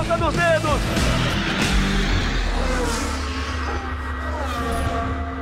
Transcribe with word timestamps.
ponta 0.00 0.16
dos 0.16 0.34
dedos. 0.34 0.80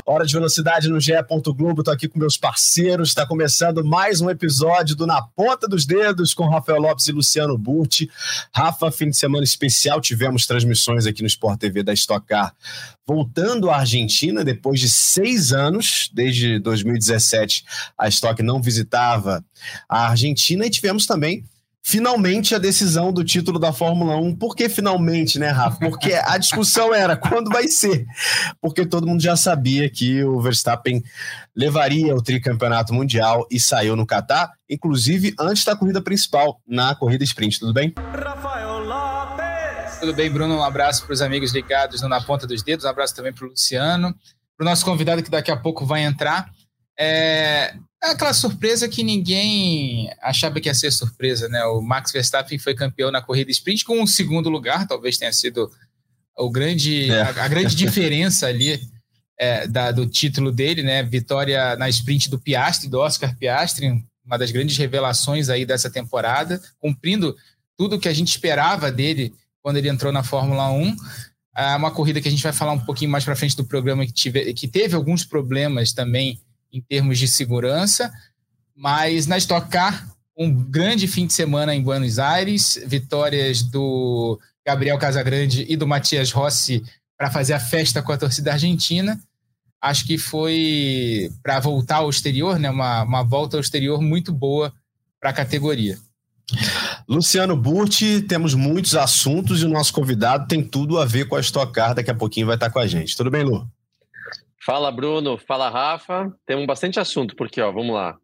Hora 0.05 0.27
de 0.27 0.33
velocidade 0.33 0.89
no 0.89 0.99
GE. 0.99 1.13
Globo. 1.55 1.85
Tô 1.85 1.91
aqui 1.93 2.09
com 2.09 2.19
meus 2.19 2.37
parceiros. 2.37 3.11
Está 3.11 3.27
começando 3.27 3.85
mais 3.85 4.21
um 4.21 4.29
episódio 4.29 4.97
do 4.97 5.07
Na 5.07 5.23
Ponta 5.23 5.69
dos 5.69 5.87
Dedos 5.87 6.35
com 6.35 6.49
Rafael 6.49 6.81
Lopes 6.81 7.07
e 7.07 7.13
Luciano 7.13 7.57
Burti. 7.57 8.11
Rafa, 8.53 8.91
fim 8.91 9.11
de 9.11 9.17
semana 9.17 9.45
especial. 9.45 10.01
Tivemos 10.01 10.47
transmissões 10.47 11.07
aqui 11.07 11.21
no 11.21 11.29
Sport 11.29 11.61
TV 11.61 11.85
da 11.85 11.93
Stock 11.93 12.27
Car. 12.27 12.53
Voltando 13.07 13.71
à 13.71 13.77
Argentina 13.77 14.43
depois 14.43 14.81
de 14.81 14.89
seis 14.89 15.53
anos, 15.53 16.11
desde 16.13 16.59
2017, 16.59 17.65
a 17.97 18.09
Stock 18.09 18.43
não 18.43 18.61
visitava 18.61 19.45
a 19.89 20.09
Argentina 20.09 20.67
e 20.67 20.71
tivemos 20.71 21.07
também 21.07 21.45
finalmente 21.83 22.55
a 22.55 22.59
decisão 22.59 23.13
do 23.13 23.25
título 23.25 23.59
da 23.59 23.73
Fórmula 23.73 24.17
1. 24.17 24.37
Por 24.37 24.55
que 24.55 24.69
finalmente, 24.69 25.39
né, 25.39 25.49
Rafa? 25.49 25.79
Porque 25.79 26.13
a 26.13 26.37
discussão 26.37 26.95
era 26.95 27.17
quando 27.17 27.51
vai 27.51 27.69
ser. 27.69 28.07
Porque 28.61 28.85
todo 28.85 29.07
mundo 29.07 29.23
já 29.23 29.37
sabia 29.37 29.89
que 29.89 30.23
o 30.23 30.41
Verstappen 30.41 31.03
levaria 31.57 32.15
o 32.15 32.23
tricampeonato 32.23 32.93
mundial 32.93 33.47
e 33.51 33.59
saiu 33.59 33.97
no 33.97 34.07
Catar, 34.07 34.53
inclusive 34.69 35.35
antes 35.39 35.65
da 35.65 35.75
corrida 35.75 36.03
principal, 36.03 36.61
na 36.67 36.95
corrida 36.95 37.25
sprint. 37.25 37.59
Tudo 37.59 37.73
bem? 37.73 37.95
Rafael 37.97 38.79
Lopes. 38.81 39.99
Tudo 40.01 40.15
bem, 40.15 40.31
Bruno? 40.31 40.57
Um 40.57 40.63
abraço 40.63 41.05
para 41.05 41.13
os 41.13 41.23
amigos 41.23 41.53
ligados 41.53 42.03
no 42.03 42.09
Na 42.09 42.21
Ponta 42.21 42.47
dos 42.47 42.63
Dedos, 42.63 42.85
um 42.85 42.89
abraço 42.89 43.17
também 43.17 43.33
para 43.33 43.47
o 43.47 43.49
Luciano, 43.49 44.15
para 44.57 44.65
o 44.65 44.69
nosso 44.69 44.85
convidado 44.85 45.23
que 45.23 45.31
daqui 45.31 45.51
a 45.51 45.57
pouco 45.57 45.85
vai 45.85 46.03
entrar. 46.03 46.51
É, 46.99 47.75
é 48.03 48.11
aquela 48.11 48.33
surpresa 48.33 48.89
que 48.89 49.03
ninguém 49.03 50.11
achava 50.23 50.61
que 50.61 50.69
ia 50.69 50.75
ser 50.75 50.91
surpresa, 50.91 51.49
né? 51.49 51.65
O 51.65 51.81
Max 51.81 52.11
Verstappen 52.11 52.59
foi 52.59 52.75
campeão 52.75 53.11
na 53.11 53.23
corrida 53.23 53.51
sprint 53.51 53.85
com 53.85 54.01
um 54.01 54.07
segundo 54.07 54.49
lugar, 54.49 54.87
talvez 54.87 55.17
tenha 55.17 55.33
sido 55.33 55.71
o 56.37 56.51
grande, 56.51 57.11
é. 57.11 57.23
a, 57.23 57.45
a, 57.45 57.49
grande 57.49 57.75
diferença 57.75 58.47
ali 58.47 58.81
é, 59.39 59.67
da, 59.67 59.91
do 59.91 60.07
título 60.07 60.53
dele, 60.53 60.83
né? 60.83 61.03
Vitória 61.03 61.77
na 61.77 61.89
sprint 61.89 62.31
do 62.31 62.39
Piastri, 62.39 62.89
do 62.89 63.01
Oscar 63.01 63.37
Piastri, 63.37 64.05
uma 64.25 64.39
das 64.39 64.51
grandes 64.51 64.77
revelações 64.77 65.49
aí 65.49 65.65
dessa 65.65 65.91
temporada, 65.91 66.61
cumprindo 66.79 67.37
tudo 67.77 67.99
que 67.99 68.09
a 68.09 68.13
gente 68.13 68.29
esperava 68.29 68.91
dele 68.91 69.33
quando 69.63 69.77
ele 69.77 69.89
entrou 69.89 70.13
na 70.13 70.23
Fórmula 70.23 70.71
1. 70.71 70.97
É 71.57 71.75
uma 71.75 71.91
corrida 71.91 72.21
que 72.21 72.29
a 72.29 72.31
gente 72.31 72.43
vai 72.43 72.53
falar 72.53 72.73
um 72.73 72.85
pouquinho 72.85 73.11
mais 73.11 73.25
para 73.25 73.35
frente 73.35 73.57
do 73.57 73.65
programa 73.65 74.07
que, 74.07 74.13
tive, 74.13 74.53
que 74.55 74.69
teve 74.69 74.95
alguns 74.95 75.25
problemas 75.25 75.93
também 75.93 76.41
em 76.73 76.81
termos 76.81 77.19
de 77.19 77.29
segurança, 77.29 78.13
mas 78.75 79.27
na 79.27 79.39
Stock 79.39 79.69
Car, 79.69 80.09
um 80.37 80.53
grande 80.53 81.09
fim 81.09 81.27
de 81.27 81.33
semana 81.33 81.75
em 81.75 81.83
Buenos 81.83 82.19
Aires, 82.19 82.81
vitórias 82.87 83.63
do 83.63 84.39
Gabriel 84.65 84.99
Casagrande 84.99 85.67
e 85.69 85.77
do 85.77 85.87
Matias 85.87 86.31
Rossi 86.31 86.85
para 87.17 87.31
fazer 87.31 87.55
a 87.55 87.61
festa 87.61 88.01
com 88.01 88.13
a 88.13 88.19
torcida 88.19 88.53
argentina. 88.53 89.21
Acho 89.81 90.07
que 90.07 90.17
foi 90.17 91.31
para 91.43 91.59
voltar 91.59 91.97
ao 91.97 92.11
exterior, 92.11 92.59
né? 92.59 92.71
uma, 92.71 93.03
uma 93.03 93.23
volta 93.23 93.57
ao 93.57 93.61
exterior 93.61 94.01
muito 94.01 94.33
boa 94.33 94.73
para 95.21 95.31
a 95.31 95.33
categoria. 95.33 95.99
Luciano 97.09 97.57
Burti, 97.57 98.23
temos 98.23 98.55
muitos 98.55 98.95
assuntos 98.95 99.63
e 99.63 99.65
o 99.65 99.69
nosso 99.69 99.93
convidado 99.93 100.47
tem 100.47 100.63
tudo 100.63 100.99
a 100.99 101.05
ver 101.05 101.27
com 101.27 101.37
a 101.37 101.41
Stock 101.41 101.73
Car, 101.73 101.95
daqui 101.95 102.11
a 102.11 102.15
pouquinho 102.15 102.47
vai 102.47 102.57
estar 102.57 102.71
com 102.71 102.79
a 102.79 102.87
gente. 102.87 103.17
Tudo 103.17 103.31
bem, 103.31 103.43
Lu? 103.43 103.69
Fala, 104.69 104.93
Bruno. 104.93 105.39
Fala, 105.39 105.71
Rafa. 105.71 106.31
Temos 106.45 106.67
bastante 106.67 107.01
assunto, 107.01 107.35
porque, 107.35 107.59
ó, 107.59 107.73
vamos 107.73 107.95
lá. 107.95 108.19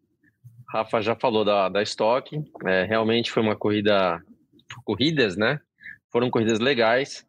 Rafa 0.69 1.01
já 1.01 1.15
falou 1.15 1.43
da, 1.43 1.69
da 1.69 1.81
estoque. 1.81 2.39
É, 2.67 2.83
realmente 2.83 3.31
foi 3.31 3.41
uma 3.41 3.55
corrida. 3.55 4.21
Corridas, 4.83 5.35
né? 5.35 5.59
Foram 6.11 6.29
corridas 6.29 6.59
legais. 6.59 7.25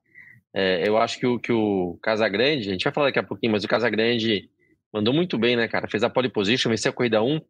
É, 0.55 0.87
eu 0.87 0.99
acho 0.99 1.19
que 1.19 1.27
o, 1.27 1.39
que 1.39 1.51
o 1.51 1.99
Casagrande, 2.03 2.69
a 2.69 2.73
gente 2.73 2.85
vai 2.85 2.93
falar 2.93 3.07
daqui 3.07 3.19
a 3.19 3.23
pouquinho, 3.23 3.53
mas 3.53 3.65
o 3.65 3.69
Casagrande 3.69 4.51
mandou 4.93 5.15
muito 5.15 5.39
bem, 5.39 5.57
né, 5.57 5.67
cara? 5.67 5.89
Fez 5.89 6.03
a 6.03 6.11
pole 6.11 6.29
position, 6.29 6.69
venceu 6.69 6.91
a 6.91 6.95
corrida 6.95 7.23
1 7.23 7.41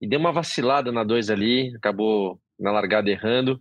e 0.00 0.06
deu 0.06 0.20
uma 0.20 0.30
vacilada 0.30 0.92
na 0.92 1.02
2 1.02 1.28
ali, 1.28 1.74
acabou 1.74 2.40
na 2.56 2.70
largada 2.70 3.10
errando. 3.10 3.60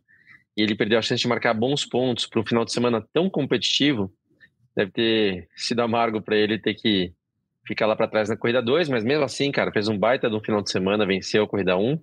E 0.55 0.61
ele 0.61 0.75
perdeu 0.75 0.99
a 0.99 1.01
chance 1.01 1.23
de 1.23 1.27
marcar 1.27 1.55
bons 1.55 1.83
pontos 1.83 2.27
para 2.27 2.39
um 2.39 2.45
final 2.45 2.63
de 2.63 2.71
semana 2.71 3.03
tão 3.11 3.27
competitivo. 3.27 4.13
Deve 4.77 4.91
ter 4.91 5.47
sido 5.55 5.79
amargo 5.79 6.21
para 6.21 6.37
ele 6.37 6.59
ter 6.59 6.75
que 6.75 7.11
ficar 7.67 7.85
lá 7.85 7.95
para 7.95 8.07
trás 8.07 8.29
na 8.29 8.37
corrida 8.37 8.61
2, 8.61 8.89
mas 8.89 9.03
mesmo 9.03 9.23
assim, 9.23 9.51
cara, 9.51 9.71
fez 9.71 9.87
um 9.87 9.97
baita 9.97 10.29
de 10.29 10.35
um 10.35 10.41
final 10.41 10.61
de 10.61 10.71
semana, 10.71 11.05
venceu 11.05 11.43
a 11.43 11.47
corrida 11.47 11.77
1. 11.77 11.81
Um. 11.81 11.93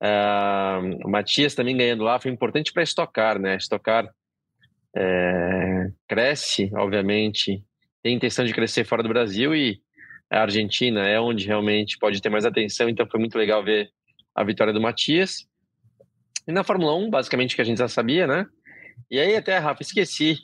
Uh, 0.00 1.06
o 1.06 1.10
Matias 1.10 1.54
também 1.54 1.76
ganhando 1.76 2.04
lá 2.04 2.20
foi 2.20 2.30
importante 2.30 2.72
para 2.72 2.82
estocar, 2.82 3.38
né? 3.38 3.56
Estocar 3.56 4.08
é, 4.96 5.90
cresce, 6.08 6.70
obviamente, 6.74 7.62
tem 8.02 8.16
intenção 8.16 8.44
de 8.44 8.54
crescer 8.54 8.84
fora 8.84 9.02
do 9.02 9.08
Brasil 9.08 9.54
e 9.54 9.80
a 10.30 10.42
Argentina 10.42 11.06
é 11.06 11.20
onde 11.20 11.46
realmente 11.46 11.98
pode 11.98 12.20
ter 12.20 12.28
mais 12.28 12.44
atenção, 12.44 12.88
então 12.88 13.06
foi 13.08 13.18
muito 13.18 13.38
legal 13.38 13.64
ver 13.64 13.90
a 14.34 14.44
vitória 14.44 14.72
do 14.72 14.80
Matias. 14.80 15.46
E 16.46 16.52
na 16.52 16.64
Fórmula 16.64 16.94
1, 16.96 17.10
basicamente, 17.10 17.54
que 17.54 17.62
a 17.62 17.64
gente 17.64 17.78
já 17.78 17.88
sabia, 17.88 18.26
né? 18.26 18.46
E 19.10 19.18
aí 19.18 19.36
até, 19.36 19.58
Rafa, 19.58 19.82
esqueci 19.82 20.38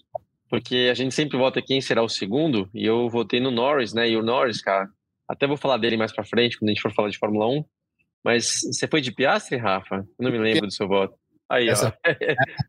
porque 0.55 0.89
a 0.89 0.95
gente 0.95 1.13
sempre 1.13 1.37
vota 1.37 1.61
quem 1.61 1.81
será 1.81 2.01
o 2.01 2.09
segundo, 2.09 2.71
e 2.73 2.87
eu 2.87 3.09
votei 3.09 3.41
no 3.41 3.51
Norris, 3.51 3.93
né? 3.93 4.09
E 4.09 4.17
o 4.17 4.23
Norris, 4.23 4.63
cara, 4.63 4.89
até 5.29 5.49
vou 5.49 5.57
falar 5.57 5.79
dele 5.79 5.97
mais 5.97 6.13
para 6.13 6.23
frente, 6.23 6.57
quando 6.57 6.69
a 6.69 6.73
gente 6.73 6.81
for 6.81 6.95
falar 6.95 7.09
de 7.09 7.19
Fórmula 7.19 7.49
1. 7.49 7.65
Mas 8.25 8.61
você 8.61 8.87
foi 8.87 9.01
de 9.01 9.11
Piastre, 9.11 9.57
Rafa? 9.57 9.97
Eu 9.97 10.07
não 10.21 10.31
me 10.31 10.39
lembro 10.39 10.69
do 10.69 10.73
seu 10.73 10.87
voto. 10.87 11.13
Aí, 11.51 11.69
Essa... 11.69 11.93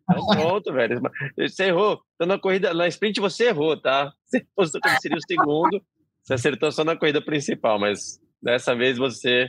ó. 0.09 0.33
Pronto, 0.33 0.73
velho. 0.73 0.99
Você 1.37 1.65
errou. 1.65 2.01
Então, 2.15 2.27
na 2.27 2.39
corrida, 2.39 2.73
na 2.73 2.87
sprint 2.87 3.21
você 3.21 3.49
errou, 3.49 3.79
tá? 3.79 4.11
Você 4.25 4.43
postou 4.55 4.81
como 4.81 4.99
seria 4.99 5.17
o 5.17 5.21
segundo, 5.21 5.79
você 6.23 6.33
acertou 6.33 6.71
só 6.71 6.83
na 6.83 6.97
corrida 6.97 7.23
principal, 7.23 7.77
mas 7.77 8.19
dessa 8.41 8.75
vez 8.75 8.97
você 8.97 9.47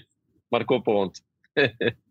marcou 0.53 0.83
ponto. 0.83 1.19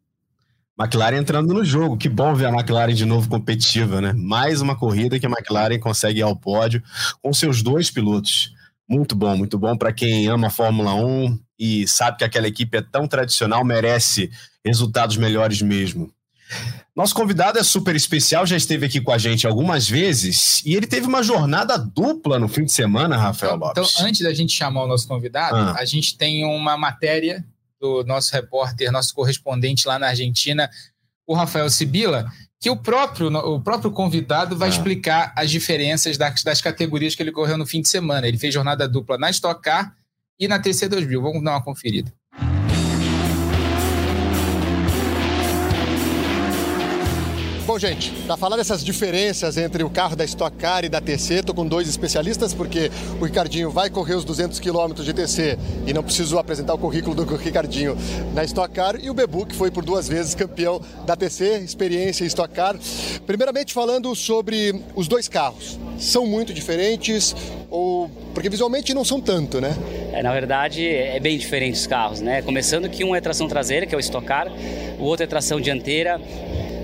McLaren 0.77 1.17
entrando 1.17 1.53
no 1.53 1.63
jogo. 1.63 1.97
Que 1.97 2.09
bom 2.09 2.35
ver 2.35 2.47
a 2.47 2.49
McLaren 2.49 2.93
de 2.93 3.05
novo 3.05 3.29
competitiva, 3.29 4.01
né? 4.01 4.13
Mais 4.13 4.61
uma 4.61 4.75
corrida 4.75 5.19
que 5.19 5.25
a 5.25 5.29
McLaren 5.29 5.79
consegue 5.79 6.19
ir 6.19 6.23
ao 6.23 6.35
pódio 6.35 6.83
com 7.21 7.33
seus 7.33 7.61
dois 7.61 7.89
pilotos. 7.89 8.53
Muito 8.87 9.15
bom, 9.15 9.35
muito 9.35 9.57
bom 9.57 9.75
para 9.75 9.91
quem 9.91 10.27
ama 10.27 10.47
a 10.47 10.51
Fórmula 10.51 10.93
1 10.93 11.39
e 11.57 11.87
sabe 11.87 12.17
que 12.17 12.23
aquela 12.23 12.47
equipe 12.47 12.77
é 12.77 12.81
tão 12.81 13.07
tradicional, 13.07 13.63
merece 13.63 14.29
resultados 14.63 15.17
melhores 15.17 15.61
mesmo. 15.61 16.11
Nosso 16.95 17.15
convidado 17.15 17.57
é 17.57 17.63
super 17.63 17.95
especial, 17.95 18.45
já 18.45 18.55
esteve 18.55 18.85
aqui 18.85 19.01
com 19.01 19.11
a 19.11 19.17
gente 19.17 19.47
algumas 19.47 19.89
vezes 19.89 20.61
e 20.65 20.75
ele 20.75 20.85
teve 20.85 21.07
uma 21.07 21.23
jornada 21.23 21.77
dupla 21.77 22.37
no 22.37 22.47
fim 22.47 22.63
de 22.63 22.71
semana, 22.71 23.17
Rafael 23.17 23.55
então, 23.55 23.67
Lopes. 23.67 23.93
Então, 23.93 24.05
antes 24.07 24.21
da 24.21 24.33
gente 24.33 24.53
chamar 24.53 24.83
o 24.83 24.87
nosso 24.87 25.07
convidado, 25.07 25.55
ah. 25.55 25.75
a 25.77 25.83
gente 25.83 26.17
tem 26.17 26.45
uma 26.45 26.77
matéria 26.77 27.43
do 27.79 28.03
nosso 28.03 28.33
repórter, 28.33 28.91
nosso 28.91 29.13
correspondente 29.13 29.87
lá 29.87 29.99
na 29.99 30.07
Argentina, 30.07 30.69
o 31.27 31.33
Rafael 31.33 31.69
Sibila, 31.69 32.31
que 32.59 32.69
o 32.69 32.75
próprio, 32.75 33.27
o 33.27 33.61
próprio 33.61 33.91
convidado 33.91 34.57
vai 34.57 34.69
ah. 34.69 34.71
explicar 34.71 35.33
as 35.35 35.51
diferenças 35.51 36.17
das, 36.17 36.43
das 36.43 36.61
categorias 36.61 37.15
que 37.15 37.21
ele 37.21 37.31
correu 37.31 37.57
no 37.57 37.65
fim 37.65 37.81
de 37.81 37.87
semana. 37.87 38.27
Ele 38.27 38.37
fez 38.37 38.53
jornada 38.53 38.87
dupla 38.87 39.17
na 39.17 39.29
Stock 39.29 39.61
Car 39.61 39.95
e 40.39 40.47
na 40.47 40.59
TC2000. 40.59 41.21
Vamos 41.21 41.43
dar 41.43 41.51
uma 41.51 41.63
conferida. 41.63 42.11
Bom, 47.65 47.79
gente, 47.79 48.11
para 48.27 48.37
falar 48.37 48.57
dessas 48.57 48.85
diferenças 48.85 49.57
entre 49.57 49.83
o 49.83 49.89
carro 49.89 50.15
da 50.15 50.23
Stock 50.23 50.55
Car 50.55 50.85
e 50.85 50.89
da 50.89 51.01
TC, 51.01 51.39
estou 51.39 51.55
com 51.55 51.65
dois 51.65 51.89
especialistas, 51.89 52.53
porque 52.53 52.91
o 53.19 53.25
Ricardinho 53.25 53.71
vai 53.71 53.89
correr 53.89 54.13
os 54.13 54.23
200 54.23 54.59
km 54.59 54.93
de 54.93 55.11
TC 55.11 55.57
e 55.87 55.91
não 55.91 56.03
preciso 56.03 56.37
apresentar 56.37 56.75
o 56.75 56.77
currículo 56.77 57.15
do 57.15 57.23
Ricardinho 57.35 57.97
na 58.35 58.43
Stock 58.43 58.71
Car, 58.71 58.97
e 59.01 59.09
o 59.09 59.15
Bebu, 59.15 59.47
que 59.47 59.55
foi 59.55 59.71
por 59.71 59.83
duas 59.83 60.07
vezes 60.07 60.35
campeão 60.35 60.79
da 61.07 61.15
TC, 61.15 61.63
experiência 61.63 62.23
em 62.23 62.27
Stock 62.27 62.53
Car. 62.53 62.77
Primeiramente, 63.25 63.73
falando 63.73 64.15
sobre 64.15 64.83
os 64.95 65.07
dois 65.07 65.27
carros. 65.27 65.79
São 65.97 66.27
muito 66.27 66.53
diferentes, 66.53 67.35
ou 67.71 68.11
porque 68.35 68.47
visualmente 68.47 68.93
não 68.93 69.03
são 69.03 69.19
tanto, 69.19 69.59
né? 69.59 69.75
É, 70.13 70.21
na 70.21 70.31
verdade, 70.31 70.87
é 70.87 71.19
bem 71.19 71.35
diferente 71.35 71.79
os 71.79 71.87
carros, 71.87 72.21
né? 72.21 72.43
Começando 72.43 72.87
que 72.87 73.03
um 73.03 73.15
é 73.15 73.19
tração 73.19 73.47
traseira, 73.47 73.87
que 73.87 73.95
é 73.95 73.97
o 73.97 73.99
Stock 73.99 74.23
Car, 74.23 74.51
o 74.99 75.03
outro 75.03 75.23
é 75.23 75.27
tração 75.27 75.59
dianteira. 75.59 76.21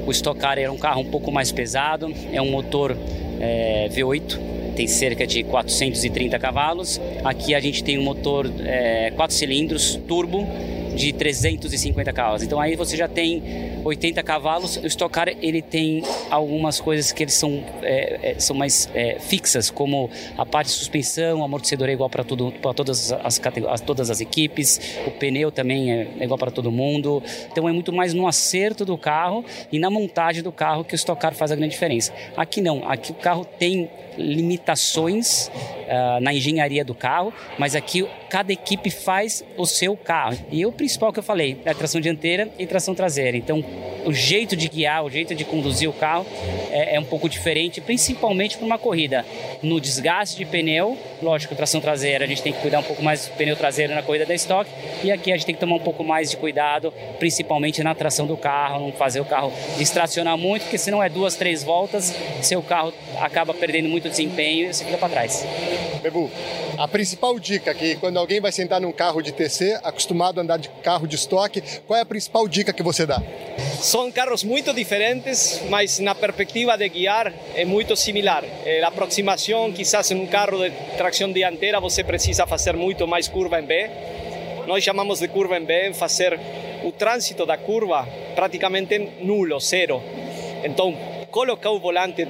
O 0.06 0.12
Stock 0.12 0.40
Car 0.40 0.58
era 0.58 0.72
um 0.72 0.78
carro 0.78 1.02
um 1.02 1.06
pouco 1.06 1.32
mais 1.32 1.52
pesado, 1.52 2.14
é 2.32 2.42
um 2.42 2.50
motor 2.50 2.96
é, 3.40 3.90
V8, 3.90 4.40
tem 4.76 4.88
cerca 4.88 5.28
de 5.28 5.44
430 5.44 6.40
cavalos. 6.40 7.00
Aqui 7.24 7.54
a 7.54 7.60
gente 7.60 7.84
tem 7.84 8.00
um 8.00 8.04
motor 8.04 8.50
é, 8.64 9.12
4 9.16 9.36
cilindros 9.36 9.96
turbo 10.08 10.48
de 10.96 11.14
350 11.14 12.14
cavalos. 12.14 12.44
Então 12.44 12.60
aí 12.60 12.76
você 12.76 12.96
já 12.96 13.08
tem 13.08 13.82
80 13.84 14.22
cavalos. 14.24 14.78
O 14.78 14.88
Stock 14.88 15.12
Car 15.12 15.30
ele 15.42 15.62
tem 15.62 16.04
algumas 16.30 16.80
coisas 16.80 17.12
que 17.12 17.24
eles 17.24 17.34
são, 17.34 17.64
é, 17.82 18.32
é, 18.32 18.40
são 18.40 18.56
mais 18.56 18.90
é, 18.94 19.20
fixas, 19.20 19.70
como 19.70 20.10
a 20.38 20.46
parte 20.46 20.68
de 20.68 20.74
suspensão, 20.74 21.40
o 21.40 21.44
amortecedor 21.44 21.90
é 21.90 21.94
igual 21.94 22.10
para 22.10 22.24
todas 22.24 23.12
as, 23.12 23.42
as, 23.42 23.82
todas 23.82 24.10
as 24.10 24.22
equipes, 24.22 24.80
o 25.06 25.12
pneu 25.12 25.52
também 25.52 25.92
é, 25.92 26.08
igual 26.22 26.38
para 26.38 26.52
todo 26.52 26.72
mundo. 26.72 27.22
Então 27.52 27.68
é 27.68 27.72
muito 27.72 27.92
mais 27.92 28.14
no 28.14 28.28
acerto 28.28 28.86
do 28.86 28.98
carro 28.98 29.44
e 29.72 29.80
na 29.80 29.90
montagem 29.90 30.44
do 30.44 30.52
carro 30.52 30.84
que 30.84 30.94
o 30.94 30.96
Stock 30.96 31.22
Car 31.22 31.34
faz 31.34 31.52
a 31.52 31.56
grande 31.56 31.74
diferença. 31.74 32.14
Aqui 32.36 32.62
não, 32.62 32.90
aqui 32.90 33.12
o 33.12 33.16
carro 33.16 33.46
tem 33.46 33.90
limitações 34.18 35.48
uh, 35.48 36.20
na 36.22 36.34
engenharia 36.34 36.84
do 36.84 36.94
carro, 36.94 37.34
mas 37.58 37.76
aqui 37.76 38.08
cada 38.30 38.52
equipe 38.52 38.90
faz 38.90 39.44
o 39.58 39.66
seu 39.66 39.96
carro. 39.96 40.38
E 40.52 40.66
o 40.66 40.72
principal 40.82 41.14
que 41.14 41.20
eu 41.20 41.24
falei 41.24 41.62
é 41.64 41.76
tração 41.76 42.02
dianteira 42.02 42.50
e 42.58 42.66
tração 42.66 42.96
traseira. 42.96 43.38
Então, 43.38 43.64
o 44.04 44.12
jeito 44.12 44.56
de 44.56 44.68
guiar, 44.68 45.06
o 45.06 45.12
jeito 45.12 45.36
de 45.36 45.46
conduzir 45.46 45.88
o 45.88 45.94
carro 45.94 46.26
é, 46.72 46.96
é 46.96 47.00
um 47.00 47.04
pouco 47.04 47.30
diferente, 47.30 47.80
principalmente 47.80 48.58
para 48.58 48.66
uma 48.66 48.80
corrida. 48.80 49.24
No 49.62 49.80
desgaste 49.80 50.38
de 50.38 50.44
pneu, 50.44 50.98
lógico, 51.22 51.54
tração 51.54 51.80
traseira, 51.80 52.26
a 52.26 52.28
gente 52.28 52.42
tem 52.42 52.52
que 52.52 52.60
cuidar 52.60 52.80
um 52.80 52.84
pouco 52.84 53.04
mais 53.04 53.28
do 53.28 53.36
pneu 53.36 53.56
traseiro 53.56 53.94
na 53.94 54.02
corrida 54.02 54.26
da 54.26 54.34
Stock, 54.34 54.68
e 55.04 55.12
aqui 55.12 55.32
a 55.32 55.36
gente 55.36 55.46
tem 55.46 55.54
que 55.54 55.62
tomar 55.62 55.76
um 55.76 55.80
pouco 55.80 56.04
mais 56.04 56.32
de 56.32 56.38
cuidado, 56.38 56.92
principalmente 57.20 57.84
na 57.84 57.94
tração 57.94 58.26
do 58.26 58.36
carro, 58.36 58.80
não 58.80 58.92
fazer 58.92 59.20
o 59.20 59.26
carro 59.26 59.54
distracionar 59.78 60.36
muito, 60.36 60.64
porque 60.64 60.80
senão 60.80 61.04
é 61.04 61.10
duas, 61.10 61.36
três 61.36 61.64
voltas, 61.64 62.12
seu 62.42 62.64
carro 62.64 62.92
acaba 63.20 63.54
perdendo 63.54 63.88
muito 63.88 64.10
desempenho 64.10 64.72
e 64.72 64.74
você 64.74 64.84
fica 64.84 64.98
para 64.98 65.10
trás. 65.10 65.46
Bebu, 66.02 66.32
a 66.80 66.88
principal 66.88 67.40
dica 67.40 67.72
que 67.76 67.96
quando 67.98 68.18
alguém 68.18 68.42
vai 68.42 68.52
sentar 68.52 68.82
num 68.82 68.92
carro 68.92 69.22
de 69.22 69.32
TC, 69.32 69.80
acostumado 69.84 70.40
a 70.40 70.42
andar 70.42 70.58
de 70.58 70.71
carro 70.84 71.08
de 71.08 71.16
estoque, 71.16 71.62
qual 71.86 71.98
é 71.98 72.02
a 72.02 72.06
principal 72.06 72.48
dica 72.48 72.74
que 72.74 72.84
você 72.84 73.06
dá? 73.06 73.22
São 73.80 74.12
carros 74.12 74.44
muito 74.44 74.74
diferentes, 74.74 75.62
mas 75.70 76.00
na 76.00 76.14
perspectiva 76.14 76.78
de 76.78 76.88
guiar 76.90 77.34
é 77.56 77.66
muito 77.66 77.96
similar. 77.96 78.44
É, 78.66 78.82
a 78.84 78.88
aproximação, 78.88 79.72
quizás 79.72 80.12
em 80.12 80.16
um 80.16 80.28
carro 80.28 80.58
de 80.58 80.72
tração 80.98 81.32
dianteira, 81.32 81.80
você 81.80 82.04
precisa 82.04 82.46
fazer 82.46 82.76
muito 82.76 83.08
mais 83.08 83.28
curva 83.28 83.60
em 83.60 83.66
B. 83.66 83.90
Nós 84.68 84.84
chamamos 84.84 85.20
de 85.20 85.28
curva 85.28 85.58
em 85.58 85.66
B, 85.66 85.94
fazer 85.94 86.40
o 86.84 86.92
trânsito 86.92 87.46
da 87.46 87.58
curva 87.58 88.08
praticamente 88.36 89.00
nulo, 89.22 89.60
zero. 89.60 90.02
Então, 90.64 90.96
colocar 91.32 91.72
o 91.72 91.80
volante 91.80 92.26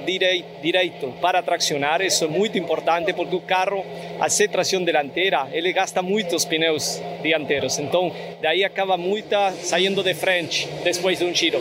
direito 0.62 1.12
para 1.20 1.42
tracionar, 1.42 2.00
isso 2.00 2.24
é 2.24 2.28
muito 2.28 2.56
importante 2.56 3.12
porque 3.12 3.34
o 3.34 3.40
carro, 3.40 3.84
a 4.20 4.28
ser 4.28 4.48
tração 4.48 4.82
dianteira, 4.84 5.48
ele 5.52 5.72
gasta 5.72 6.00
muitos 6.00 6.44
pneus 6.44 7.02
dianteiros. 7.22 7.78
Então, 7.78 8.14
daí 8.40 8.64
acaba 8.64 8.96
muita 8.96 9.52
saindo 9.52 10.02
de 10.02 10.14
frente 10.14 10.68
depois 10.84 11.18
de 11.18 11.24
um 11.24 11.34
giro. 11.34 11.60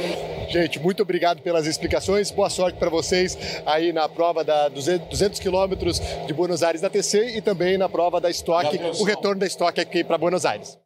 Gente, 0.49 0.79
muito 0.79 1.01
obrigado 1.01 1.41
pelas 1.41 1.65
explicações. 1.65 2.29
Boa 2.29 2.49
sorte 2.49 2.77
para 2.77 2.89
vocês 2.89 3.38
aí 3.65 3.91
na 3.91 4.07
prova 4.07 4.44
da 4.44 4.67
200 4.67 5.39
quilômetros 5.39 6.01
de 6.27 6.33
Buenos 6.33 6.61
Aires 6.61 6.81
da 6.81 6.89
TC 6.89 7.37
e 7.37 7.41
também 7.41 7.77
na 7.77 7.89
prova 7.89 8.21
da 8.21 8.29
Stock, 8.29 8.77
o 8.99 9.03
retorno 9.03 9.39
da 9.39 9.47
Stock 9.47 9.79
aqui 9.79 10.03
para 10.03 10.17
Buenos 10.17 10.45
Aires 10.45 10.81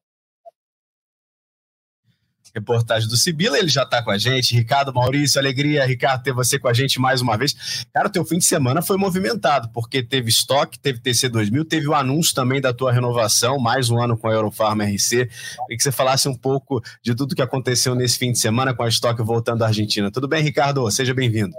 reportagem 2.56 3.10
do 3.10 3.18
Sibila, 3.18 3.58
ele 3.60 3.68
já 3.68 3.84
está 3.84 4.02
com 4.02 4.10
a 4.10 4.18
gente. 4.18 4.56
Ricardo 4.56 4.94
Maurício, 4.94 5.40
alegria, 5.40 5.86
Ricardo, 5.86 6.24
ter 6.24 6.32
você 6.32 6.58
com 6.58 6.70
a 6.70 6.74
gente 6.74 7.00
mais 7.00 7.22
uma 7.22 7.38
vez. 7.38 7.86
Cara, 7.94 8.08
o 8.08 8.12
teu 8.12 8.24
fim 8.24 8.38
de 8.38 8.46
semana 8.46 8.82
foi 8.82 8.98
movimentado, 8.98 9.70
porque 9.74 10.02
teve 10.02 10.30
estoque, 10.30 10.80
teve 10.80 11.00
TC2000, 11.00 11.68
teve 11.68 11.88
o 11.88 11.94
anúncio 11.94 12.34
também 12.34 12.62
da 12.62 12.74
tua 12.74 12.94
renovação, 12.94 13.60
mais 13.60 13.90
um 13.90 14.02
ano 14.02 14.18
com 14.18 14.30
a 14.30 14.34
Eurofarma 14.34 14.86
RC. 14.86 15.28
Queria 15.28 15.30
que 15.70 15.84
você 15.84 15.92
falasse 15.92 16.30
um 16.30 16.36
pouco 16.36 16.82
de 17.04 17.14
tudo 17.14 17.36
que 17.36 17.42
aconteceu 17.42 17.94
nesse 17.94 18.18
fim 18.18 18.32
de 18.32 18.40
semana 18.40 18.74
com 18.74 18.84
a 18.84 18.88
estoque 18.88 19.22
voltando 19.22 19.64
à 19.64 19.68
Argentina. 19.68 20.10
Tudo 20.10 20.28
bem, 20.28 20.42
Ricardo? 20.42 20.90
Seja 20.90 21.14
bem-vindo. 21.14 21.54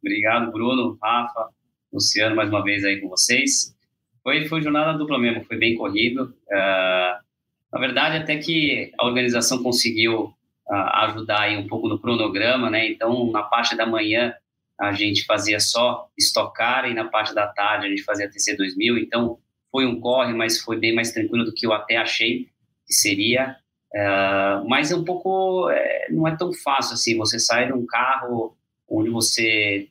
Obrigado, 0.00 0.50
Bruno, 0.50 0.96
Rafa, 1.02 1.48
Luciano, 1.92 2.34
mais 2.34 2.48
uma 2.48 2.62
vez 2.62 2.84
aí 2.84 3.00
com 3.00 3.08
vocês. 3.08 3.76
Foi, 4.22 4.46
foi 4.46 4.62
jornada 4.62 4.96
dupla 4.96 5.18
mesmo, 5.18 5.44
foi 5.44 5.58
bem 5.58 5.76
corrido. 5.76 6.34
Uh, 6.50 7.28
na 7.72 7.78
verdade, 7.78 8.16
até 8.16 8.36
que 8.38 8.92
a 8.98 9.06
organização 9.06 9.62
conseguiu 9.62 10.32
ajudar 10.70 11.42
aí 11.42 11.56
um 11.56 11.66
pouco 11.66 11.88
no 11.88 11.98
cronograma, 11.98 12.70
né? 12.70 12.88
Então, 12.88 13.30
na 13.30 13.42
parte 13.42 13.76
da 13.76 13.86
manhã 13.86 14.34
a 14.78 14.92
gente 14.92 15.24
fazia 15.24 15.58
só 15.58 16.08
estocar 16.16 16.88
e 16.88 16.94
na 16.94 17.04
parte 17.04 17.34
da 17.34 17.46
tarde 17.46 17.86
a 17.86 17.88
gente 17.88 18.04
fazia 18.04 18.30
TC 18.30 18.56
2000. 18.56 18.98
Então, 18.98 19.38
foi 19.72 19.86
um 19.86 20.00
corre, 20.00 20.32
mas 20.32 20.60
foi 20.60 20.78
bem 20.78 20.94
mais 20.94 21.12
tranquilo 21.12 21.44
do 21.44 21.52
que 21.52 21.66
eu 21.66 21.72
até 21.72 21.96
achei 21.96 22.46
que 22.86 22.94
seria. 22.94 23.56
Uh, 23.92 24.68
mas 24.68 24.92
é 24.92 24.96
um 24.96 25.04
pouco, 25.04 25.68
é, 25.70 26.06
não 26.10 26.28
é 26.28 26.36
tão 26.36 26.52
fácil 26.52 26.94
assim. 26.94 27.16
Você 27.16 27.38
sai 27.38 27.66
de 27.66 27.72
um 27.72 27.86
carro 27.86 28.56
onde 28.88 29.10
você 29.10 29.88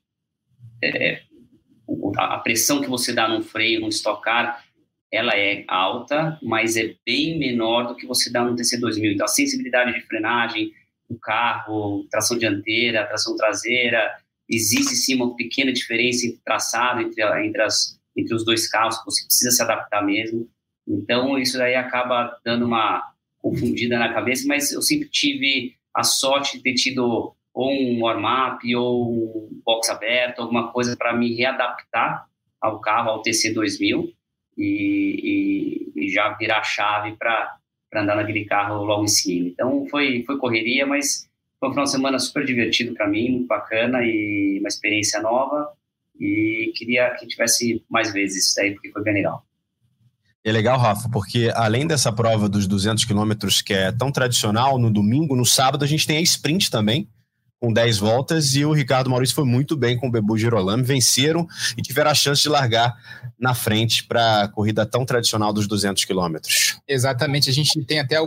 é, 0.84 1.22
a 2.18 2.38
pressão 2.40 2.82
que 2.82 2.90
você 2.90 3.14
dá 3.14 3.28
no 3.28 3.42
freio, 3.42 3.82
no 3.82 3.90
estocar, 3.90 4.64
ela 5.12 5.34
é 5.36 5.64
alta, 5.68 6.38
mas 6.42 6.76
é 6.76 6.96
bem 7.06 7.40
menor 7.40 7.88
do 7.88 7.96
que 7.96 8.06
você 8.06 8.32
dá 8.32 8.44
no 8.44 8.56
TC2000. 8.56 9.14
Então, 9.14 9.26
a 9.26 9.30
sensibilidade 9.30 9.94
de 9.94 10.02
frenagem 10.06 10.74
do 11.10 11.18
carro, 11.18 12.06
tração 12.12 12.38
dianteira, 12.38 13.06
tração 13.06 13.36
traseira, 13.36 14.18
existe 14.50 14.96
sim 14.96 15.16
uma 15.16 15.36
pequena 15.36 15.72
diferença 15.72 16.26
entre 16.26 16.42
traçado 16.44 17.02
entre, 17.02 17.24
entre, 17.46 17.62
as, 17.62 18.00
entre 18.16 18.36
os 18.36 18.44
dois 18.44 18.68
carros, 18.68 19.02
você 19.06 19.26
precisa 19.26 19.52
se 19.52 19.62
adaptar 19.62 20.06
mesmo. 20.06 20.50
Então, 20.86 21.38
isso 21.38 21.62
aí 21.62 21.76
acaba 21.76 22.38
dando 22.44 22.66
uma 22.66 23.14
confundida 23.40 23.98
na 23.98 24.14
cabeça, 24.14 24.46
mas 24.48 24.72
eu 24.72 24.82
sempre 24.82 25.10
tive 25.10 25.76
a 25.96 26.04
sorte 26.04 26.58
de 26.58 26.64
ter 26.64 26.74
tido 26.74 27.34
ou 27.54 27.72
um 27.72 28.04
warm-up 28.04 28.76
ou 28.76 29.12
um 29.12 29.62
box 29.66 29.90
aberto, 29.90 30.42
alguma 30.42 30.72
coisa 30.72 30.96
para 30.96 31.16
me 31.16 31.36
readaptar 31.36 32.28
ao 32.62 32.80
carro, 32.80 33.10
ao 33.10 33.24
TC2000 33.24 34.14
e, 34.58 35.92
e, 35.96 36.06
e 36.06 36.10
já 36.10 36.30
virar 36.34 36.60
a 36.60 36.64
chave 36.64 37.16
para 37.18 37.58
andar 37.96 38.16
naquele 38.16 38.46
carro 38.46 38.84
logo 38.84 39.04
em 39.04 39.08
seguida. 39.08 39.50
Então 39.50 39.86
foi, 39.90 40.24
foi 40.26 40.38
correria, 40.38 40.86
mas 40.86 41.28
foi 41.60 41.70
um 41.70 41.72
final 41.72 41.86
de 41.86 41.92
semana 41.92 42.20
super 42.20 42.46
divertido 42.46 42.94
para 42.94 43.08
mim, 43.08 43.30
muito 43.30 43.48
bacana 43.48 44.00
e 44.04 44.58
uma 44.60 44.68
experiência 44.68 45.22
nova. 45.22 45.70
E 46.20 46.72
queria 46.76 47.12
que 47.12 47.28
tivesse 47.28 47.84
mais 47.90 48.12
vezes 48.12 48.48
isso 48.48 48.56
daí, 48.56 48.72
porque 48.74 48.92
foi 48.92 49.04
bem 49.04 49.14
legal. 49.14 49.44
É 50.44 50.52
legal, 50.52 50.80
Rafa, 50.80 51.10
porque 51.10 51.52
além 51.54 51.86
dessa 51.86 52.12
prova 52.12 52.48
dos 52.48 52.68
200 52.68 53.04
quilômetros 53.04 53.62
que 53.62 53.74
é 53.74 53.92
tão 53.92 54.12
tradicional, 54.12 54.80
no 54.80 54.90
domingo, 54.90 55.36
no 55.36 55.46
sábado 55.46 55.84
a 55.84 55.88
gente 55.88 56.08
tem 56.08 56.18
a 56.18 56.22
sprint 56.22 56.72
também, 56.72 57.10
com 57.60 57.74
10 57.74 57.98
voltas 57.98 58.56
e 58.56 58.64
o 58.64 58.72
Ricardo 58.72 59.10
Maurício 59.10 59.36
foi 59.36 59.46
muito 59.46 59.76
bem 59.76 59.98
com 59.98 60.08
o 60.08 60.12
Bebu 60.12 60.38
Girolami, 60.38 60.84
venceram 60.84 61.48
e 61.76 61.82
tiveram 61.82 62.12
a 62.12 62.14
chance 62.14 62.42
de 62.42 62.50
largar 62.50 62.96
na 63.40 63.56
frente 63.56 64.04
para 64.04 64.44
a 64.44 64.48
corrida 64.48 64.86
tão 64.86 65.06
tradicional 65.06 65.52
dos 65.52 65.68
200 65.68 66.06
quilômetros. 66.06 66.78
Exatamente, 66.88 67.50
a 67.50 67.54
gente 67.54 67.84
tem 67.84 68.00
até 68.00 68.18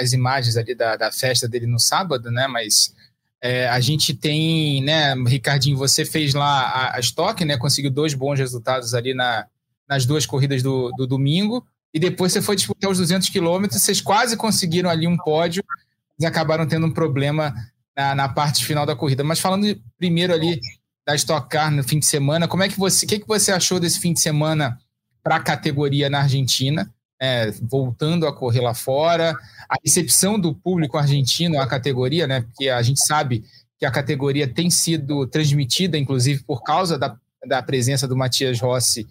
as 0.00 0.12
imagens 0.12 0.56
ali 0.56 0.74
da, 0.74 0.96
da 0.96 1.12
festa 1.12 1.48
dele 1.48 1.66
no 1.66 1.78
sábado, 1.78 2.30
né, 2.30 2.48
mas 2.48 2.92
é, 3.40 3.68
a 3.68 3.78
gente 3.78 4.12
tem, 4.12 4.82
né, 4.82 5.14
Ricardinho, 5.26 5.76
você 5.76 6.04
fez 6.04 6.34
lá 6.34 6.62
a, 6.62 6.96
a 6.96 7.00
Stock, 7.00 7.44
né, 7.44 7.56
conseguiu 7.56 7.90
dois 7.90 8.12
bons 8.12 8.38
resultados 8.38 8.92
ali 8.92 9.14
na, 9.14 9.46
nas 9.88 10.04
duas 10.04 10.26
corridas 10.26 10.62
do, 10.62 10.90
do 10.96 11.06
domingo, 11.06 11.64
e 11.94 11.98
depois 11.98 12.32
você 12.32 12.42
foi 12.42 12.56
disputar 12.56 12.90
os 12.90 12.98
200 12.98 13.28
quilômetros, 13.28 13.82
vocês 13.82 14.00
quase 14.00 14.36
conseguiram 14.36 14.90
ali 14.90 15.06
um 15.06 15.16
pódio, 15.16 15.62
e 16.20 16.26
acabaram 16.26 16.66
tendo 16.66 16.86
um 16.86 16.90
problema 16.90 17.54
na, 17.96 18.14
na, 18.14 18.28
parte 18.28 18.64
final 18.64 18.86
da 18.86 18.96
corrida. 18.96 19.24
Mas 19.24 19.40
falando 19.40 19.66
primeiro 19.98 20.32
ali 20.32 20.60
da 21.06 21.14
Stock 21.14 21.48
Car 21.48 21.70
no 21.70 21.82
fim 21.82 21.98
de 21.98 22.06
semana, 22.06 22.48
como 22.48 22.62
é 22.62 22.68
que 22.68 22.78
você, 22.78 23.04
o 23.04 23.08
que, 23.08 23.18
que 23.18 23.28
você 23.28 23.52
achou 23.52 23.80
desse 23.80 24.00
fim 24.00 24.12
de 24.12 24.20
semana 24.20 24.78
para 25.22 25.36
a 25.36 25.40
categoria 25.40 26.08
na 26.08 26.20
Argentina, 26.20 26.90
é, 27.20 27.50
voltando 27.62 28.26
a 28.26 28.32
correr 28.34 28.60
lá 28.60 28.74
fora, 28.74 29.32
a 29.68 29.74
recepção 29.84 30.38
do 30.38 30.54
público 30.54 30.96
argentino 30.96 31.60
à 31.60 31.66
categoria, 31.66 32.26
né? 32.26 32.40
Porque 32.40 32.68
a 32.68 32.80
gente 32.80 33.04
sabe 33.04 33.44
que 33.78 33.84
a 33.84 33.90
categoria 33.90 34.48
tem 34.48 34.70
sido 34.70 35.26
transmitida, 35.26 35.98
inclusive 35.98 36.42
por 36.44 36.62
causa 36.62 36.98
da, 36.98 37.16
da 37.46 37.62
presença 37.62 38.08
do 38.08 38.16
Matias 38.16 38.60
Rossi 38.60 39.06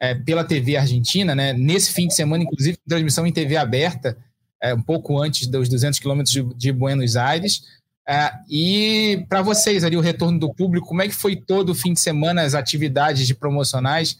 é, 0.00 0.14
pela 0.14 0.44
TV 0.44 0.76
argentina, 0.76 1.34
né? 1.34 1.52
Nesse 1.52 1.92
fim 1.92 2.06
de 2.06 2.14
semana, 2.14 2.44
inclusive, 2.44 2.78
transmissão 2.86 3.26
em 3.26 3.32
TV 3.32 3.56
aberta, 3.56 4.16
é, 4.62 4.74
um 4.74 4.82
pouco 4.82 5.20
antes 5.20 5.46
dos 5.46 5.68
200 5.68 5.98
quilômetros 5.98 6.32
de, 6.32 6.42
de 6.54 6.72
Buenos 6.72 7.16
Aires. 7.16 7.62
É, 8.06 8.32
e 8.50 9.24
para 9.28 9.40
vocês 9.40 9.82
ali, 9.82 9.96
o 9.96 10.00
retorno 10.00 10.38
do 10.38 10.52
público, 10.52 10.88
como 10.88 11.00
é 11.00 11.08
que 11.08 11.14
foi 11.14 11.36
todo 11.36 11.70
o 11.70 11.74
fim 11.74 11.94
de 11.94 12.00
semana, 12.00 12.42
as 12.42 12.54
atividades 12.54 13.26
de 13.26 13.34
promocionais? 13.34 14.18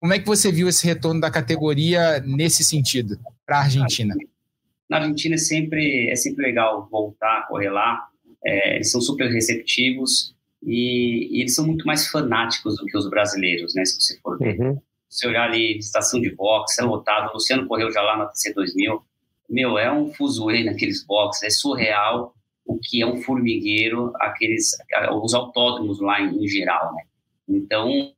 Como 0.00 0.12
é 0.12 0.18
que 0.18 0.26
você 0.26 0.50
viu 0.50 0.68
esse 0.68 0.84
retorno 0.84 1.20
da 1.20 1.30
categoria 1.30 2.20
nesse 2.20 2.64
sentido, 2.64 3.18
para 3.46 3.58
a 3.58 3.62
Argentina? 3.62 4.14
Na 4.88 4.96
Argentina 4.96 5.36
é 5.36 5.38
sempre, 5.38 6.10
é 6.10 6.16
sempre 6.16 6.44
legal 6.44 6.88
voltar 6.90 7.38
a 7.38 7.42
correr 7.42 7.70
lá, 7.70 8.08
é, 8.44 8.76
eles 8.76 8.90
são 8.90 9.00
super 9.00 9.30
receptivos 9.30 10.34
e, 10.62 11.28
e, 11.30 11.40
eles 11.40 11.54
são 11.54 11.66
muito 11.66 11.86
mais 11.86 12.08
fanáticos 12.08 12.76
do 12.76 12.86
que 12.86 12.96
os 12.96 13.08
brasileiros, 13.08 13.74
né? 13.74 13.84
Se 13.84 14.00
você 14.00 14.18
for 14.20 14.38
ver. 14.38 14.58
Uhum. 14.58 14.80
Se 15.08 15.26
olhar 15.26 15.48
ali, 15.48 15.78
estação 15.78 16.20
de 16.20 16.34
boxe, 16.34 16.80
é 16.80 16.84
lotado. 16.84 17.30
O 17.30 17.34
Luciano 17.34 17.66
correu 17.66 17.92
já 17.92 18.00
lá 18.00 18.16
na 18.16 18.26
TC2000, 18.26 19.02
meu, 19.48 19.78
é 19.78 19.92
um 19.92 20.12
fuzuê 20.12 20.64
naqueles 20.64 21.04
boxes, 21.04 21.42
é 21.42 21.50
surreal 21.50 22.34
o 22.70 22.78
que 22.80 23.02
é 23.02 23.06
um 23.06 23.16
formigueiro, 23.16 24.12
aqueles, 24.20 24.76
os 25.22 25.34
autódromos 25.34 26.00
lá 26.00 26.20
em, 26.20 26.44
em 26.44 26.46
geral, 26.46 26.94
né? 26.94 27.02
Então, 27.48 28.12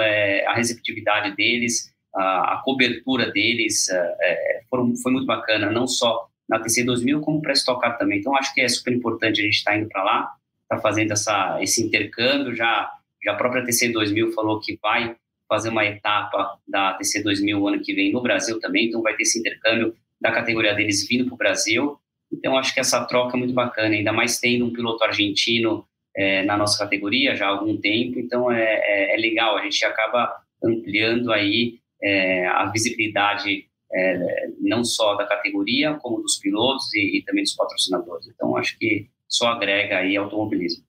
é, 0.00 0.46
a 0.46 0.54
receptividade 0.54 1.36
deles, 1.36 1.92
a, 2.14 2.54
a 2.54 2.62
cobertura 2.64 3.30
deles 3.30 3.90
é, 3.90 4.16
é 4.22 4.62
foram, 4.70 4.96
foi 4.96 5.12
muito 5.12 5.26
bacana, 5.26 5.70
não 5.70 5.86
só 5.86 6.26
na 6.48 6.58
TC 6.58 6.84
2000, 6.84 7.20
como 7.20 7.42
para 7.42 7.52
estocar 7.52 7.98
também. 7.98 8.18
Então, 8.18 8.34
acho 8.34 8.54
que 8.54 8.62
é 8.62 8.68
super 8.68 8.94
importante 8.94 9.42
a 9.42 9.44
gente 9.44 9.56
estar 9.56 9.72
tá 9.72 9.76
indo 9.76 9.88
para 9.88 10.02
lá, 10.02 10.32
está 10.62 10.78
fazendo 10.80 11.12
essa, 11.12 11.58
esse 11.60 11.84
intercâmbio, 11.84 12.54
já, 12.54 12.90
já 13.22 13.32
a 13.32 13.36
própria 13.36 13.62
TC 13.62 13.90
2000 13.90 14.32
falou 14.32 14.58
que 14.58 14.78
vai 14.80 15.14
fazer 15.46 15.68
uma 15.68 15.84
etapa 15.84 16.58
da 16.66 16.94
TC 16.94 17.22
2000 17.22 17.68
ano 17.68 17.82
que 17.82 17.92
vem 17.92 18.10
no 18.10 18.22
Brasil 18.22 18.58
também, 18.58 18.86
então 18.88 19.02
vai 19.02 19.14
ter 19.14 19.24
esse 19.24 19.38
intercâmbio 19.38 19.94
da 20.18 20.32
categoria 20.32 20.74
deles 20.74 21.06
vindo 21.06 21.26
para 21.26 21.34
o 21.34 21.36
Brasil, 21.36 21.98
então, 22.32 22.56
acho 22.56 22.72
que 22.72 22.80
essa 22.80 23.04
troca 23.04 23.36
é 23.36 23.38
muito 23.38 23.54
bacana, 23.54 23.94
ainda 23.94 24.12
mais 24.12 24.38
tendo 24.40 24.64
um 24.64 24.72
piloto 24.72 25.04
argentino 25.04 25.86
é, 26.16 26.42
na 26.44 26.56
nossa 26.56 26.78
categoria 26.82 27.34
já 27.34 27.46
há 27.46 27.50
algum 27.50 27.76
tempo, 27.76 28.18
então 28.18 28.50
é, 28.50 28.62
é, 28.62 29.14
é 29.14 29.16
legal, 29.16 29.56
a 29.56 29.62
gente 29.62 29.84
acaba 29.84 30.34
ampliando 30.62 31.32
aí 31.32 31.78
é, 32.02 32.46
a 32.46 32.66
visibilidade 32.66 33.66
é, 33.92 34.48
não 34.60 34.84
só 34.84 35.14
da 35.14 35.26
categoria, 35.26 35.94
como 35.94 36.22
dos 36.22 36.38
pilotos 36.38 36.92
e, 36.94 37.18
e 37.18 37.24
também 37.24 37.44
dos 37.44 37.54
patrocinadores. 37.54 38.26
Então, 38.28 38.56
acho 38.56 38.78
que 38.78 39.08
só 39.28 39.48
agrega 39.48 39.98
aí 39.98 40.16
automobilismo. 40.16 40.84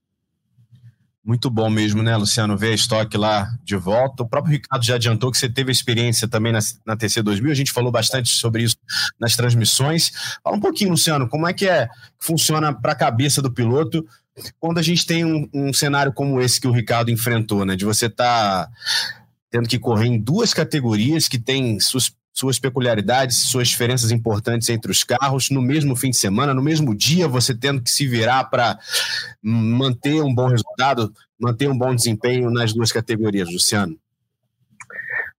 Muito 1.26 1.50
bom 1.50 1.70
mesmo, 1.70 2.04
né, 2.04 2.18
Luciano? 2.18 2.58
Ver 2.58 2.72
a 2.72 2.76
estoque 2.76 3.18
lá 3.18 3.50
de 3.64 3.78
volta. 3.78 4.24
O 4.24 4.28
próprio 4.28 4.52
Ricardo 4.52 4.84
já 4.84 4.96
adiantou 4.96 5.32
que 5.32 5.38
você 5.38 5.48
teve 5.48 5.72
experiência 5.72 6.28
também 6.28 6.52
na, 6.52 6.60
na 6.86 6.98
TC 6.98 7.22
2000. 7.22 7.50
A 7.50 7.56
gente 7.56 7.72
falou 7.72 7.94
bastante 7.94 8.30
sobre 8.30 8.64
isso 8.64 8.76
nas 9.18 9.34
transmissões. 9.34 10.12
Fala 10.44 10.58
um 10.58 10.60
pouquinho, 10.60 10.92
Luciano, 10.92 11.30
como 11.30 11.48
é 11.48 11.54
que 11.54 11.66
é 11.66 11.88
funciona 12.20 12.74
para 12.74 12.92
a 12.92 12.96
cabeça 12.96 13.42
do 13.42 13.50
piloto 13.50 14.06
quando 14.60 14.80
a 14.80 14.82
gente 14.82 15.06
tem 15.06 15.24
um, 15.24 15.48
um, 15.54 15.74
cenário 15.74 16.12
como 16.12 16.42
esse 16.42 16.60
que 16.60 16.68
o 16.68 16.72
Ricardo 16.72 17.10
enfrentou, 17.10 17.64
né? 17.64 17.78
De 17.78 17.86
você 17.86 18.08
estar 18.08 18.66
tá 18.66 18.72
tendo 19.50 19.70
que 19.70 19.80
correr 19.80 20.08
em 20.08 20.20
duas 20.20 20.54
categorias 20.54 21.30
que 21.30 21.40
têm 21.40 21.80
sus 21.80 22.14
suas 22.34 22.58
peculiaridades, 22.58 23.50
suas 23.50 23.68
diferenças 23.68 24.12
importantes 24.12 24.68
entre 24.70 24.92
os 24.92 25.04
carros 25.04 25.52
no 25.52 25.62
mesmo 25.62 25.96
fim 25.96 26.10
de 26.10 26.18
semana, 26.18 26.54
no 26.54 26.64
mesmo 26.64 26.96
dia, 26.96 27.28
você 27.28 27.56
tendo 27.56 27.82
que 27.82 27.92
se 27.92 28.08
virar 28.08 28.46
para 28.46 28.80
manter 29.42 30.22
um 30.22 30.34
bom 30.34 30.48
resultado, 30.48 31.14
manter 31.40 31.70
um 31.70 31.78
bom 31.78 31.94
desempenho 31.94 32.50
nas 32.50 32.74
duas 32.74 32.92
categorias, 32.92 33.48
Luciano? 33.52 33.96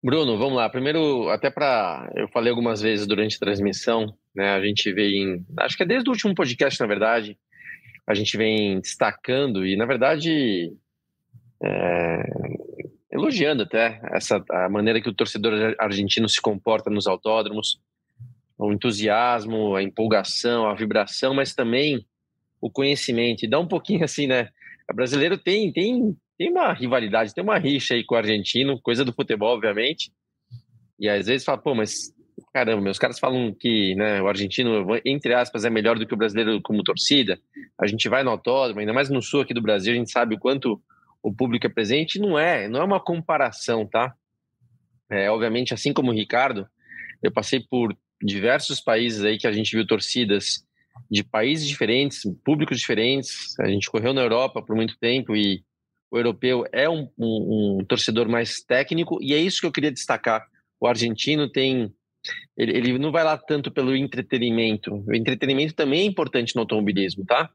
Bruno, 0.03 0.39
vamos 0.39 0.55
lá. 0.55 0.69
Primeiro, 0.69 1.29
até 1.31 1.51
para. 1.51 2.13
Eu 2.15 2.29
falei 2.29 2.51
algumas 2.51 2.81
vezes 2.81 3.07
durante 3.07 3.37
a 3.37 3.41
transmissão, 3.41 4.15
né? 4.35 4.51
A 4.51 4.61
gente 4.61 4.93
vem. 4.93 5.45
Acho 5.59 5.77
que 5.77 5.83
é 5.83 5.87
desde 5.87 6.09
o 6.09 6.13
último 6.13 6.35
podcast, 6.35 6.79
na 6.79 6.87
verdade, 6.87 7.39
a 8.07 8.15
gente 8.15 8.37
vem 8.37 8.79
destacando, 8.81 9.67
e 9.67 9.77
na 9.77 9.87
verdade. 9.87 10.73
É, 11.63 12.84
elogiando 13.15 13.63
até 13.63 14.01
essa 14.13 14.45
a 14.51 14.69
maneira 14.69 15.01
que 15.01 15.09
o 15.09 15.15
torcedor 15.15 15.77
argentino 15.79 16.29
se 16.29 16.41
comporta 16.41 16.91
nos 16.91 17.07
autódromos, 17.07 17.81
o 18.59 18.73
entusiasmo, 18.73 19.77
a 19.77 19.83
empolgação, 19.83 20.67
a 20.67 20.75
vibração, 20.75 21.33
mas 21.33 21.55
também 21.55 22.05
o 22.61 22.69
conhecimento. 22.69 23.45
E 23.45 23.49
dá 23.49 23.59
um 23.61 23.69
pouquinho 23.69 24.03
assim, 24.05 24.27
né? 24.27 24.49
O 24.91 24.95
brasileiro 24.95 25.39
tem 25.39 25.73
tem 25.73 26.17
tem 26.37 26.51
uma 26.51 26.73
rivalidade, 26.73 27.33
tem 27.33 27.45
uma 27.45 27.57
rixa 27.59 27.95
aí 27.95 28.03
com 28.05 28.17
o 28.17 28.19
argentino, 28.19 28.81
coisa 28.83 29.05
do 29.05 29.13
futebol, 29.13 29.55
obviamente. 29.55 30.13
E 30.99 31.09
às 31.09 31.27
vezes 31.27 31.45
fala, 31.45 31.59
pô, 31.59 31.77
mas 31.77 32.13
caramba, 32.53 32.83
meus 32.83 32.99
caras 32.99 33.21
falam 33.21 33.55
que 33.55 33.95
né, 33.95 34.21
o 34.21 34.27
argentino, 34.27 34.85
entre 35.05 35.33
aspas, 35.33 35.65
é 35.65 35.71
melhor 35.71 35.97
do 35.97 36.05
que 36.05 36.15
o 36.15 36.17
brasileiro 36.17 36.61
como 36.61 36.83
torcida. 36.83 37.39
A 37.81 37.87
gente 37.87 38.09
vai 38.09 38.25
no 38.25 38.31
autódromo, 38.31 38.81
ainda 38.81 38.93
mais 38.93 39.09
no 39.09 39.23
sul 39.23 39.43
aqui 39.43 39.55
do 39.55 39.63
Brasil, 39.63 39.93
a 39.93 39.97
gente 39.97 40.11
sabe 40.11 40.35
o 40.35 40.39
quanto 40.39 40.83
o 41.25 41.35
público 41.35 41.67
é 41.67 41.71
presente, 41.71 42.19
não 42.19 42.39
é, 42.39 42.69
não 42.69 42.83
é 42.83 42.85
uma 42.85 43.01
comparação, 43.01 43.87
tá? 43.87 44.15
É, 45.11 45.31
obviamente, 45.31 45.73
assim 45.73 45.91
como 45.91 46.11
o 46.11 46.15
Ricardo, 46.15 46.69
eu 47.23 47.33
passei 47.33 47.61
por 47.61 47.97
diversos 48.23 48.79
países 48.79 49.25
aí 49.25 49.39
que 49.39 49.47
a 49.47 49.53
gente 49.53 49.75
viu 49.75 49.87
torcidas 49.87 50.63
de 51.11 51.25
países 51.25 51.67
diferentes, 51.67 52.23
públicos 52.45 52.79
diferentes. 52.79 53.59
A 53.59 53.67
gente 53.69 53.91
correu 53.91 54.13
na 54.13 54.21
Europa 54.21 54.63
por 54.63 54.77
muito 54.77 54.99
tempo 54.99 55.35
e 55.35 55.65
o 56.11 56.19
europeu 56.19 56.67
é 56.71 56.89
um, 56.91 57.09
um, 57.19 57.79
um 57.81 57.85
torcedor 57.87 58.29
mais 58.29 58.61
técnico 58.63 59.19
e 59.23 59.33
é 59.33 59.39
isso 59.39 59.61
que 59.61 59.67
eu 59.67 59.73
queria 59.73 59.91
destacar. 59.91 60.47
O 60.79 60.87
argentino 60.87 61.51
tem 61.51 61.91
ele, 62.57 62.77
ele, 62.77 62.99
não 62.99 63.11
vai 63.11 63.25
lá 63.25 63.39
tanto 63.39 63.71
pelo 63.71 63.97
entretenimento. 63.97 65.03
O 65.07 65.15
entretenimento 65.15 65.75
também 65.75 66.01
é 66.01 66.05
importante 66.05 66.55
no 66.55 66.63
automobilismo, 66.63 67.25
tá? 67.25 67.51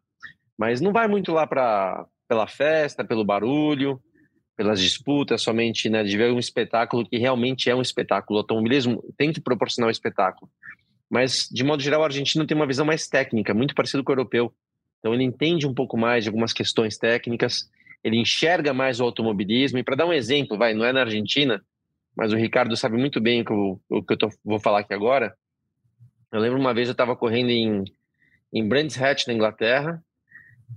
Mas 0.57 0.81
não 0.81 0.91
vai 0.91 1.07
muito 1.07 1.31
lá 1.31 1.45
para 1.45 2.07
pela 2.29 2.47
festa, 2.47 3.03
pelo 3.03 3.25
barulho, 3.25 3.99
pelas 4.55 4.79
disputas, 4.79 5.41
somente 5.41 5.89
né, 5.89 6.03
de 6.03 6.15
ver 6.15 6.31
um 6.31 6.37
espetáculo 6.37 7.03
que 7.03 7.17
realmente 7.17 7.69
é 7.69 7.75
um 7.75 7.81
espetáculo. 7.81 8.37
O 8.37 8.41
automobilismo 8.41 9.03
tem 9.17 9.33
que 9.33 9.41
proporcionar 9.41 9.87
um 9.87 9.91
espetáculo. 9.91 10.49
Mas, 11.09 11.49
de 11.51 11.63
modo 11.63 11.81
geral, 11.81 12.01
o 12.01 12.03
argentino 12.03 12.45
tem 12.45 12.55
uma 12.55 12.67
visão 12.67 12.85
mais 12.85 13.07
técnica, 13.07 13.51
muito 13.53 13.73
parecido 13.73 14.03
com 14.03 14.11
o 14.11 14.13
europeu. 14.13 14.53
Então, 14.99 15.13
ele 15.13 15.23
entende 15.23 15.65
um 15.65 15.73
pouco 15.73 15.97
mais 15.97 16.23
de 16.23 16.29
algumas 16.29 16.53
questões 16.53 16.97
técnicas, 16.97 17.67
ele 18.03 18.17
enxerga 18.17 18.73
mais 18.73 18.99
o 18.99 19.05
automobilismo. 19.05 19.79
E, 19.79 19.83
para 19.83 19.95
dar 19.95 20.05
um 20.05 20.13
exemplo, 20.13 20.57
vai, 20.57 20.75
não 20.75 20.85
é 20.85 20.93
na 20.93 21.01
Argentina, 21.01 21.63
mas 22.15 22.31
o 22.31 22.35
Ricardo 22.35 22.75
sabe 22.77 22.95
muito 22.95 23.19
bem 23.19 23.41
o 23.41 23.45
que 23.45 23.51
eu, 23.51 23.81
o 23.89 24.03
que 24.03 24.13
eu 24.13 24.17
tô, 24.17 24.29
vou 24.43 24.59
falar 24.59 24.81
aqui 24.81 24.93
agora. 24.93 25.33
Eu 26.31 26.39
lembro 26.39 26.59
uma 26.59 26.73
vez 26.73 26.87
eu 26.87 26.91
estava 26.91 27.15
correndo 27.15 27.49
em, 27.49 27.83
em 28.53 28.67
Brands 28.67 29.01
Hatch, 29.01 29.25
na 29.25 29.33
Inglaterra, 29.33 30.03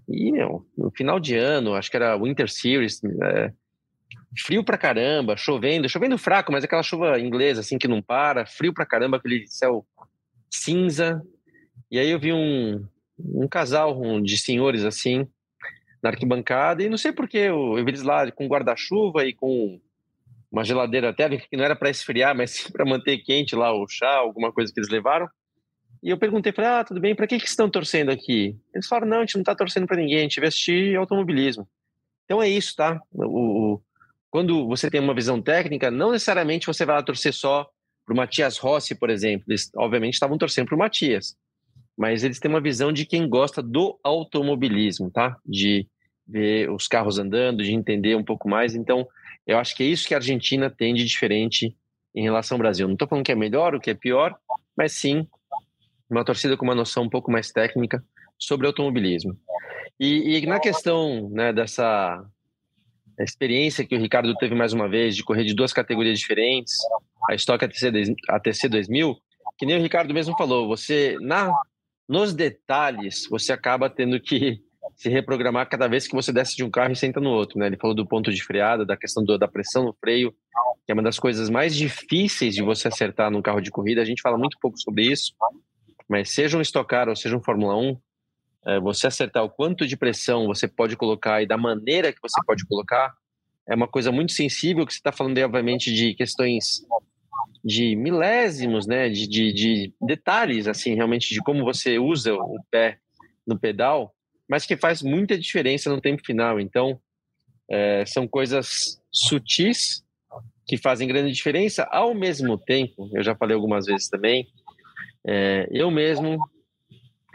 e, 0.09 0.33
meu, 0.33 0.67
no 0.77 0.91
final 0.91 1.19
de 1.21 1.37
ano, 1.37 1.75
acho 1.75 1.91
que 1.91 1.97
era 1.97 2.17
Winter 2.17 2.51
Series, 2.51 3.01
é, 3.05 3.53
frio 4.45 4.65
pra 4.65 4.79
caramba, 4.79 5.37
chovendo, 5.37 5.89
chovendo 5.89 6.19
fraco, 6.19 6.53
mas 6.53 6.65
aquela 6.65 6.83
chuva 6.83 7.19
inglesa, 7.19 7.61
assim, 7.61 7.79
que 7.79 7.89
não 7.89 8.03
para, 8.03 8.47
frio 8.47 8.73
pra 8.73 8.87
caramba, 8.87 9.17
aquele 9.17 9.47
céu 9.47 9.87
cinza. 10.51 11.23
E 11.91 11.99
aí 11.99 12.11
eu 12.11 12.19
vi 12.19 12.33
um, 12.33 12.87
um 13.19 13.49
casal 13.49 14.21
de 14.21 14.37
senhores, 14.39 14.85
assim, 14.85 15.27
na 16.03 16.11
arquibancada, 16.11 16.83
e 16.83 16.89
não 16.89 16.99
sei 16.99 17.13
porquê, 17.13 17.39
eu, 17.39 17.79
eu 17.79 17.85
vi 17.85 17.91
eles 17.91 18.03
lá 18.03 18.31
com 18.31 18.49
guarda-chuva 18.49 19.25
e 19.25 19.33
com 19.33 19.81
uma 20.51 20.65
geladeira 20.65 21.15
térmica, 21.15 21.47
que 21.49 21.57
não 21.57 21.65
era 21.65 21.75
para 21.75 21.91
esfriar, 21.91 22.37
mas 22.37 22.69
para 22.71 22.85
manter 22.85 23.19
quente 23.19 23.57
lá 23.57 23.73
o 23.73 23.89
chá, 23.89 24.17
alguma 24.17 24.53
coisa 24.53 24.73
que 24.73 24.81
eles 24.81 24.91
levaram. 24.91 25.29
E 26.03 26.11
eu 26.11 26.19
perguntei, 26.19 26.53
falei, 26.53 26.71
ah, 26.71 26.85
tudo 26.85 27.01
bem, 27.01 27.15
para 27.15 27.27
que, 27.27 27.39
que 27.39 27.47
estão 27.47 27.71
torcendo 27.71 28.11
aqui? 28.11 28.57
Eles 28.75 28.89
falaram, 28.89 29.09
não, 29.09 29.19
a 29.19 29.21
gente 29.21 29.37
não 29.37 29.43
está 29.43 29.55
torcendo 29.55 29.87
para 29.87 29.97
ninguém, 29.97 30.19
a 30.19 30.23
gente 30.23 30.41
vai 30.41 30.49
assistir 30.49 30.97
automobilismo. 30.97 31.69
Então 32.25 32.43
é 32.43 32.49
isso, 32.49 32.75
tá? 32.75 33.01
O, 33.13 33.75
o, 33.75 33.83
quando 34.31 34.67
você 34.67 34.91
tem 34.91 35.01
uma 35.01 35.15
visão 35.15 35.41
técnica, 35.41 35.91
não 35.91 36.11
necessariamente 36.11 36.67
você 36.67 36.85
vai 36.85 36.97
lá 36.97 37.03
torcer 37.03 37.33
só 37.33 37.69
para 38.05 38.15
o 38.15 38.17
Matias 38.17 38.59
Rossi, 38.59 38.95
por 38.95 39.11
exemplo. 39.11 39.45
Eles, 39.49 39.71
obviamente, 39.77 40.15
estavam 40.15 40.37
torcendo 40.37 40.67
para 40.67 40.75
o 40.75 40.79
Matias. 40.79 41.37
Mas 41.97 42.25
eles 42.25 42.41
têm 42.41 42.51
uma 42.51 42.61
visão 42.61 42.93
de 42.93 43.07
quem 43.07 43.29
gosta 43.29 43.63
do 43.63 43.99
automobilismo, 44.03 45.11
tá? 45.11 45.37
De 45.47 45.87
ver 46.27 46.71
os 46.71 46.89
carros 46.89 47.19
andando, 47.19 47.63
de 47.63 47.73
entender 47.73 48.17
um 48.17 48.25
pouco 48.25 48.49
mais. 48.49 48.75
Então, 48.75 49.07
eu 49.47 49.59
acho 49.59 49.77
que 49.77 49.83
é 49.83 49.87
isso 49.87 50.09
que 50.09 50.15
a 50.15 50.19
Argentina 50.19 50.71
tem 50.71 50.95
de 50.95 51.05
diferente 51.05 51.77
em 52.15 52.23
relação 52.23 52.57
ao 52.57 52.61
Brasil. 52.61 52.89
Não 52.89 52.95
estou 52.95 53.07
falando 53.07 53.25
que 53.25 53.33
é 53.33 53.37
melhor 53.37 53.75
ou 53.75 53.81
que 53.81 53.91
é 53.91 53.95
pior, 53.95 54.35
mas 54.77 54.93
sim 54.93 55.27
uma 56.13 56.25
torcida 56.25 56.57
com 56.57 56.65
uma 56.65 56.75
noção 56.75 57.05
um 57.05 57.09
pouco 57.09 57.31
mais 57.31 57.51
técnica 57.51 58.05
sobre 58.39 58.67
automobilismo. 58.67 59.37
E, 59.99 60.39
e 60.39 60.47
na 60.47 60.59
questão 60.59 61.31
né, 61.31 61.53
dessa 61.53 62.25
experiência 63.19 63.87
que 63.87 63.95
o 63.95 64.01
Ricardo 64.01 64.35
teve 64.37 64.55
mais 64.55 64.73
uma 64.73 64.89
vez 64.89 65.15
de 65.15 65.23
correr 65.23 65.45
de 65.45 65.55
duas 65.55 65.73
categorias 65.73 66.19
diferentes, 66.19 66.75
a 67.29 67.35
Stock 67.35 67.65
ATC, 67.65 67.91
ATC 68.29 68.69
2000, 68.69 69.17
que 69.59 69.67
nem 69.67 69.79
o 69.79 69.83
Ricardo 69.83 70.13
mesmo 70.13 70.37
falou, 70.37 70.67
você 70.67 71.17
na 71.21 71.53
nos 72.09 72.35
detalhes 72.35 73.27
você 73.31 73.53
acaba 73.53 73.89
tendo 73.89 74.21
que 74.21 74.61
se 74.97 75.09
reprogramar 75.09 75.69
cada 75.69 75.89
vez 75.89 76.07
que 76.07 76.15
você 76.15 76.33
desce 76.33 76.57
de 76.57 76.65
um 76.65 76.71
carro 76.71 76.93
e 76.93 76.97
senta 76.97 77.21
no 77.21 77.31
outro, 77.31 77.59
né? 77.59 77.67
Ele 77.67 77.77
falou 77.77 77.95
do 77.95 78.07
ponto 78.07 78.31
de 78.33 78.43
freada, 78.43 78.85
da 78.85 78.97
questão 78.97 79.25
do, 79.25 79.39
da 79.39 79.49
pressão 79.49 79.85
no 79.85 79.95
freio, 79.95 80.33
que 80.85 80.91
é 80.91 80.95
uma 80.95 81.03
das 81.03 81.19
coisas 81.19 81.49
mais 81.49 81.75
difíceis 81.75 82.55
de 82.55 82.63
você 82.63 82.89
acertar 82.89 83.31
num 83.31 83.41
carro 83.43 83.61
de 83.61 83.71
corrida. 83.71 84.03
A 84.03 84.05
gente 84.05 84.21
fala 84.21 84.37
muito 84.37 84.59
pouco 84.61 84.79
sobre 84.79 85.05
isso, 85.05 85.33
mas 86.13 86.31
seja 86.31 86.59
um 86.59 86.61
Stock 86.61 86.87
Car 86.87 87.09
ou 87.09 87.17
seja 87.17 87.35
um 87.35 87.43
Fórmula 87.43 87.75
1, 87.75 87.97
é, 88.67 88.81
você 88.81 89.07
acertar 89.07 89.43
o 89.43 89.49
quanto 89.49 89.87
de 89.87 89.97
pressão 89.97 90.47
você 90.47 90.69
pode 90.69 90.95
colocar 90.95 91.43
e 91.43 91.47
da 91.47 91.57
maneira 91.57 92.13
que 92.13 92.21
você 92.21 92.39
pode 92.47 92.67
colocar, 92.67 93.15
é 93.67 93.75
uma 93.75 93.89
coisa 93.89 94.13
muito 94.13 94.33
sensível, 94.33 94.85
que 94.85 94.93
você 94.93 94.99
está 94.99 95.11
falando 95.11 95.39
aí, 95.39 95.45
obviamente, 95.45 95.91
de 95.91 96.13
questões 96.13 96.87
de 97.65 97.97
milésimos, 97.97 98.87
né, 98.87 99.09
de, 99.09 99.27
de, 99.27 99.53
de, 99.55 99.95
detalhes, 100.03 100.69
assim, 100.69 100.95
realmente, 100.95 101.33
de 101.33 101.41
como 101.41 101.65
você 101.65 101.99
usa 101.99 102.35
o 102.35 102.59
pé 102.71 102.99
no 103.47 103.59
pedal, 103.59 104.15
mas 104.47 104.67
que 104.67 104.77
faz 104.77 105.01
muita 105.01 105.39
diferença 105.39 105.89
no 105.89 105.99
tempo 105.99 106.23
final. 106.27 106.61
Então, 106.61 107.01
é, 107.71 108.05
são 108.05 108.29
coisas 108.29 109.01
sutis 109.11 110.05
que 110.67 110.77
fazem 110.77 111.09
grande 111.09 111.33
diferença, 111.33 111.85
ao 111.91 112.15
mesmo 112.15 112.59
tempo, 112.59 113.09
eu 113.15 113.23
já 113.23 113.35
falei 113.35 113.55
algumas 113.55 113.87
vezes 113.87 114.11
também, 114.11 114.47
É, 115.27 115.69
eu 115.71 115.91
mesmo 115.91 116.39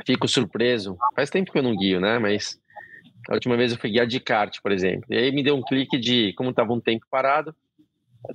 fico 0.06 0.28
surpreso. 0.28 0.98
Faz 1.16 1.30
tempo 1.30 1.52
que 1.52 1.58
eu 1.58 1.64
não 1.64 1.76
guio, 1.76 2.00
né? 2.00 2.20
Mas 2.20 2.60
a 3.30 3.34
última 3.34 3.58
vez 3.58 3.72
eu 3.72 3.78
fui 3.78 3.92
guiar 3.92 4.08
de 4.08 4.20
kart, 4.20 4.60
por 4.62 4.72
exemplo. 4.72 5.06
E 5.10 5.18
aí 5.18 5.32
me 5.32 5.44
deu 5.44 5.56
um 5.56 5.64
clique 5.64 5.98
de 5.98 6.34
como 6.34 6.52
estava 6.52 6.74
um 6.74 6.80
tempo 6.80 7.06
parado. 7.10 7.56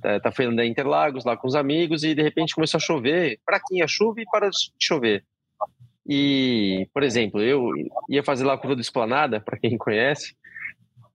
Tá, 0.01 0.19
tá 0.19 0.31
fazendo 0.31 0.55
da 0.55 0.65
Interlagos 0.65 1.25
lá 1.25 1.37
com 1.37 1.47
os 1.47 1.55
amigos 1.55 2.03
e 2.03 2.15
de 2.15 2.21
repente 2.21 2.55
começou 2.55 2.77
a 2.77 2.81
chover. 2.81 3.39
Fraquinha 3.45 3.87
chuva 3.87 4.21
e 4.21 4.25
para 4.25 4.49
de 4.49 4.71
chover. 4.79 5.23
E, 6.07 6.87
por 6.93 7.03
exemplo, 7.03 7.41
eu 7.41 7.69
ia 8.09 8.23
fazer 8.23 8.43
lá 8.43 8.53
a 8.53 8.57
curva 8.57 8.75
do 8.75 8.81
Esplanada, 8.81 9.39
para 9.39 9.57
quem 9.57 9.77
conhece, 9.77 10.35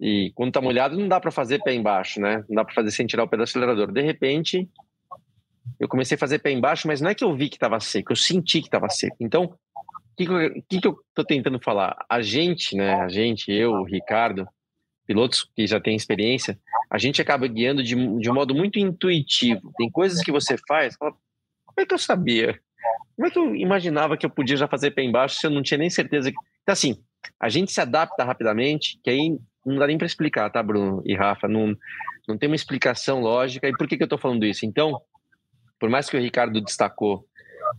e 0.01 0.33
quando 0.35 0.53
tá 0.53 0.61
molhado 0.61 0.97
não 0.97 1.09
dá 1.09 1.21
para 1.21 1.31
fazer 1.31 1.63
pé 1.63 1.75
embaixo, 1.75 2.21
né? 2.21 2.45
Não 2.49 2.57
dá 2.57 2.65
para 2.65 2.75
fazer 2.75 2.91
sem 2.91 3.07
tirar 3.07 3.25
o 3.25 3.29
pé 3.29 3.37
do 3.37 3.43
acelerador. 3.43 3.93
De 3.93 4.01
repente, 4.01 4.69
eu 5.79 5.89
comecei 5.89 6.17
a 6.17 6.19
fazer 6.19 6.41
pé 6.41 6.51
embaixo, 6.51 6.89
mas 6.89 7.01
não 7.01 7.11
é 7.11 7.15
que 7.15 7.25
eu 7.25 7.35
vi 7.35 7.49
que 7.49 7.57
estava 7.57 7.79
seco, 7.81 8.13
eu 8.13 8.17
senti 8.17 8.61
que 8.61 8.69
estava 8.69 8.89
seco. 8.89 9.17
Então, 9.21 9.45
o 9.45 9.57
que, 10.17 10.81
que, 10.81 10.89
eu 10.89 10.99
tô 11.15 11.25
tentando 11.25 11.61
falar? 11.61 11.97
A 12.09 12.21
gente, 12.21 12.75
né? 12.75 12.95
A 12.95 13.09
gente, 13.09 13.53
eu, 13.53 13.71
o 13.71 13.85
Ricardo, 13.85 14.49
pilotos 15.07 15.49
que 15.55 15.67
já 15.67 15.81
têm 15.81 15.95
experiência, 15.95 16.59
a 16.91 16.99
gente 16.99 17.23
acaba 17.23 17.47
guiando 17.47 17.83
de, 17.83 17.95
de 17.95 18.31
um 18.31 18.35
modo 18.35 18.55
muito 18.55 18.79
intuitivo. 18.81 19.73
Tem 19.77 19.89
coisas 19.91 20.23
que 20.23 20.33
você 20.33 20.57
faz, 20.67 20.97
fala, 20.97 21.13
como 21.65 21.81
é 21.81 21.87
que 21.87 21.95
eu 21.95 21.99
sabia? 21.99 22.59
Como 23.15 23.29
é 23.29 23.31
que 23.31 23.39
eu 23.39 23.55
imaginava 23.55 24.17
que 24.17 24.27
eu 24.27 24.31
podia 24.31 24.57
já 24.57 24.67
fazer 24.67 24.91
pé 24.91 25.03
embaixo 25.03 25.37
se 25.37 25.47
eu 25.47 25.51
não 25.51 25.63
tinha 25.63 25.79
nem 25.79 25.89
certeza? 25.89 26.31
Que... 26.33 26.37
Então, 26.63 26.73
assim, 26.73 26.97
a 27.41 27.49
gente 27.49 27.71
se 27.71 27.81
adapta 27.81 28.25
rapidamente, 28.25 28.99
que 29.03 29.11
aí 29.11 29.39
não 29.65 29.77
dá 29.77 29.87
nem 29.87 29.99
para 29.99 30.07
explicar, 30.07 30.51
tá, 30.51 30.63
Bruno 30.63 31.01
e 31.05 31.15
Rafa? 31.15 31.47
Não, 31.47 31.77
não 32.27 32.37
tem 32.37 32.49
uma 32.49 32.57
explicação 32.57 33.21
lógica. 33.21 33.69
E 33.69 33.73
por 33.73 33.87
que, 33.87 33.97
que 33.97 34.03
eu 34.03 34.07
estou 34.07 34.19
falando 34.19 34.45
isso? 34.45 34.67
Então, 34.67 35.01
por 35.79 35.89
mais 35.89 36.09
que 36.09 36.17
o 36.17 36.21
Ricardo 36.21 36.61
destacou 36.61 37.27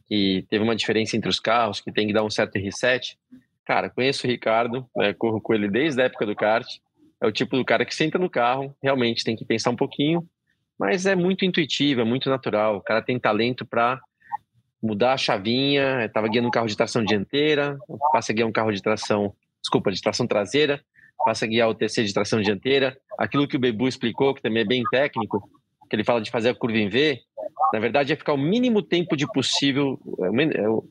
que 0.08 0.46
teve 0.50 0.63
uma 0.63 0.75
diferença 0.75 1.18
entre 1.18 1.29
os 1.29 1.39
carros, 1.39 1.82
que 1.82 1.91
tem 1.91 2.08
que 2.08 2.13
dar 2.13 2.24
um 2.24 2.29
certo 2.29 2.58
reset, 2.58 3.18
cara, 3.65 3.89
conheço 3.89 4.25
o 4.25 4.29
Ricardo, 4.29 4.88
né, 4.96 5.13
corro 5.13 5.41
com 5.41 5.53
ele 5.53 5.70
desde 5.70 6.01
a 6.01 6.06
época 6.06 6.25
do 6.25 6.36
kart. 6.36 6.68
É 7.22 7.27
o 7.27 7.32
tipo 7.32 7.58
do 7.58 7.65
cara 7.65 7.86
que 7.86 7.94
senta 7.94 8.18
no 8.18 8.29
carro, 8.29 8.74
realmente 8.82 9.24
tem 9.24 9.36
que 9.36 9.44
pensar 9.44 9.72
um 9.72 9.75
pouquinho, 9.75 10.25
mas 10.77 11.06
é 11.06 11.15
muito 11.15 11.44
intuitivo, 11.44 12.01
é 12.01 12.03
muito 12.06 12.29
natural. 12.29 12.77
O 12.77 12.82
cara 12.82 13.01
tem 13.01 13.20
talento 13.20 13.65
para 13.65 14.00
mudar 14.82 15.13
a 15.13 15.18
chavinha, 15.18 16.06
estava 16.06 16.29
guiando 16.29 16.48
um 16.48 16.51
carro 16.51 16.68
de 16.68 16.77
tração 16.77 17.03
dianteira, 17.03 17.77
passa 18.13 18.32
a 18.32 18.36
guiar 18.36 18.48
um 18.48 18.51
carro 18.51 18.72
de 18.72 18.82
tração, 18.82 19.34
desculpa, 19.62 19.91
de 19.91 20.01
tração 20.01 20.25
traseira, 20.25 20.82
passa 21.25 21.44
a 21.44 21.48
guiar 21.48 21.68
o 21.68 21.75
TC 21.75 22.06
de 22.06 22.13
tração 22.13 22.41
dianteira. 22.41 22.98
Aquilo 23.18 23.48
que 23.48 23.58
o 23.58 23.60
Bebu 23.60 23.89
explicou, 23.89 24.34
que 24.34 24.41
também 24.41 24.63
é 24.63 24.65
bem 24.65 24.84
técnico, 24.89 25.50
que 25.89 25.96
ele 25.96 26.03
fala 26.03 26.22
de 26.22 26.31
fazer 26.31 26.50
a 26.50 26.55
curva 26.55 26.77
em 26.77 26.89
V, 26.89 27.19
na 27.74 27.79
verdade 27.79 28.13
é 28.13 28.15
ficar 28.15 28.34
o 28.34 28.38
mínimo 28.38 28.81
tempo 28.81 29.15
de 29.17 29.25
possível, 29.27 30.00
é 30.55 30.69
o 30.69 30.84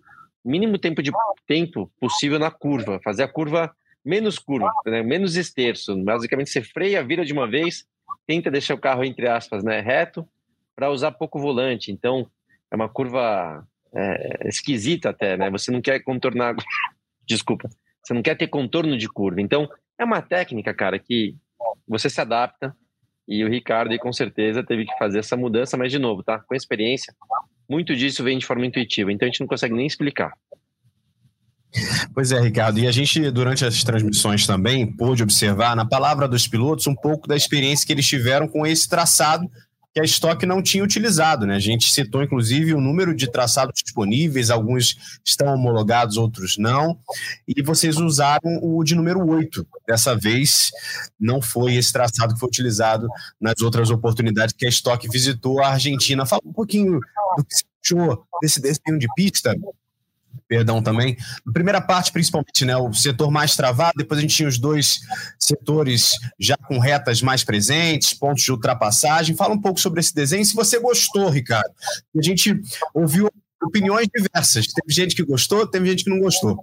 mínimo 0.44 0.78
tempo 0.78 1.02
de 1.02 1.10
tempo 1.46 1.90
possível 2.00 2.38
na 2.38 2.50
curva, 2.50 3.00
fazer 3.02 3.22
a 3.22 3.28
curva 3.28 3.74
menos 4.04 4.38
curva, 4.38 4.70
né, 4.86 5.02
menos 5.02 5.36
esterço. 5.36 5.96
Basicamente 6.02 6.50
você 6.50 6.62
freia, 6.62 7.04
vira 7.04 7.24
de 7.24 7.32
uma 7.32 7.46
vez, 7.46 7.84
tenta 8.26 8.50
deixar 8.50 8.74
o 8.74 8.78
carro 8.78 9.04
entre 9.04 9.28
aspas, 9.28 9.62
né, 9.62 9.80
reto, 9.80 10.26
para 10.74 10.90
usar 10.90 11.12
pouco 11.12 11.38
volante. 11.38 11.90
Então 11.92 12.28
é 12.70 12.76
uma 12.76 12.88
curva 12.88 13.66
é, 13.94 14.48
esquisita 14.48 15.10
até, 15.10 15.36
né? 15.36 15.50
Você 15.50 15.70
não 15.70 15.80
quer 15.80 16.00
contornar, 16.00 16.54
desculpa, 17.26 17.68
você 18.02 18.14
não 18.14 18.22
quer 18.22 18.36
ter 18.36 18.48
contorno 18.48 18.96
de 18.96 19.08
curva. 19.08 19.40
Então, 19.40 19.68
é 19.98 20.04
uma 20.04 20.22
técnica, 20.22 20.72
cara, 20.72 20.98
que 20.98 21.36
você 21.86 22.08
se 22.08 22.20
adapta 22.20 22.74
e 23.28 23.44
o 23.44 23.48
Ricardo, 23.48 23.96
com 23.98 24.12
certeza, 24.12 24.64
teve 24.64 24.86
que 24.86 24.98
fazer 24.98 25.18
essa 25.18 25.36
mudança, 25.36 25.76
mas 25.76 25.92
de 25.92 25.98
novo, 25.98 26.22
tá? 26.22 26.38
Com 26.38 26.54
experiência, 26.54 27.14
muito 27.68 27.94
disso 27.94 28.24
vem 28.24 28.38
de 28.38 28.46
forma 28.46 28.64
intuitiva, 28.64 29.12
então 29.12 29.26
a 29.26 29.30
gente 29.30 29.40
não 29.40 29.46
consegue 29.46 29.74
nem 29.74 29.86
explicar. 29.86 30.32
Pois 32.14 32.32
é, 32.32 32.40
Ricardo. 32.40 32.78
E 32.78 32.86
a 32.86 32.90
gente, 32.90 33.30
durante 33.30 33.64
as 33.64 33.84
transmissões 33.84 34.46
também, 34.46 34.90
pôde 34.90 35.22
observar 35.22 35.76
na 35.76 35.84
palavra 35.84 36.26
dos 36.26 36.48
pilotos 36.48 36.86
um 36.86 36.94
pouco 36.94 37.28
da 37.28 37.36
experiência 37.36 37.86
que 37.86 37.92
eles 37.92 38.06
tiveram 38.06 38.48
com 38.48 38.66
esse 38.66 38.88
traçado 38.88 39.46
que 39.98 40.00
a 40.00 40.04
estoque 40.04 40.46
não 40.46 40.62
tinha 40.62 40.84
utilizado. 40.84 41.44
Né? 41.44 41.56
A 41.56 41.60
gente 41.60 41.92
citou, 41.92 42.22
inclusive, 42.22 42.72
o 42.72 42.80
número 42.80 43.14
de 43.14 43.30
traçados 43.30 43.82
disponíveis, 43.82 44.48
alguns 44.48 45.18
estão 45.24 45.52
homologados, 45.52 46.16
outros 46.16 46.56
não, 46.56 46.98
e 47.46 47.60
vocês 47.62 47.96
usaram 47.96 48.60
o 48.62 48.82
de 48.84 48.94
número 48.94 49.26
8. 49.26 49.66
Dessa 49.86 50.14
vez, 50.14 50.70
não 51.18 51.42
foi 51.42 51.74
esse 51.74 51.92
traçado 51.92 52.34
que 52.34 52.40
foi 52.40 52.48
utilizado 52.48 53.08
nas 53.40 53.60
outras 53.60 53.90
oportunidades 53.90 54.54
que 54.56 54.66
a 54.66 54.68
estoque 54.68 55.08
visitou 55.08 55.60
a 55.60 55.70
Argentina. 55.70 56.24
Fala 56.24 56.42
um 56.44 56.52
pouquinho 56.52 57.00
do 57.36 57.44
que 57.44 57.56
você 57.56 57.64
achou 57.84 58.24
desse 58.40 58.60
desenho 58.60 58.98
de 58.98 59.08
pista, 59.16 59.54
perdão, 60.46 60.80
também. 60.80 61.16
Na 61.44 61.52
primeira 61.52 61.80
parte, 61.80 62.12
principalmente, 62.12 62.64
né, 62.64 62.76
o 62.76 62.92
setor 62.92 63.30
mais 63.30 63.56
travado, 63.56 63.94
depois 63.96 64.18
a 64.18 64.20
gente 64.20 64.34
tinha 64.34 64.48
os 64.48 64.58
dois 64.58 65.00
setores 65.48 66.12
já 66.38 66.56
com 66.56 66.78
retas 66.78 67.20
mais 67.20 67.42
presentes, 67.42 68.14
pontos 68.14 68.44
de 68.44 68.52
ultrapassagem. 68.52 69.36
Fala 69.36 69.54
um 69.54 69.60
pouco 69.60 69.80
sobre 69.80 70.00
esse 70.00 70.14
desenho, 70.14 70.44
se 70.44 70.54
você 70.54 70.78
gostou, 70.78 71.28
Ricardo. 71.28 71.70
A 72.16 72.22
gente 72.22 72.60
ouviu 72.94 73.28
opiniões 73.62 74.08
diversas. 74.14 74.66
Teve 74.68 74.92
gente 74.92 75.16
que 75.16 75.24
gostou, 75.24 75.66
teve 75.66 75.86
gente 75.88 76.04
que 76.04 76.10
não 76.10 76.20
gostou. 76.20 76.56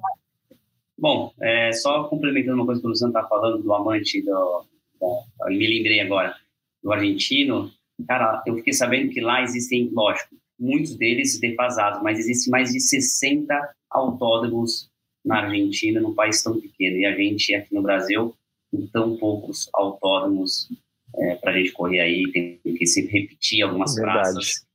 Bom, 0.97 1.33
é, 1.41 1.73
só 1.73 2.05
complementando 2.05 2.55
uma 2.55 2.65
coisa 2.65 2.79
que 2.79 2.87
o 2.87 2.89
Luciano 2.89 3.11
está 3.11 3.27
falando 3.27 3.61
do 3.61 3.73
amante 3.73 4.21
do, 4.21 4.65
da, 4.99 5.49
me 5.49 5.67
lembrei 5.67 5.99
agora, 5.99 6.35
do 6.81 6.91
argentino, 6.91 7.69
cara, 8.07 8.41
eu 8.45 8.55
fiquei 8.55 8.73
sabendo 8.73 9.11
que 9.11 9.19
lá 9.19 9.41
existem, 9.41 9.89
lógico, 9.93 10.35
muitos 10.57 10.95
deles 10.95 11.39
defasados, 11.39 12.01
mas 12.01 12.19
existem 12.19 12.51
mais 12.51 12.71
de 12.71 12.79
60 12.79 13.53
autódromos 13.89 14.89
na 15.23 15.41
Argentina, 15.41 15.99
num 15.99 16.13
país 16.13 16.41
tão 16.41 16.59
pequeno. 16.59 16.97
E 16.97 17.05
a 17.05 17.15
gente 17.15 17.53
aqui 17.55 17.73
no 17.73 17.81
Brasil, 17.81 18.35
com 18.75 18.87
tão 18.87 19.17
poucos 19.17 19.69
autódromos 19.73 20.69
é, 21.17 21.35
para 21.35 21.51
a 21.51 21.57
gente 21.57 21.71
correr 21.71 22.01
aí, 22.01 22.31
tem 22.31 22.59
que 22.63 22.85
se 22.85 23.05
repetir 23.07 23.63
algumas 23.63 23.95
Verdade. 23.95 24.19
praças 24.19 24.65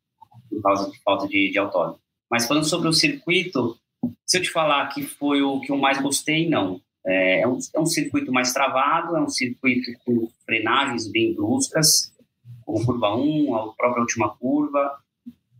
por 0.48 0.62
causa 0.62 0.90
de 0.90 1.02
falta 1.02 1.28
de, 1.28 1.50
de 1.50 1.58
autódromo. 1.58 2.00
Mas 2.30 2.46
falando 2.46 2.64
sobre 2.64 2.88
o 2.88 2.92
circuito, 2.92 3.76
se 4.26 4.38
eu 4.38 4.42
te 4.42 4.50
falar 4.50 4.88
que 4.88 5.02
foi 5.02 5.42
o 5.42 5.60
que 5.60 5.70
eu 5.70 5.76
mais 5.76 6.00
gostei, 6.00 6.48
não. 6.48 6.80
É, 7.06 7.40
é, 7.40 7.48
um, 7.48 7.58
é 7.74 7.80
um 7.80 7.86
circuito 7.86 8.32
mais 8.32 8.52
travado, 8.52 9.16
é 9.16 9.20
um 9.20 9.28
circuito 9.28 9.90
com 10.04 10.28
frenagens 10.44 11.10
bem 11.10 11.34
bruscas, 11.34 12.12
como 12.64 12.84
curva 12.84 13.16
1, 13.16 13.54
a 13.54 13.72
própria 13.74 14.00
última 14.02 14.36
curva, 14.36 14.98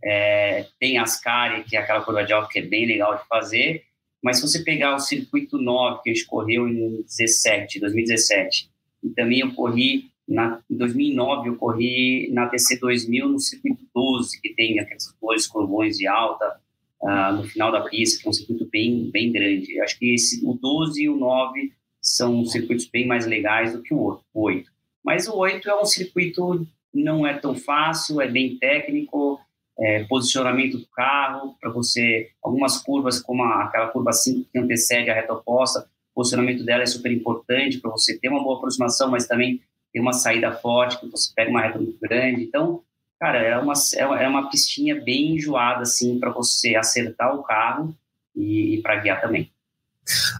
é, 0.03 0.65
tem 0.79 0.97
Ascari, 0.97 1.63
que 1.63 1.75
é 1.75 1.79
aquela 1.79 2.01
curva 2.01 2.23
de 2.23 2.33
alto 2.33 2.49
que 2.49 2.59
é 2.59 2.63
bem 2.63 2.85
legal 2.85 3.17
de 3.17 3.27
fazer, 3.27 3.83
mas 4.21 4.37
se 4.37 4.43
você 4.43 4.63
pegar 4.63 4.95
o 4.95 4.99
circuito 4.99 5.57
9, 5.57 6.01
que 6.03 6.09
a 6.09 6.13
gente 6.13 6.25
correu 6.25 6.67
em 6.67 7.01
17, 7.03 7.79
2017, 7.79 8.69
e 9.03 9.09
também 9.09 9.39
eu 9.39 9.53
corri, 9.53 10.11
na, 10.27 10.61
em 10.69 10.77
2009, 10.77 11.49
eu 11.49 11.55
corri 11.55 12.29
na 12.31 12.47
TC 12.47 12.79
2000 12.79 13.29
no 13.29 13.39
circuito 13.39 13.83
12, 13.93 14.39
que 14.41 14.53
tem 14.53 14.79
aqueles 14.79 15.13
dois 15.19 15.47
curvões 15.47 15.97
de 15.97 16.07
alta 16.07 16.59
uh, 17.01 17.35
no 17.35 17.43
final 17.43 17.71
da 17.71 17.81
pista, 17.81 18.21
que 18.21 18.27
é 18.27 18.29
um 18.29 18.33
circuito 18.33 18.67
bem, 18.71 19.09
bem 19.09 19.31
grande. 19.31 19.79
Acho 19.81 19.97
que 19.97 20.13
esse, 20.13 20.45
o 20.45 20.53
12 20.53 21.01
e 21.01 21.09
o 21.09 21.17
9 21.17 21.73
são 21.99 22.45
circuitos 22.45 22.87
bem 22.87 23.07
mais 23.07 23.25
legais 23.25 23.73
do 23.73 23.81
que 23.81 23.93
o 23.93 24.19
8. 24.33 24.71
Mas 25.03 25.27
o 25.27 25.35
8 25.35 25.69
é 25.69 25.81
um 25.81 25.85
circuito 25.85 26.65
não 26.93 27.25
é 27.25 27.33
tão 27.33 27.55
fácil, 27.55 28.21
é 28.21 28.27
bem 28.27 28.57
técnico, 28.57 29.39
é, 29.79 30.03
posicionamento 30.03 30.77
do 30.77 30.87
carro, 30.87 31.55
para 31.59 31.71
você, 31.71 32.29
algumas 32.43 32.77
curvas, 32.77 33.19
como 33.19 33.43
a, 33.43 33.65
aquela 33.65 33.87
curva 33.87 34.13
5 34.13 34.49
que 34.51 34.59
antecede 34.59 35.09
a 35.09 35.13
reta 35.13 35.33
oposta, 35.33 35.87
o 36.11 36.15
posicionamento 36.15 36.63
dela 36.63 36.83
é 36.83 36.85
super 36.85 37.11
importante 37.11 37.79
para 37.79 37.91
você 37.91 38.17
ter 38.17 38.29
uma 38.29 38.43
boa 38.43 38.57
aproximação, 38.57 39.09
mas 39.09 39.27
também 39.27 39.61
ter 39.93 39.99
uma 39.99 40.13
saída 40.13 40.51
forte, 40.51 40.99
que 40.99 41.09
você 41.09 41.31
pega 41.35 41.49
uma 41.49 41.61
reta 41.61 41.79
muito 41.79 41.97
grande. 41.99 42.43
Então, 42.43 42.81
cara, 43.19 43.39
é 43.39 43.57
uma, 43.57 43.73
é 43.95 44.27
uma 44.27 44.49
pistinha 44.49 45.01
bem 45.01 45.35
enjoada, 45.35 45.81
assim, 45.81 46.19
para 46.19 46.31
você 46.31 46.75
acertar 46.75 47.35
o 47.35 47.43
carro 47.43 47.95
e, 48.35 48.75
e 48.75 48.81
para 48.81 48.97
guiar 48.97 49.21
também. 49.21 49.51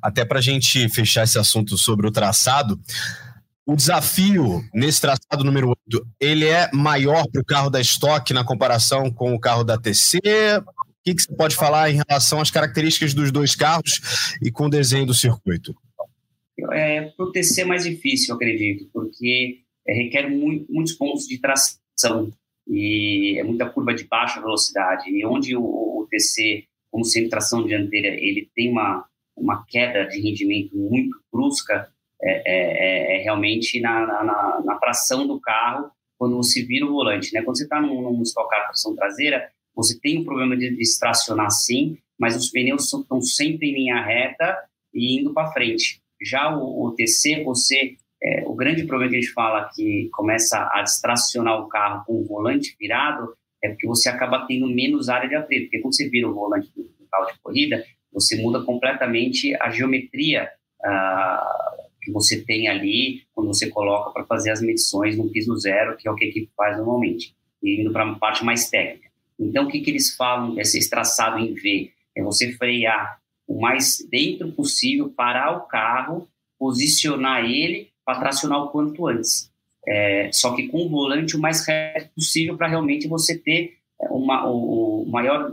Até 0.02 0.26
para 0.26 0.40
a 0.40 0.42
gente 0.42 0.90
fechar 0.90 1.24
esse 1.24 1.38
assunto 1.38 1.78
sobre 1.78 2.08
o 2.08 2.12
traçado, 2.12 2.80
o 3.66 3.76
desafio 3.76 4.64
nesse 4.74 5.00
traçado 5.00 5.44
número 5.44 5.70
8, 5.70 6.08
ele 6.20 6.46
é 6.48 6.70
maior 6.74 7.26
para 7.32 7.42
o 7.42 7.46
carro 7.46 7.70
da 7.70 7.80
Stock 7.82 8.34
na 8.34 8.44
comparação 8.44 9.12
com 9.12 9.34
o 9.34 9.40
carro 9.40 9.64
da 9.64 9.78
TC? 9.78 10.18
O 10.18 11.04
que, 11.04 11.16
que 11.16 11.22
você 11.22 11.36
pode 11.36 11.56
falar 11.56 11.90
em 11.90 12.00
relação 12.08 12.40
às 12.40 12.52
características 12.52 13.14
dos 13.14 13.32
dois 13.32 13.56
carros 13.56 14.36
e 14.42 14.52
com 14.52 14.66
o 14.66 14.70
desenho 14.70 15.06
do 15.06 15.14
circuito? 15.14 15.76
É, 16.72 17.02
para 17.02 17.26
o 17.26 17.32
TC 17.32 17.62
é 17.62 17.66
mais 17.66 17.84
difícil, 17.84 18.36
acredito, 18.36 18.90
porque 18.94 19.62
é, 19.88 19.94
requer 19.94 20.30
muito, 20.30 20.72
muitos 20.72 20.94
pontos 20.94 21.26
de 21.26 21.40
tração 21.40 22.32
e 22.68 23.38
é 23.40 23.44
muita 23.44 23.70
curva 23.70 23.94
de 23.94 24.04
baixa 24.06 24.40
velocidade. 24.40 25.10
E 25.10 25.26
onde 25.26 25.56
o, 25.56 25.62
o 25.62 26.08
TC, 26.10 26.66
como 26.92 27.04
sendo 27.04 27.30
tração 27.30 27.66
dianteira, 27.66 28.08
ele 28.10 28.50
tem 28.56 28.70
uma, 28.72 29.06
uma 29.36 29.66
queda 29.68 30.06
de 30.06 30.20
rendimento 30.20 30.76
muito 30.76 31.18
brusca, 31.32 31.91
é, 32.24 32.42
é, 32.46 33.18
é, 33.18 33.24
realmente 33.24 33.80
na, 33.80 34.06
na, 34.06 34.62
na, 34.64 34.76
tração 34.76 35.26
do 35.26 35.40
carro 35.40 35.90
quando 36.18 36.38
você 36.38 36.64
vira 36.64 36.86
o 36.86 36.92
volante. 36.92 37.34
Né? 37.34 37.42
Quando 37.42 37.58
você 37.58 37.64
está 37.64 37.82
num, 37.82 38.02
num 38.02 38.22
estocar 38.22 38.66
tração 38.66 38.96
traseira, 38.96 39.50
você 39.76 40.00
tem 40.00 40.20
um 40.20 40.24
problema 40.24 40.56
de, 40.56 40.80
estacionar 40.80 41.50
sim, 41.50 41.98
mas 42.20 42.36
os 42.36 42.50
pneus 42.50 42.94
estão 42.94 43.22
sempre 43.22 43.70
em 43.70 43.74
linha 43.74 44.04
reta 44.04 44.58
e 44.94 45.20
indo 45.20 45.34
para 45.34 45.52
frente. 45.52 46.02
Já 46.22 46.56
o, 46.56 46.86
o 46.86 46.96
TC, 46.96 47.44
você 47.44 47.96
é, 48.24 48.44
o 48.46 48.54
grande 48.54 48.84
problema 48.84 49.12
que 49.12 49.18
a 49.18 49.22
gente 49.22 49.34
fala 49.34 49.70
que 49.74 50.10
começa 50.14 50.70
a 50.72 50.84
distracionar 50.84 51.60
o 51.60 51.68
carro 51.68 52.06
com 52.06 52.14
o 52.22 52.26
volante 52.26 52.76
virado 52.80 53.34
é 53.64 53.70
porque 53.70 53.88
você 53.88 54.10
acaba 54.10 54.46
tendo 54.46 54.68
menos 54.68 55.10
área 55.10 55.28
de 55.28 55.36
atrito. 55.36 55.66
Porque 55.66 55.80
quando 55.80 55.96
você 55.96 56.10
vira 56.10 56.30
o 56.30 56.34
volante 56.34 56.70
do 56.76 57.08
carro 57.12 57.26
de 57.26 57.40
corrida, 57.40 57.84
você 58.14 58.40
muda 58.40 58.64
completamente 58.64 59.56
a 59.60 59.72
geometria 59.72 60.50
ah, 60.84 61.78
que 62.02 62.12
você 62.12 62.42
tem 62.42 62.68
ali 62.68 63.24
quando 63.34 63.48
você 63.48 63.70
coloca 63.70 64.12
para 64.12 64.26
fazer 64.26 64.52
as 64.52 64.62
medições 64.62 65.18
no 65.18 65.30
piso 65.30 65.56
zero, 65.58 65.96
que 65.98 66.08
é 66.08 66.12
o 66.12 66.16
que 66.16 66.26
a 66.26 66.28
equipe 66.28 66.50
faz 66.56 66.78
normalmente, 66.78 67.36
e 67.62 67.82
indo 67.82 67.92
para 67.92 68.06
uma 68.06 68.18
parte 68.18 68.44
mais 68.44 68.70
técnica. 68.70 69.10
Então, 69.40 69.66
o 69.66 69.68
que, 69.68 69.82
que 69.82 69.90
eles 69.90 70.16
falam 70.16 70.56
desse 70.56 70.90
traçado 70.90 71.40
em 71.40 71.54
V? 71.54 71.92
É 72.16 72.22
você 72.22 72.52
frear 72.54 73.20
o 73.48 73.60
mais 73.60 74.06
dentro 74.10 74.52
possível, 74.52 75.10
parar 75.10 75.58
o 75.58 75.62
carro, 75.62 76.28
posicionar 76.58 77.44
ele 77.46 77.90
para 78.06 78.20
tracionar 78.20 78.64
o 78.64 78.70
quanto 78.70 79.08
antes. 79.08 79.52
É, 79.88 80.30
só 80.32 80.56
que 80.56 80.68
com 80.68 80.86
o 80.86 80.90
volante 80.90 81.36
o 81.36 81.40
mais 81.40 81.66
reto 81.66 82.10
possível 82.14 82.56
para 82.56 82.68
realmente 82.68 83.08
você 83.08 83.38
ter 83.38 83.78
uma, 84.00 84.48
o, 84.48 85.04
o, 85.04 85.10
maior 85.10 85.52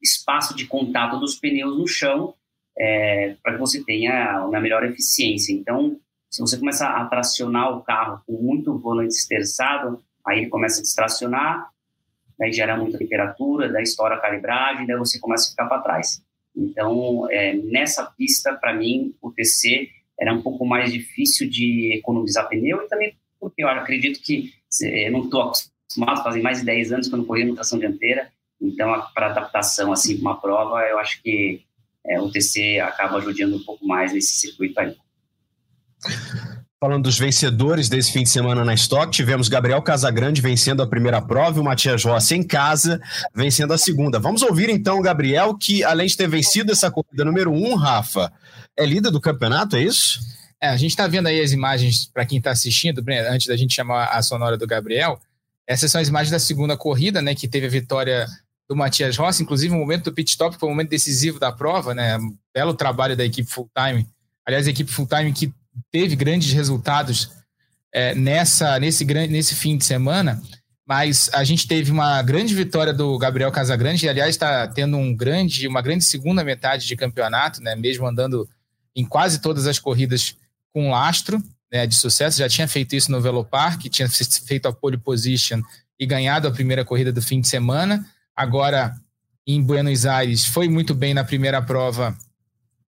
espaço 0.00 0.54
de 0.54 0.66
contato 0.66 1.18
dos 1.18 1.34
pneus 1.34 1.76
no 1.76 1.86
chão 1.86 2.34
é, 2.78 3.36
para 3.42 3.54
que 3.54 3.60
você 3.60 3.82
tenha 3.84 4.44
uma 4.46 4.60
melhor 4.60 4.84
eficiência. 4.84 5.52
Então, 5.52 5.98
se 6.30 6.40
você 6.40 6.58
começa 6.58 6.88
a 6.88 7.04
tracionar 7.06 7.76
o 7.76 7.82
carro 7.82 8.20
com 8.26 8.32
muito 8.32 8.76
volante 8.78 9.14
esterçado, 9.14 10.02
aí 10.26 10.40
ele 10.40 10.48
começa 10.48 10.80
a 10.80 10.82
distracionar, 10.82 11.68
daí 12.38 12.52
gera 12.52 12.76
muita 12.76 12.98
temperatura, 12.98 13.68
daí 13.68 13.82
estoura 13.82 14.16
a 14.16 14.20
calibragem, 14.20 14.86
daí 14.86 14.96
você 14.96 15.18
começa 15.18 15.46
a 15.46 15.50
ficar 15.50 15.66
para 15.66 15.82
trás. 15.82 16.22
Então, 16.56 17.28
é, 17.30 17.54
nessa 17.54 18.04
pista, 18.04 18.52
para 18.54 18.74
mim, 18.74 19.14
o 19.20 19.30
TC 19.30 19.88
era 20.18 20.32
um 20.32 20.42
pouco 20.42 20.64
mais 20.64 20.92
difícil 20.92 21.48
de 21.48 21.92
economizar 21.94 22.48
pneu 22.48 22.82
e 22.82 22.88
também 22.88 23.14
porque 23.44 23.62
eu 23.62 23.68
acredito 23.68 24.20
que 24.22 24.54
eu 24.80 25.12
não 25.12 25.24
estou 25.24 25.42
acostumado, 25.42 26.22
fazem 26.22 26.42
mais 26.42 26.60
de 26.60 26.64
10 26.64 26.92
anos 26.92 27.08
que 27.08 27.14
eu 27.14 27.18
não 27.18 27.26
corri 27.26 27.44
no 27.44 27.54
tração 27.54 27.78
dianteira, 27.78 28.30
então 28.60 28.90
para 29.12 29.26
adaptação 29.26 29.92
assim 29.92 30.14
para 30.16 30.22
uma 30.22 30.40
prova, 30.40 30.80
eu 30.88 30.98
acho 30.98 31.22
que 31.22 31.62
é, 32.06 32.20
o 32.20 32.30
TC 32.30 32.80
acaba 32.80 33.18
ajudando 33.18 33.56
um 33.56 33.62
pouco 33.64 33.86
mais 33.86 34.12
nesse 34.12 34.36
circuito 34.36 34.78
aí. 34.80 34.96
Falando 36.78 37.04
dos 37.04 37.18
vencedores 37.18 37.88
desse 37.88 38.12
fim 38.12 38.24
de 38.24 38.28
semana 38.28 38.62
na 38.62 38.74
Stock, 38.74 39.10
tivemos 39.10 39.48
Gabriel 39.48 39.80
Casagrande 39.80 40.42
vencendo 40.42 40.82
a 40.82 40.86
primeira 40.86 41.22
prova 41.22 41.56
e 41.56 41.60
o 41.60 41.64
Matias 41.64 42.04
Rossi 42.04 42.34
em 42.34 42.42
casa 42.42 43.00
vencendo 43.34 43.72
a 43.72 43.78
segunda. 43.78 44.18
Vamos 44.18 44.42
ouvir 44.42 44.68
então 44.68 44.98
o 44.98 45.02
Gabriel, 45.02 45.56
que 45.56 45.82
além 45.82 46.06
de 46.06 46.14
ter 46.14 46.28
vencido 46.28 46.72
essa 46.72 46.90
corrida 46.90 47.24
número 47.24 47.50
um, 47.50 47.74
Rafa, 47.74 48.30
é 48.76 48.84
líder 48.84 49.10
do 49.10 49.20
campeonato, 49.20 49.76
é 49.76 49.82
isso? 49.82 50.20
É, 50.60 50.68
a 50.68 50.76
gente 50.76 50.90
está 50.90 51.06
vendo 51.06 51.26
aí 51.26 51.40
as 51.40 51.52
imagens, 51.52 52.04
para 52.04 52.26
quem 52.26 52.36
está 52.36 52.50
assistindo, 52.50 53.02
antes 53.30 53.46
da 53.46 53.56
gente 53.56 53.74
chamar 53.74 54.08
a 54.08 54.20
sonora 54.20 54.58
do 54.58 54.66
Gabriel, 54.66 55.18
essas 55.66 55.90
são 55.90 56.00
as 56.00 56.08
imagens 56.08 56.30
da 56.30 56.38
segunda 56.38 56.76
corrida, 56.76 57.22
né, 57.22 57.34
que 57.34 57.48
teve 57.48 57.66
a 57.66 57.70
vitória 57.70 58.26
do 58.68 58.76
Matias 58.76 59.16
Rossi, 59.16 59.42
inclusive 59.42 59.74
o 59.74 59.78
momento 59.78 60.04
do 60.04 60.12
pit 60.12 60.30
stop 60.30 60.56
foi 60.58 60.68
um 60.68 60.72
momento 60.72 60.90
decisivo 60.90 61.38
da 61.38 61.52
prova, 61.52 61.94
né, 61.94 62.18
belo 62.54 62.74
trabalho 62.74 63.16
da 63.16 63.24
equipe 63.24 63.50
full 63.50 63.70
time, 63.76 64.06
aliás, 64.46 64.66
a 64.66 64.70
equipe 64.70 64.90
full 64.90 65.06
time 65.06 65.32
que 65.32 65.52
teve 65.90 66.16
grandes 66.16 66.52
resultados 66.52 67.30
é, 67.92 68.14
nessa, 68.14 68.78
nesse, 68.80 69.04
nesse 69.04 69.54
fim 69.54 69.76
de 69.76 69.84
semana, 69.84 70.42
mas 70.86 71.30
a 71.32 71.44
gente 71.44 71.66
teve 71.66 71.90
uma 71.90 72.22
grande 72.22 72.54
vitória 72.54 72.92
do 72.92 73.18
Gabriel 73.18 73.52
Casagrande, 73.52 74.06
e 74.06 74.08
aliás 74.08 74.30
está 74.30 74.66
tendo 74.66 74.96
um 74.96 75.14
grande, 75.14 75.68
uma 75.68 75.82
grande 75.82 76.04
segunda 76.04 76.42
metade 76.42 76.86
de 76.86 76.96
campeonato, 76.96 77.62
né, 77.62 77.74
mesmo 77.76 78.06
andando 78.06 78.48
em 78.96 79.04
quase 79.04 79.40
todas 79.40 79.66
as 79.66 79.78
corridas 79.78 80.36
com 80.72 80.90
lastro 80.90 81.42
né, 81.72 81.86
de 81.86 81.94
sucesso, 81.96 82.38
já 82.38 82.48
tinha 82.48 82.68
feito 82.68 82.94
isso 82.94 83.10
no 83.10 83.20
Velopark, 83.20 83.88
tinha 83.88 84.08
feito 84.08 84.66
a 84.66 84.72
pole 84.72 84.96
position 84.96 85.60
e 85.98 86.06
ganhado 86.06 86.46
a 86.46 86.50
primeira 86.52 86.84
corrida 86.84 87.12
do 87.12 87.20
fim 87.20 87.40
de 87.40 87.48
semana. 87.48 88.06
Agora, 88.36 88.94
em 89.46 89.62
Buenos 89.62 90.06
Aires, 90.06 90.46
foi 90.46 90.68
muito 90.68 90.94
bem 90.94 91.14
na 91.14 91.22
primeira 91.22 91.62
prova, 91.62 92.16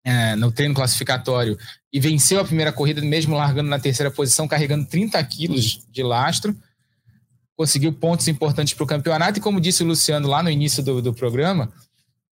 é, 0.03 0.35
no 0.35 0.51
treino 0.51 0.73
classificatório, 0.73 1.57
e 1.91 1.99
venceu 1.99 2.39
a 2.39 2.45
primeira 2.45 2.71
corrida, 2.71 3.01
mesmo 3.01 3.35
largando 3.35 3.69
na 3.69 3.79
terceira 3.79 4.11
posição, 4.11 4.47
carregando 4.47 4.85
30 4.85 5.23
quilos 5.25 5.85
de 5.89 6.03
lastro. 6.03 6.55
Conseguiu 7.55 7.93
pontos 7.93 8.27
importantes 8.27 8.73
para 8.73 8.83
o 8.83 8.87
campeonato, 8.87 9.39
e 9.39 9.41
como 9.41 9.61
disse 9.61 9.83
o 9.83 9.87
Luciano 9.87 10.27
lá 10.27 10.41
no 10.41 10.49
início 10.49 10.83
do, 10.83 11.01
do 11.01 11.13
programa, 11.13 11.71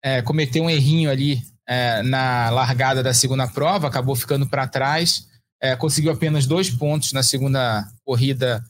é, 0.03 0.21
cometeu 0.21 0.63
um 0.63 0.69
errinho 0.69 1.09
ali 1.09 1.41
é, 1.67 2.01
na 2.03 2.49
largada 2.49 3.03
da 3.03 3.13
segunda 3.13 3.47
prova, 3.47 3.87
acabou 3.87 4.15
ficando 4.15 4.47
para 4.47 4.67
trás, 4.67 5.27
é, 5.61 5.75
conseguiu 5.75 6.11
apenas 6.11 6.45
dois 6.45 6.69
pontos 6.69 7.11
na 7.11 7.21
segunda 7.21 7.85
corrida 8.03 8.63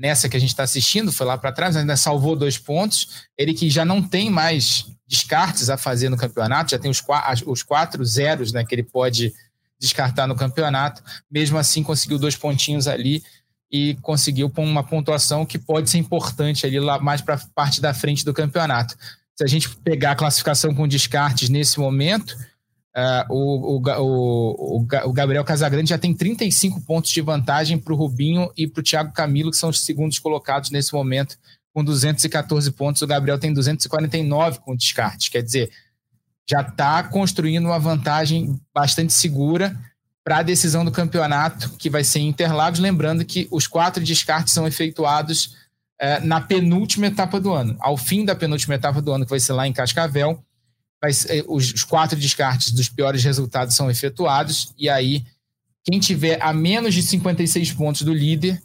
nessa 0.00 0.30
que 0.30 0.36
a 0.36 0.40
gente 0.40 0.48
está 0.48 0.62
assistindo, 0.62 1.12
foi 1.12 1.26
lá 1.26 1.36
para 1.36 1.52
trás, 1.52 1.76
ainda 1.76 1.94
salvou 1.94 2.34
dois 2.34 2.56
pontos. 2.56 3.26
Ele 3.36 3.52
que 3.52 3.68
já 3.68 3.84
não 3.84 4.02
tem 4.02 4.30
mais 4.30 4.86
descartes 5.06 5.68
a 5.68 5.76
fazer 5.76 6.08
no 6.08 6.16
campeonato, 6.16 6.70
já 6.70 6.78
tem 6.78 6.90
os, 6.90 7.04
os 7.46 7.62
quatro 7.62 8.02
zeros 8.02 8.50
né, 8.50 8.64
que 8.64 8.74
ele 8.74 8.82
pode 8.82 9.34
descartar 9.78 10.26
no 10.26 10.34
campeonato, 10.34 11.02
mesmo 11.30 11.58
assim 11.58 11.82
conseguiu 11.82 12.18
dois 12.18 12.34
pontinhos 12.34 12.88
ali 12.88 13.22
e 13.70 13.94
conseguiu 14.02 14.50
uma 14.56 14.82
pontuação 14.82 15.44
que 15.44 15.58
pode 15.58 15.90
ser 15.90 15.98
importante 15.98 16.66
ali 16.66 16.80
lá 16.80 16.98
mais 16.98 17.20
para 17.20 17.34
a 17.34 17.40
parte 17.54 17.80
da 17.80 17.92
frente 17.92 18.24
do 18.24 18.32
campeonato. 18.32 18.96
Se 19.36 19.44
a 19.44 19.46
gente 19.46 19.68
pegar 19.76 20.12
a 20.12 20.16
classificação 20.16 20.74
com 20.74 20.88
descartes 20.88 21.48
nesse 21.48 21.78
momento, 21.78 22.36
uh, 22.96 23.32
o, 23.32 23.76
o, 23.76 24.86
o, 25.06 25.12
Gabriel 25.12 25.44
Casagrande 25.44 25.90
já 25.90 25.98
tem 25.98 26.14
35 26.14 26.80
pontos 26.82 27.10
de 27.10 27.20
vantagem 27.20 27.78
para 27.78 27.92
o 27.92 27.96
Rubinho 27.96 28.50
e 28.56 28.66
para 28.66 28.80
o 28.80 28.82
Thiago 28.82 29.12
Camilo, 29.12 29.50
que 29.50 29.56
são 29.56 29.70
os 29.70 29.80
segundos 29.80 30.18
colocados 30.18 30.70
nesse 30.70 30.92
momento, 30.92 31.36
com 31.72 31.84
214 31.84 32.70
pontos. 32.72 33.02
O 33.02 33.06
Gabriel 33.06 33.38
tem 33.38 33.52
249 33.52 34.60
com 34.60 34.76
descartes. 34.76 35.28
Quer 35.28 35.42
dizer, 35.42 35.70
já 36.48 36.62
está 36.62 37.02
construindo 37.04 37.66
uma 37.66 37.78
vantagem 37.78 38.60
bastante 38.74 39.12
segura 39.12 39.78
para 40.24 40.38
a 40.38 40.42
decisão 40.42 40.84
do 40.84 40.90
campeonato, 40.90 41.70
que 41.78 41.88
vai 41.88 42.04
ser 42.04 42.20
em 42.20 42.28
Interlagos. 42.28 42.80
Lembrando 42.80 43.24
que 43.24 43.48
os 43.50 43.66
quatro 43.66 44.02
descartes 44.02 44.52
são 44.52 44.66
efetuados 44.66 45.56
é, 45.98 46.20
na 46.20 46.40
penúltima 46.40 47.06
etapa 47.06 47.40
do 47.40 47.52
ano. 47.52 47.76
Ao 47.78 47.96
fim 47.96 48.24
da 48.24 48.34
penúltima 48.34 48.74
etapa 48.74 49.00
do 49.00 49.12
ano, 49.12 49.24
que 49.24 49.30
vai 49.30 49.40
ser 49.40 49.52
lá 49.52 49.66
em 49.66 49.72
Cascavel, 49.72 50.42
ser, 51.12 51.44
os, 51.48 51.72
os 51.72 51.84
quatro 51.84 52.18
descartes 52.18 52.72
dos 52.72 52.88
piores 52.88 53.24
resultados 53.24 53.74
são 53.74 53.90
efetuados, 53.90 54.74
e 54.78 54.88
aí 54.88 55.24
quem 55.84 55.98
tiver 55.98 56.38
a 56.42 56.52
menos 56.52 56.94
de 56.94 57.02
56 57.02 57.72
pontos 57.72 58.02
do 58.02 58.12
líder 58.12 58.60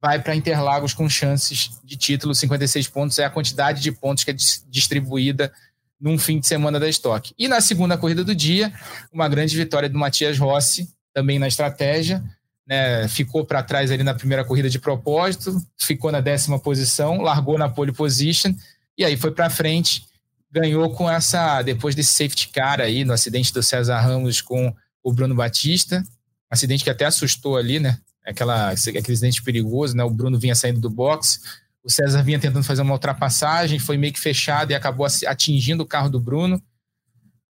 vai 0.00 0.22
para 0.22 0.34
Interlagos 0.34 0.94
com 0.94 1.08
chances 1.08 1.78
de 1.84 1.96
título. 1.96 2.34
56 2.34 2.88
pontos 2.88 3.18
é 3.18 3.24
a 3.24 3.30
quantidade 3.30 3.82
de 3.82 3.92
pontos 3.92 4.24
que 4.24 4.30
é 4.30 4.34
distribuída 4.68 5.52
num 6.00 6.16
fim 6.16 6.40
de 6.40 6.46
semana 6.46 6.80
da 6.80 6.88
estoque. 6.88 7.34
E 7.38 7.46
na 7.46 7.60
segunda 7.60 7.98
corrida 7.98 8.24
do 8.24 8.34
dia, 8.34 8.72
uma 9.12 9.28
grande 9.28 9.54
vitória 9.56 9.88
do 9.88 9.98
Matias 9.98 10.38
Rossi, 10.38 10.88
também 11.12 11.38
na 11.38 11.48
estratégia, 11.48 12.22
né, 12.66 13.06
ficou 13.08 13.44
para 13.44 13.62
trás 13.62 13.90
ali 13.90 14.02
na 14.02 14.14
primeira 14.14 14.44
corrida 14.44 14.70
de 14.70 14.78
propósito, 14.78 15.60
ficou 15.76 16.10
na 16.10 16.20
décima 16.20 16.58
posição, 16.58 17.20
largou 17.20 17.58
na 17.58 17.68
pole 17.68 17.92
position 17.92 18.54
e 18.96 19.04
aí 19.04 19.16
foi 19.16 19.32
para 19.32 19.50
frente, 19.50 20.04
ganhou 20.50 20.90
com 20.90 21.08
essa 21.08 21.62
depois 21.62 21.94
desse 21.94 22.12
safety 22.12 22.48
car 22.48 22.80
aí 22.80 23.04
no 23.04 23.12
acidente 23.12 23.52
do 23.52 23.62
César 23.62 24.00
Ramos 24.00 24.40
com 24.40 24.74
o 25.02 25.12
Bruno 25.12 25.34
Batista, 25.34 26.02
acidente 26.50 26.84
que 26.84 26.90
até 26.90 27.04
assustou 27.04 27.56
ali, 27.56 27.78
né? 27.78 27.98
Aquela 28.24 28.70
aquele 28.70 29.12
acidente 29.12 29.42
perigoso, 29.42 29.96
né? 29.96 30.04
O 30.04 30.10
Bruno 30.10 30.38
vinha 30.38 30.54
saindo 30.54 30.80
do 30.80 30.90
box, 30.90 31.40
o 31.82 31.90
César 31.90 32.22
vinha 32.22 32.38
tentando 32.38 32.64
fazer 32.64 32.82
uma 32.82 32.92
ultrapassagem, 32.92 33.78
foi 33.78 33.96
meio 33.96 34.12
que 34.12 34.20
fechado 34.20 34.72
e 34.72 34.74
acabou 34.74 35.06
atingindo 35.26 35.82
o 35.82 35.86
carro 35.86 36.10
do 36.10 36.20
Bruno. 36.20 36.60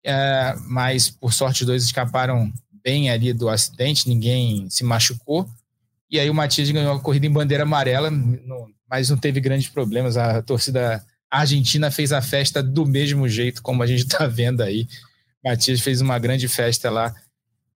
É, 0.05 0.55
mas 0.67 1.11
por 1.11 1.33
sorte 1.33 1.63
os 1.63 1.67
dois 1.67 1.85
escaparam 1.85 2.53
bem 2.83 3.11
ali 3.11 3.33
do 3.33 3.49
acidente, 3.49 4.09
ninguém 4.09 4.69
se 4.71 4.85
machucou. 4.85 5.49
E 6.11 6.19
aí 6.19 6.29
o 6.29 6.35
Matias 6.35 6.71
ganhou 6.71 6.95
a 6.95 7.01
corrida 7.01 7.27
em 7.27 7.31
bandeira 7.31 7.63
amarela, 7.63 8.11
mas 8.89 9.11
não 9.11 9.17
teve 9.17 9.41
grandes 9.41 9.69
problemas. 9.69 10.17
A 10.17 10.43
torcida 10.43 11.05
argentina 11.39 11.91
fez 11.91 12.13
a 12.13 12.21
festa 12.21 12.63
do 12.63 12.85
mesmo 12.85 13.29
jeito, 13.29 13.63
como 13.63 13.83
a 13.83 13.87
gente 13.87 14.01
está 14.05 14.27
vendo 14.27 14.63
aí. 14.63 14.89
Matias 15.45 15.81
fez 15.81 16.01
uma 16.01 16.19
grande 16.19 16.49
festa 16.49 16.91
lá. 16.91 17.15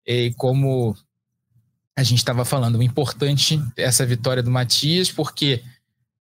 E 0.07 0.33
como 0.37 0.97
a 1.97 2.03
gente 2.03 2.19
estava 2.19 2.45
falando, 2.45 2.83
importante 2.83 3.63
essa 3.77 4.05
vitória 4.05 4.43
do 4.43 4.51
Matias, 4.51 5.11
porque 5.11 5.63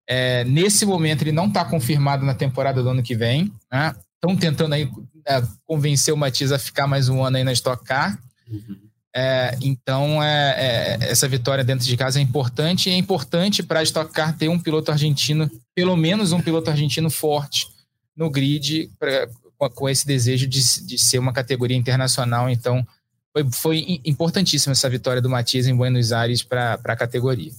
é, 0.06 0.44
nesse 0.44 0.86
momento 0.86 1.22
ele 1.22 1.32
não 1.32 1.48
está 1.48 1.64
confirmado 1.64 2.24
na 2.24 2.34
temporada 2.34 2.82
do 2.82 2.88
ano 2.88 3.02
que 3.02 3.16
vem. 3.16 3.52
Estão 3.64 4.34
né? 4.34 4.36
tentando 4.40 4.72
aí 4.72 4.90
é, 5.26 5.42
convencer 5.66 6.14
o 6.14 6.16
Matias 6.16 6.52
a 6.52 6.58
ficar 6.58 6.86
mais 6.86 7.08
um 7.08 7.22
ano 7.22 7.36
aí 7.36 7.44
na 7.44 7.52
Stock 7.52 7.84
Car. 7.84 8.18
Uhum. 8.48 8.83
É, 9.16 9.56
então, 9.62 10.20
é, 10.20 10.98
é, 11.00 11.10
essa 11.10 11.28
vitória 11.28 11.62
dentro 11.62 11.86
de 11.86 11.96
casa 11.96 12.18
é 12.18 12.22
importante 12.22 12.90
e 12.90 12.92
é 12.92 12.96
importante 12.96 13.62
para 13.62 13.78
a 13.78 13.82
Stock 13.84 14.12
Car 14.12 14.36
ter 14.36 14.48
um 14.48 14.58
piloto 14.58 14.90
argentino, 14.90 15.48
pelo 15.72 15.96
menos 15.96 16.32
um 16.32 16.40
piloto 16.40 16.68
argentino 16.68 17.08
forte 17.08 17.68
no 18.16 18.28
grid, 18.28 18.90
pra, 18.98 19.28
com 19.70 19.88
esse 19.88 20.04
desejo 20.04 20.48
de, 20.48 20.60
de 20.84 20.98
ser 20.98 21.18
uma 21.18 21.32
categoria 21.32 21.76
internacional. 21.76 22.50
Então, 22.50 22.84
foi, 23.32 23.50
foi 23.52 24.00
importantíssima 24.04 24.72
essa 24.72 24.90
vitória 24.90 25.22
do 25.22 25.30
Matias 25.30 25.68
em 25.68 25.76
Buenos 25.76 26.12
Aires 26.12 26.42
para 26.42 26.74
a 26.84 26.96
categoria. 26.96 27.52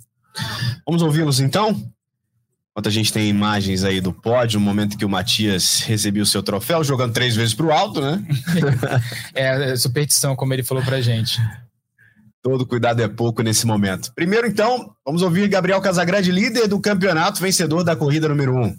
Vamos 0.86 1.02
ouvi-los 1.02 1.40
então? 1.40 1.82
Enquanto 2.76 2.90
a 2.90 2.92
gente 2.92 3.14
tem 3.14 3.30
imagens 3.30 3.86
aí 3.86 4.02
do 4.02 4.12
pódio, 4.12 4.60
no 4.60 4.66
momento 4.66 4.98
que 4.98 5.06
o 5.06 5.10
Matias 5.10 5.80
recebeu 5.80 6.24
o 6.24 6.26
seu 6.26 6.44
troféu, 6.44 6.84
jogando 6.84 7.14
três 7.14 7.34
vezes 7.34 7.54
para 7.54 7.66
o 7.66 7.72
alto, 7.72 8.02
né? 8.02 8.22
é, 9.34 9.72
é, 9.72 9.76
superstição, 9.78 10.36
como 10.36 10.54
ele 10.54 10.62
falou 10.62 10.84
para 10.84 11.00
gente. 11.00 11.42
Todo 12.44 12.66
cuidado 12.66 13.02
é 13.02 13.08
pouco 13.08 13.42
nesse 13.42 13.66
momento. 13.66 14.12
Primeiro, 14.14 14.46
então, 14.46 14.94
vamos 15.06 15.22
ouvir 15.22 15.48
Gabriel 15.48 15.80
Casagrande, 15.80 16.34
líder 16.34 16.68
do 16.68 16.78
campeonato, 16.82 17.42
vencedor 17.42 17.82
da 17.82 17.96
corrida 17.96 18.28
número 18.28 18.54
um. 18.54 18.78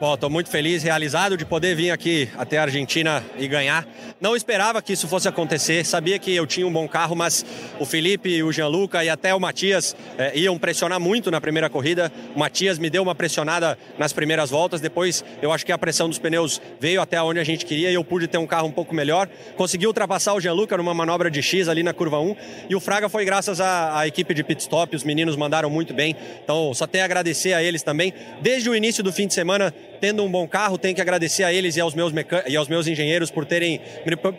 Bom, 0.00 0.14
estou 0.14 0.30
muito 0.30 0.48
feliz, 0.48 0.84
realizado 0.84 1.36
de 1.36 1.44
poder 1.44 1.74
vir 1.74 1.90
aqui 1.90 2.28
até 2.38 2.56
a 2.56 2.62
Argentina 2.62 3.20
e 3.36 3.48
ganhar. 3.48 3.84
Não 4.20 4.36
esperava 4.36 4.80
que 4.80 4.92
isso 4.92 5.08
fosse 5.08 5.26
acontecer, 5.26 5.84
sabia 5.84 6.20
que 6.20 6.32
eu 6.32 6.46
tinha 6.46 6.64
um 6.64 6.72
bom 6.72 6.86
carro, 6.86 7.16
mas 7.16 7.44
o 7.80 7.84
Felipe, 7.84 8.40
o 8.44 8.52
Gianluca 8.52 9.02
e 9.02 9.08
até 9.08 9.34
o 9.34 9.40
Matias 9.40 9.96
é, 10.16 10.38
iam 10.38 10.56
pressionar 10.56 11.00
muito 11.00 11.32
na 11.32 11.40
primeira 11.40 11.68
corrida. 11.68 12.12
O 12.32 12.38
Matias 12.38 12.78
me 12.78 12.88
deu 12.88 13.02
uma 13.02 13.12
pressionada 13.12 13.76
nas 13.98 14.12
primeiras 14.12 14.50
voltas, 14.50 14.80
depois 14.80 15.24
eu 15.42 15.50
acho 15.50 15.66
que 15.66 15.72
a 15.72 15.78
pressão 15.78 16.08
dos 16.08 16.20
pneus 16.20 16.62
veio 16.78 17.00
até 17.00 17.20
onde 17.20 17.40
a 17.40 17.44
gente 17.44 17.66
queria 17.66 17.90
e 17.90 17.94
eu 17.94 18.04
pude 18.04 18.28
ter 18.28 18.38
um 18.38 18.46
carro 18.46 18.68
um 18.68 18.72
pouco 18.72 18.94
melhor. 18.94 19.28
Consegui 19.56 19.88
ultrapassar 19.88 20.32
o 20.34 20.40
Gianluca 20.40 20.76
numa 20.76 20.94
manobra 20.94 21.28
de 21.28 21.42
X 21.42 21.66
ali 21.66 21.82
na 21.82 21.92
curva 21.92 22.20
1 22.20 22.36
e 22.70 22.76
o 22.76 22.78
Fraga 22.78 23.08
foi 23.08 23.24
graças 23.24 23.60
à, 23.60 23.98
à 23.98 24.06
equipe 24.06 24.32
de 24.32 24.44
pit 24.44 24.62
stop, 24.62 24.94
os 24.94 25.02
meninos 25.02 25.34
mandaram 25.34 25.68
muito 25.68 25.92
bem, 25.92 26.14
então 26.44 26.72
só 26.72 26.86
tenho 26.86 27.02
a 27.02 27.06
agradecer 27.06 27.52
a 27.52 27.60
eles 27.60 27.82
também. 27.82 28.14
Desde 28.40 28.70
o 28.70 28.76
início 28.76 29.02
do 29.02 29.12
fim 29.12 29.26
de 29.26 29.34
semana 29.34 29.74
tendo 30.00 30.22
um 30.24 30.30
bom 30.30 30.46
carro, 30.46 30.78
tenho 30.78 30.94
que 30.94 31.00
agradecer 31.00 31.44
a 31.44 31.52
eles 31.52 31.76
e 31.76 31.80
aos 31.80 31.94
meus, 31.94 32.12
e 32.46 32.56
aos 32.56 32.68
meus 32.68 32.86
engenheiros 32.86 33.30
por 33.30 33.44
terem 33.44 33.80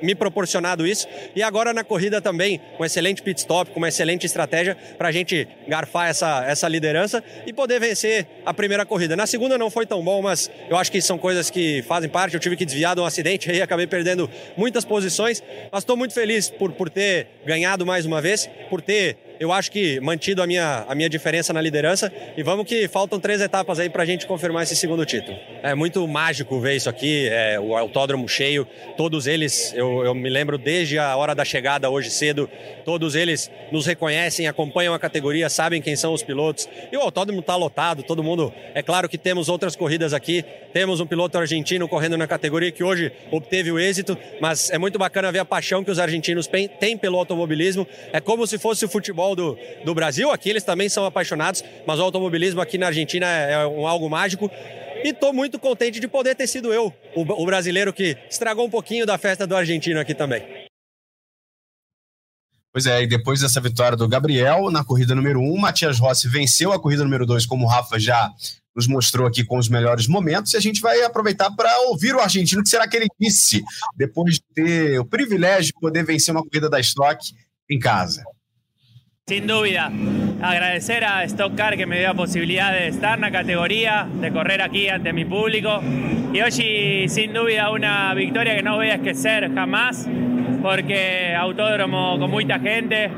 me 0.01 0.15
proporcionado 0.15 0.85
isso. 0.85 1.07
E 1.35 1.43
agora 1.43 1.73
na 1.73 1.83
corrida 1.83 2.21
também, 2.21 2.59
um 2.79 2.85
excelente 2.85 3.21
pit 3.21 3.39
stop, 3.39 3.71
com 3.71 3.79
uma 3.79 3.87
excelente 3.87 4.25
estratégia 4.25 4.75
para 4.97 5.09
a 5.09 5.11
gente 5.11 5.47
garfar 5.67 6.09
essa, 6.09 6.43
essa 6.45 6.67
liderança 6.67 7.23
e 7.45 7.53
poder 7.53 7.79
vencer 7.79 8.27
a 8.45 8.53
primeira 8.53 8.85
corrida. 8.85 9.15
Na 9.15 9.27
segunda 9.27 9.57
não 9.57 9.69
foi 9.69 9.85
tão 9.85 10.03
bom, 10.03 10.21
mas 10.21 10.49
eu 10.69 10.77
acho 10.77 10.91
que 10.91 11.01
são 11.01 11.17
coisas 11.17 11.49
que 11.49 11.81
fazem 11.83 12.09
parte. 12.09 12.33
Eu 12.33 12.39
tive 12.39 12.55
que 12.55 12.65
desviar 12.65 12.95
de 12.95 13.01
um 13.01 13.05
acidente 13.05 13.51
e 13.51 13.61
acabei 13.61 13.87
perdendo 13.87 14.29
muitas 14.57 14.85
posições, 14.85 15.43
mas 15.71 15.83
estou 15.83 15.95
muito 15.95 16.13
feliz 16.13 16.49
por, 16.49 16.71
por 16.71 16.89
ter 16.89 17.27
ganhado 17.45 17.85
mais 17.85 18.05
uma 18.05 18.21
vez, 18.21 18.49
por 18.69 18.81
ter 18.81 19.28
eu 19.39 19.53
acho 19.53 19.71
que 19.71 19.99
mantido 20.01 20.43
a 20.43 20.47
minha, 20.47 20.85
a 20.87 20.93
minha 20.93 21.09
diferença 21.09 21.53
na 21.53 21.61
liderança 21.61 22.11
e 22.35 22.43
vamos 22.43 22.65
que 22.65 22.87
faltam 22.89 23.19
três 23.19 23.39
etapas 23.39 23.79
aí 23.79 23.89
para 23.89 24.03
a 24.03 24.05
gente 24.05 24.27
confirmar 24.27 24.63
esse 24.63 24.75
segundo 24.75 25.05
título. 25.05 25.37
É 25.63 25.73
muito 25.73 26.05
mágico 26.07 26.59
ver 26.59 26.75
isso 26.75 26.89
aqui, 26.89 27.27
é, 27.29 27.59
o 27.59 27.75
autódromo 27.75 28.27
cheio, 28.27 28.67
todos 28.97 29.27
eles, 29.27 29.73
eu, 29.73 30.03
eu 30.03 30.13
me 30.13 30.29
lembro 30.29 30.57
desde 30.57 30.99
a 30.99 31.15
hora 31.15 31.33
da 31.33 31.45
chegada 31.45 31.89
hoje 31.89 32.09
cedo, 32.09 32.49
todos 32.83 33.15
eles 33.15 33.49
nos 33.71 33.85
reconhecem, 33.85 34.47
acompanham 34.47 34.93
a 34.93 34.99
categoria, 34.99 35.49
sabem 35.49 35.81
quem 35.81 35.95
são 35.95 36.13
os 36.13 36.21
pilotos 36.21 36.67
e 36.91 36.97
o 36.97 37.01
autódromo 37.01 37.39
está 37.39 37.55
lotado, 37.55 38.03
todo 38.03 38.21
mundo. 38.21 38.53
É 38.73 38.81
claro 38.81 39.07
que 39.07 39.17
temos 39.17 39.47
outras 39.47 39.75
corridas 39.75 40.13
aqui, 40.13 40.43
temos 40.73 40.99
um 40.99 41.07
piloto 41.07 41.37
argentino 41.37 41.87
correndo 41.87 42.17
na 42.17 42.27
categoria 42.27 42.71
que 42.71 42.83
hoje 42.83 43.11
obteve 43.31 43.71
o 43.71 43.79
êxito, 43.79 44.17
mas 44.41 44.69
é 44.69 44.77
muito 44.77 44.99
bacana 44.99 45.31
ver 45.31 45.39
a 45.39 45.45
paixão 45.45 45.83
que 45.83 45.91
os 45.91 45.99
argentinos 45.99 46.49
têm 46.79 46.97
pelo 46.97 47.17
automobilismo. 47.17 47.87
É 48.11 48.19
como 48.19 48.45
se 48.45 48.57
fosse 48.57 48.83
o 48.83 48.89
futebol 48.89 49.28
futebol 49.29 49.35
do, 49.35 49.57
do 49.85 49.95
Brasil. 49.95 50.31
Aqui 50.31 50.49
eles 50.49 50.63
também 50.63 50.89
são 50.89 51.05
apaixonados, 51.05 51.63
mas 51.85 51.99
o 51.99 52.03
automobilismo 52.03 52.61
aqui 52.61 52.77
na 52.77 52.87
Argentina 52.87 53.25
é, 53.25 53.53
é 53.53 53.67
um 53.67 53.87
algo 53.87 54.09
mágico. 54.09 54.49
E 55.03 55.09
estou 55.09 55.33
muito 55.33 55.57
contente 55.59 55.99
de 55.99 56.07
poder 56.07 56.35
ter 56.35 56.47
sido 56.47 56.73
eu, 56.73 56.93
o, 57.15 57.21
o 57.21 57.45
brasileiro 57.45 57.93
que 57.93 58.17
estragou 58.29 58.65
um 58.65 58.69
pouquinho 58.69 59.05
da 59.05 59.17
festa 59.17 59.47
do 59.47 59.55
argentino 59.55 59.99
aqui 59.99 60.13
também. 60.13 60.43
Pois 62.71 62.85
é, 62.85 63.01
e 63.01 63.07
depois 63.07 63.41
dessa 63.41 63.59
vitória 63.59 63.97
do 63.97 64.07
Gabriel 64.07 64.69
na 64.69 64.83
corrida 64.83 65.15
número 65.15 65.39
1, 65.39 65.43
um, 65.43 65.57
Matias 65.57 65.97
Rossi 65.99 66.27
venceu 66.27 66.71
a 66.71 66.79
corrida 66.79 67.03
número 67.03 67.25
2, 67.25 67.45
como 67.45 67.65
o 67.65 67.67
Rafa 67.67 67.97
já 67.97 68.29
nos 68.75 68.87
mostrou 68.87 69.25
aqui 69.25 69.43
com 69.43 69.57
os 69.57 69.67
melhores 69.67 70.07
momentos, 70.07 70.53
e 70.53 70.57
a 70.57 70.59
gente 70.59 70.79
vai 70.79 71.01
aproveitar 71.01 71.49
para 71.51 71.81
ouvir 71.87 72.13
o 72.13 72.19
argentino, 72.19 72.61
que 72.61 72.69
será 72.69 72.87
que 72.87 72.95
ele 72.95 73.07
disse, 73.19 73.63
depois 73.97 74.35
de 74.35 74.41
ter 74.53 74.99
o 74.99 75.05
privilégio 75.05 75.73
de 75.73 75.79
poder 75.79 76.05
vencer 76.05 76.33
uma 76.33 76.43
corrida 76.43 76.69
da 76.69 76.79
Stock 76.79 77.33
em 77.69 77.79
casa. 77.79 78.23
Sin 79.29 79.45
duda, 79.45 79.91
agradecer 80.41 81.05
a 81.05 81.23
Stock 81.25 81.53
Car 81.53 81.77
que 81.77 81.85
me 81.85 81.99
dio 81.99 82.07
la 82.07 82.15
posibilidad 82.15 82.71
de 82.71 82.87
estar 82.87 83.13
en 83.13 83.21
la 83.21 83.29
categoría, 83.29 84.07
de 84.11 84.31
correr 84.31 84.59
aquí 84.59 84.89
ante 84.89 85.13
mi 85.13 85.23
público. 85.23 85.83
Y 86.33 86.41
hoy, 86.41 87.07
sin 87.07 87.31
duda, 87.31 87.69
una 87.69 88.11
victoria 88.15 88.55
que 88.55 88.63
no 88.63 88.77
voy 88.77 88.87
a 88.87 88.95
esquecer 88.95 89.53
jamás, 89.53 90.09
porque 90.63 91.35
autódromo 91.35 92.17
con 92.17 92.31
mucha 92.31 92.57
gente, 92.57 93.11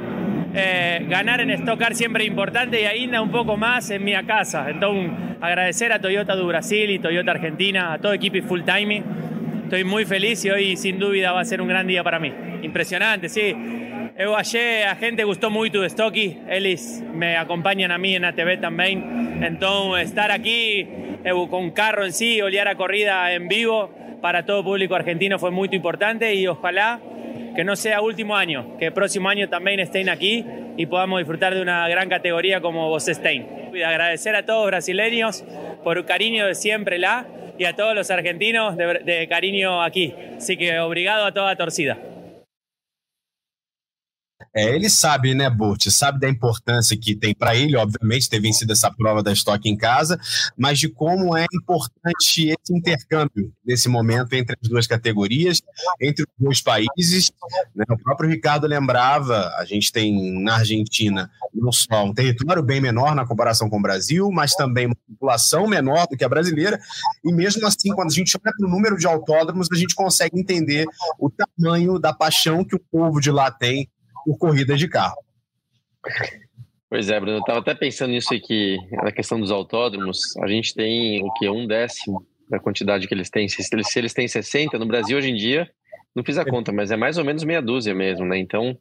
eh, 0.54 1.06
ganar 1.08 1.40
en 1.40 1.52
Stock 1.52 1.80
Car 1.80 1.96
siempre 1.96 2.26
es 2.26 2.30
importante 2.30 2.82
y 2.82 2.84
ainda 2.84 3.22
un 3.22 3.32
poco 3.32 3.56
más 3.56 3.90
en 3.90 4.04
mi 4.04 4.12
casa. 4.26 4.70
Entonces, 4.70 5.12
agradecer 5.40 5.94
a 5.94 6.02
Toyota 6.02 6.36
do 6.36 6.46
Brasil 6.46 6.90
y 6.90 7.00
Toyota 7.00 7.32
Argentina, 7.32 7.94
a 7.94 8.00
todo 8.00 8.12
equipo 8.12 8.36
y 8.36 8.42
full 8.42 8.64
timing. 8.64 9.02
Estoy 9.64 9.86
muy 9.86 10.04
feliz 10.04 10.44
y 10.44 10.50
hoy 10.50 10.76
sin 10.76 11.00
duda 11.00 11.32
va 11.32 11.40
a 11.40 11.46
ser 11.46 11.62
un 11.62 11.70
gran 11.70 11.88
día 11.88 12.04
para 12.04 12.20
mí. 12.20 12.34
Impresionante, 12.64 13.30
sí 13.30 13.56
Eu 14.22 14.36
achei, 14.36 14.84
a 14.84 14.94
gente 14.94 15.26
gostou 15.26 15.50
muito 15.50 15.80
do 15.80 15.84
estoque, 15.84 16.38
eles 16.48 17.02
me 17.12 17.36
acompanham 17.36 17.92
a 17.92 17.98
mim 17.98 18.20
na 18.20 18.32
TV 18.32 18.58
também, 18.58 19.04
então 19.42 19.98
estar 19.98 20.30
aqui 20.30 20.88
eu, 21.26 21.48
com 21.48 21.72
carro 21.72 22.06
em 22.06 22.12
si, 22.12 22.40
olhar 22.40 22.68
a 22.68 22.76
corrida 22.76 23.34
em 23.36 23.48
vivo 23.48 23.90
para 24.22 24.44
todo 24.44 24.64
público 24.64 24.94
argentino 24.94 25.40
foi 25.40 25.50
muito 25.50 25.76
importante 25.76 26.32
e 26.36 26.48
ojalá 26.48 27.02
que 27.56 27.64
não 27.64 27.76
seja 27.76 28.00
o 28.00 28.06
último 28.06 28.36
ano, 28.36 28.78
que 28.78 28.90
o 28.90 28.92
próximo 28.92 29.28
ano 29.28 29.48
também 29.48 29.82
estejam 29.82 30.14
aqui 30.14 30.46
e 30.78 30.86
podamos 30.86 31.18
disfrutar 31.18 31.56
de 31.56 31.62
uma 31.64 31.90
grande 31.90 32.10
categoria 32.10 32.62
como 32.62 32.90
vocês 32.90 33.18
têm. 33.18 33.44
E 33.74 33.84
agradecer 33.84 34.36
a 34.36 34.44
todos 34.44 34.66
os 34.66 34.68
brasileiros 34.68 35.44
por 35.84 35.98
o 35.98 36.04
carinho 36.04 36.46
de 36.46 36.54
sempre 36.54 37.00
lá 37.00 37.26
e 37.58 37.66
a 37.66 37.74
todos 37.74 38.02
os 38.02 38.12
argentinos 38.12 38.76
de, 38.76 39.00
de 39.00 39.26
carinho 39.26 39.82
aqui. 39.82 40.14
Así 40.38 40.56
que 40.56 40.78
obrigado 40.78 41.26
a 41.26 41.32
toda 41.32 41.56
torcida. 41.56 42.21
É, 44.54 44.76
ele 44.76 44.90
sabe, 44.90 45.34
né, 45.34 45.50
Burt? 45.50 45.88
Sabe 45.90 46.20
da 46.20 46.30
importância 46.30 46.98
que 46.98 47.16
tem 47.16 47.34
para 47.34 47.56
ele, 47.56 47.78
obviamente, 47.78 48.30
ter 48.30 48.40
vencido 48.40 48.74
essa 48.74 48.92
prova 48.92 49.24
da 49.24 49.32
estoque 49.32 49.70
em 49.70 49.78
casa, 49.78 50.20
mas 50.58 50.78
de 50.78 50.90
como 50.90 51.38
é 51.38 51.46
importante 51.54 52.50
esse 52.50 52.76
intercâmbio 52.76 53.52
nesse 53.66 53.88
momento 53.88 54.34
entre 54.34 54.56
as 54.62 54.70
duas 54.70 54.86
categorias, 54.86 55.62
entre 56.02 56.24
os 56.24 56.30
dois 56.38 56.62
países. 56.62 57.32
Né? 57.74 57.86
O 57.90 57.98
próprio 57.98 58.30
Ricardo 58.30 58.68
lembrava, 58.68 59.54
a 59.58 59.64
gente 59.64 59.92
tem 59.92 60.42
na 60.42 60.58
Argentina 60.58 61.32
não 61.54 61.72
só 61.72 62.06
um 62.06 62.14
território 62.14 62.62
bem 62.62 62.82
menor 62.82 63.16
na 63.16 63.26
comparação 63.26 63.70
com 63.70 63.78
o 63.78 63.82
Brasil, 63.82 64.30
mas 64.32 64.54
também 64.54 64.88
uma 64.88 64.96
população 65.08 65.68
menor 65.68 66.08
do 66.08 66.18
que 66.18 66.26
a 66.26 66.30
brasileira, 66.30 66.80
e 67.24 67.34
mesmo 67.34 67.66
assim, 67.66 67.94
quando 67.94 68.12
a 68.12 68.14
gente 68.14 68.38
olha 68.38 68.54
para 68.58 68.68
o 68.68 68.70
número 68.70 68.98
de 68.98 69.08
autódromos, 69.08 69.70
a 69.72 69.76
gente 69.76 69.96
consegue 69.96 70.38
entender 70.38 70.86
o 71.18 71.30
tamanho 71.30 71.98
da 71.98 72.14
paixão 72.14 72.66
que 72.66 72.76
o 72.76 72.82
povo 72.92 73.22
de 73.22 73.32
lá 73.32 73.50
tem 73.50 73.88
por 74.26 74.38
corridas 74.38 74.80
de 74.80 74.88
carro. 74.88 75.18
Pois 76.90 77.10
é, 77.10 77.20
Bruno, 77.20 77.38
eu 77.38 77.40
estava 77.40 77.60
até 77.60 77.74
pensando 77.74 78.12
nisso 78.12 78.34
aqui, 78.34 78.78
na 78.92 79.12
questão 79.12 79.40
dos 79.40 79.50
autódromos. 79.50 80.36
A 80.38 80.48
gente 80.48 80.74
tem 80.74 81.24
o 81.24 81.32
que? 81.34 81.50
Um 81.50 81.66
décimo 81.66 82.26
da 82.50 82.60
quantidade 82.60 83.08
que 83.08 83.14
eles 83.14 83.30
têm. 83.30 83.48
Se 83.48 83.64
eles, 83.72 83.88
se 83.88 84.00
eles 84.00 84.14
têm 84.14 84.28
60, 84.28 84.78
no 84.78 84.86
Brasil 84.86 85.18
hoje 85.18 85.30
em 85.30 85.36
dia, 85.36 85.72
não 86.14 86.24
fiz 86.24 86.38
a 86.38 86.44
conta, 86.44 86.74
mas 86.74 86.92
é 86.92 86.98
mais 86.98 87.18
ou 87.18 87.24
menos 87.24 87.46
meia 87.46 87.62
dúzia 87.62 87.96
mesmo, 87.96 88.26
né? 88.26 88.38
Então. 88.38 88.78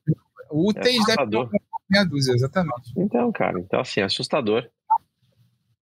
Úteis 0.51 1.09
é 1.09 1.25
deve 1.25 1.49
meia 1.89 2.05
dúzia, 2.05 2.33
exatamente. 2.33 2.93
Então, 2.97 3.31
cara, 3.31 3.61
então 3.61 3.81
assim, 3.81 4.01
é 4.01 4.05
assustador. 4.05 4.69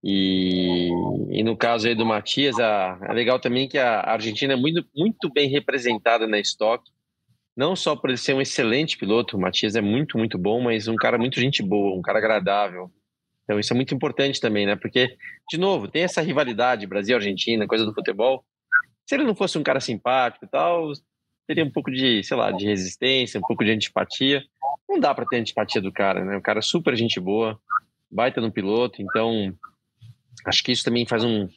E, 0.05 0.91
e 1.31 1.43
no 1.43 1.57
caso 1.57 1.89
aí 1.89 1.95
do 1.95 2.05
Matias, 2.05 2.59
a, 2.61 2.99
é 3.09 3.13
legal 3.13 3.41
também 3.41 3.67
que 3.67 3.79
a 3.79 4.01
Argentina 4.01 4.53
é 4.53 4.57
muito, 4.57 4.87
muito 4.95 5.33
bem 5.33 5.49
representada 5.49 6.27
na 6.27 6.39
estoque 6.39 6.91
não 7.59 7.75
só 7.75 7.97
por 7.97 8.09
ele 8.09 8.17
ser 8.17 8.35
um 8.35 8.41
excelente 8.41 8.97
piloto, 8.97 9.37
o 9.37 9.41
Matias 9.41 9.75
é 9.75 9.81
muito, 9.81 10.17
muito 10.17 10.39
bom, 10.39 10.61
mas 10.61 10.87
um 10.87 10.95
cara 10.95 11.19
muito 11.19 11.41
gente 11.41 11.61
boa, 11.61 11.99
um 11.99 12.01
cara 12.01 12.19
agradável. 12.19 12.89
Então 13.43 13.59
isso 13.59 13.73
é 13.73 13.77
muito 13.77 13.93
importante 13.93 14.41
também, 14.41 14.65
né? 14.65 14.77
Porque, 14.77 15.17
de 15.51 15.59
novo, 15.59 15.89
tem 15.89 16.05
essa 16.05 16.21
rivalidade 16.21 16.87
Brasil-Argentina, 16.87 17.67
coisa 17.67 17.85
do 17.85 17.93
futebol. 17.93 18.45
Se 19.05 19.17
ele 19.17 19.25
não 19.25 19.35
fosse 19.35 19.59
um 19.59 19.65
cara 19.65 19.81
simpático 19.81 20.45
e 20.45 20.49
tal, 20.49 20.93
teria 21.49 21.65
um 21.65 21.71
pouco 21.71 21.91
de, 21.91 22.23
sei 22.23 22.37
lá, 22.37 22.53
de 22.53 22.65
resistência, 22.65 23.41
um 23.41 23.43
pouco 23.43 23.65
de 23.65 23.73
antipatia. 23.73 24.41
Não 24.89 25.01
dá 25.01 25.13
para 25.13 25.27
ter 25.27 25.39
antipatia 25.39 25.83
do 25.83 25.91
cara, 25.91 26.25
né? 26.25 26.37
O 26.37 26.43
cara 26.43 26.61
é 26.61 26.63
super 26.63 26.95
gente 26.95 27.19
boa, 27.19 27.59
baita 28.09 28.41
no 28.41 28.53
piloto, 28.53 29.03
então 29.03 29.53
acho 30.47 30.63
que 30.63 30.71
isso 30.71 30.85
também 30.85 31.05
faz 31.05 31.25
um, 31.25 31.49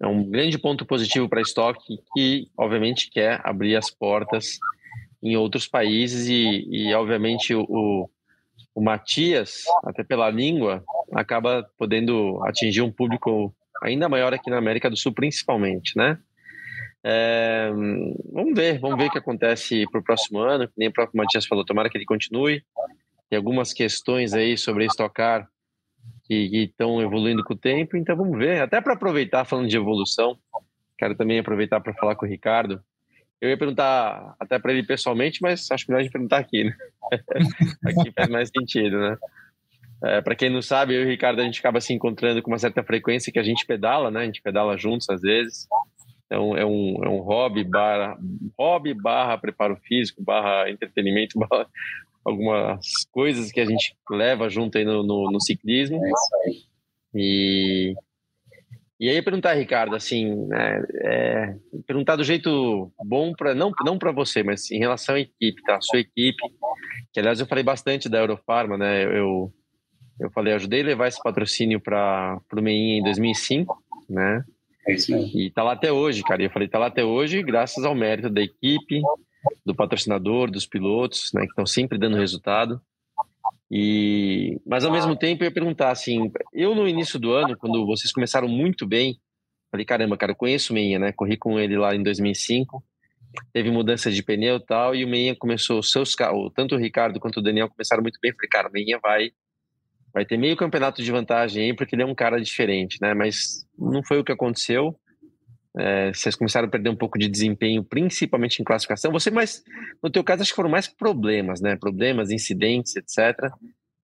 é 0.00 0.06
um 0.06 0.24
grande 0.30 0.56
ponto 0.56 0.86
positivo 0.86 1.28
para 1.28 1.40
a 1.40 1.42
Stock, 1.42 1.78
que 2.14 2.48
obviamente 2.56 3.10
quer 3.10 3.42
abrir 3.44 3.76
as 3.76 3.90
portas 3.90 4.58
em 5.26 5.36
outros 5.36 5.66
países 5.66 6.28
e, 6.28 6.66
e 6.70 6.94
obviamente, 6.94 7.54
o, 7.54 8.10
o 8.74 8.80
Matias, 8.82 9.64
até 9.84 10.04
pela 10.04 10.30
língua, 10.30 10.84
acaba 11.12 11.66
podendo 11.78 12.42
atingir 12.44 12.82
um 12.82 12.92
público 12.92 13.54
ainda 13.82 14.08
maior 14.08 14.32
aqui 14.32 14.50
na 14.50 14.58
América 14.58 14.90
do 14.90 14.96
Sul, 14.96 15.12
principalmente, 15.12 15.96
né? 15.96 16.18
É, 17.08 17.70
vamos 18.32 18.54
ver, 18.54 18.80
vamos 18.80 18.98
ver 18.98 19.06
o 19.06 19.10
que 19.10 19.18
acontece 19.18 19.84
para 19.90 20.00
o 20.00 20.04
próximo 20.04 20.40
ano. 20.40 20.68
Nem 20.76 20.88
o 20.88 20.92
próprio 20.92 21.16
Matias 21.16 21.46
falou, 21.46 21.64
tomara 21.64 21.88
que 21.88 21.96
ele 21.96 22.04
continue. 22.04 22.62
Tem 23.30 23.36
algumas 23.36 23.72
questões 23.72 24.34
aí 24.34 24.56
sobre 24.56 24.84
estocar 24.84 25.48
que 26.24 26.34
estão 26.52 27.00
evoluindo 27.00 27.44
com 27.44 27.54
o 27.54 27.58
tempo, 27.58 27.96
então 27.96 28.16
vamos 28.16 28.36
ver. 28.36 28.60
Até 28.60 28.80
para 28.80 28.94
aproveitar, 28.94 29.44
falando 29.44 29.68
de 29.68 29.76
evolução, 29.76 30.36
quero 30.98 31.16
também 31.16 31.38
aproveitar 31.38 31.80
para 31.80 31.94
falar 31.94 32.16
com 32.16 32.26
o 32.26 32.28
Ricardo. 32.28 32.82
Eu 33.40 33.50
ia 33.50 33.58
perguntar 33.58 34.34
até 34.40 34.58
para 34.58 34.72
ele 34.72 34.82
pessoalmente, 34.82 35.40
mas 35.42 35.70
acho 35.70 35.84
melhor 35.88 36.00
a 36.00 36.02
gente 36.02 36.12
perguntar 36.12 36.38
aqui, 36.38 36.64
né? 36.64 36.76
aqui 37.84 38.12
faz 38.12 38.28
mais 38.28 38.48
sentido, 38.48 38.98
né? 38.98 39.16
É, 40.04 40.20
para 40.20 40.34
quem 40.34 40.50
não 40.50 40.60
sabe, 40.60 40.94
eu 40.94 41.02
e 41.02 41.04
o 41.06 41.08
Ricardo 41.08 41.40
a 41.40 41.44
gente 41.44 41.58
acaba 41.58 41.80
se 41.80 41.92
encontrando 41.92 42.42
com 42.42 42.50
uma 42.50 42.58
certa 42.58 42.82
frequência 42.82 43.32
que 43.32 43.38
a 43.38 43.42
gente 43.42 43.66
pedala, 43.66 44.10
né? 44.10 44.20
A 44.20 44.24
gente 44.24 44.42
pedala 44.42 44.76
juntos 44.76 45.08
às 45.08 45.20
vezes. 45.20 45.66
Então 46.26 46.56
é 46.56 46.64
um, 46.64 47.04
é 47.04 47.08
um 47.08 47.20
hobby 47.20 47.64
barra, 47.64 48.18
hobby 48.58 48.92
barra 48.92 49.38
preparo 49.38 49.76
físico, 49.76 50.22
barra 50.22 50.68
entretenimento, 50.70 51.38
barra 51.40 51.66
algumas 52.24 53.04
coisas 53.12 53.52
que 53.52 53.60
a 53.60 53.64
gente 53.64 53.96
leva 54.10 54.48
junto 54.48 54.76
aí 54.76 54.84
no, 54.84 55.02
no, 55.02 55.30
no 55.30 55.40
ciclismo. 55.40 56.00
E, 57.14 57.94
e 58.98 59.08
aí 59.08 59.20
perguntar, 59.20 59.54
Ricardo, 59.54 59.94
assim, 59.94 60.34
né, 60.46 60.82
é, 61.02 61.54
perguntar 61.86 62.16
do 62.16 62.24
jeito 62.24 62.92
bom 63.04 63.32
para 63.34 63.54
não 63.54 63.70
não 63.84 63.98
para 63.98 64.12
você, 64.12 64.42
mas 64.42 64.70
em 64.70 64.78
relação 64.78 65.14
à 65.14 65.20
equipe, 65.20 65.62
tá? 65.62 65.76
A 65.76 65.80
sua 65.80 66.00
equipe, 66.00 66.42
que 67.12 67.20
aliás 67.20 67.38
eu 67.38 67.46
falei 67.46 67.62
bastante 67.62 68.08
da 68.08 68.18
Eurofarma, 68.18 68.78
né? 68.78 69.04
Eu 69.04 69.52
eu 70.18 70.30
falei, 70.30 70.54
ajudei 70.54 70.80
a 70.80 70.84
levar 70.84 71.08
esse 71.08 71.22
patrocínio 71.22 71.78
para 71.78 72.40
o 72.52 72.62
Meinha 72.62 72.98
em 72.98 73.02
2005, 73.02 73.76
né? 74.08 74.42
É 74.88 74.94
isso 74.94 75.12
mesmo. 75.12 75.38
E 75.38 75.50
tá 75.50 75.62
lá 75.62 75.72
até 75.72 75.92
hoje, 75.92 76.22
cara. 76.22 76.42
E 76.42 76.46
eu 76.46 76.50
falei, 76.50 76.68
tá 76.68 76.78
lá 76.78 76.86
até 76.86 77.04
hoje 77.04 77.42
graças 77.42 77.84
ao 77.84 77.94
mérito 77.94 78.30
da 78.30 78.40
equipe, 78.40 79.02
do 79.64 79.74
patrocinador, 79.74 80.50
dos 80.50 80.66
pilotos, 80.66 81.30
né, 81.34 81.42
que 81.42 81.48
estão 81.48 81.66
sempre 81.66 81.98
dando 81.98 82.16
resultado. 82.16 82.80
E 83.70 84.60
mas 84.64 84.84
ao 84.84 84.92
mesmo 84.92 85.16
tempo 85.16 85.42
eu 85.42 85.46
ia 85.46 85.52
perguntar 85.54 85.90
assim, 85.90 86.30
eu 86.52 86.74
no 86.74 86.86
início 86.86 87.18
do 87.18 87.32
ano, 87.32 87.56
quando 87.56 87.84
vocês 87.84 88.12
começaram 88.12 88.48
muito 88.48 88.86
bem, 88.86 89.18
falei, 89.70 89.84
caramba, 89.84 90.16
cara, 90.16 90.32
eu 90.32 90.36
conheço 90.36 90.72
o 90.72 90.74
Meinha, 90.74 90.98
né? 90.98 91.12
Corri 91.12 91.36
com 91.36 91.58
ele 91.58 91.76
lá 91.76 91.94
em 91.94 92.02
2005. 92.02 92.82
Teve 93.52 93.70
mudança 93.70 94.10
de 94.10 94.22
pneu 94.22 94.56
e 94.56 94.64
tal, 94.64 94.94
e 94.94 95.04
o 95.04 95.08
Meinha 95.08 95.34
começou, 95.36 95.82
seus 95.82 96.14
carros, 96.14 96.50
tanto 96.54 96.74
o 96.74 96.78
Ricardo 96.78 97.20
quanto 97.20 97.38
o 97.38 97.42
Daniel 97.42 97.68
começaram 97.68 98.02
muito 98.02 98.18
bem. 98.22 98.32
Falei, 98.32 98.48
cara, 98.48 98.68
o 98.68 98.72
Meinha 98.72 98.98
vai 99.02 99.30
vai 100.16 100.24
ter 100.24 100.38
meio 100.38 100.56
campeonato 100.56 101.02
de 101.02 101.12
vantagem 101.12 101.62
aí, 101.62 101.76
porque 101.76 101.94
ele 101.94 102.02
é 102.02 102.06
um 102.06 102.14
cara 102.14 102.40
diferente, 102.40 102.96
né? 103.02 103.12
Mas 103.12 103.66
não 103.78 104.02
foi 104.02 104.18
o 104.18 104.24
que 104.24 104.32
aconteceu. 104.32 104.98
É, 105.78 106.12
vocês 106.12 106.34
começaram 106.34 106.68
a 106.68 106.70
perder 106.70 106.88
um 106.88 106.96
pouco 106.96 107.18
de 107.18 107.28
desempenho, 107.28 107.84
principalmente 107.84 108.60
em 108.60 108.64
classificação. 108.64 109.12
Você 109.12 109.30
mais, 109.30 109.62
no 110.02 110.08
teu 110.08 110.24
caso, 110.24 110.42
acho 110.42 110.52
que 110.52 110.56
foram 110.56 110.70
mais 110.70 110.88
problemas, 110.88 111.60
né? 111.60 111.76
Problemas, 111.76 112.30
incidentes, 112.30 112.96
etc., 112.96 113.50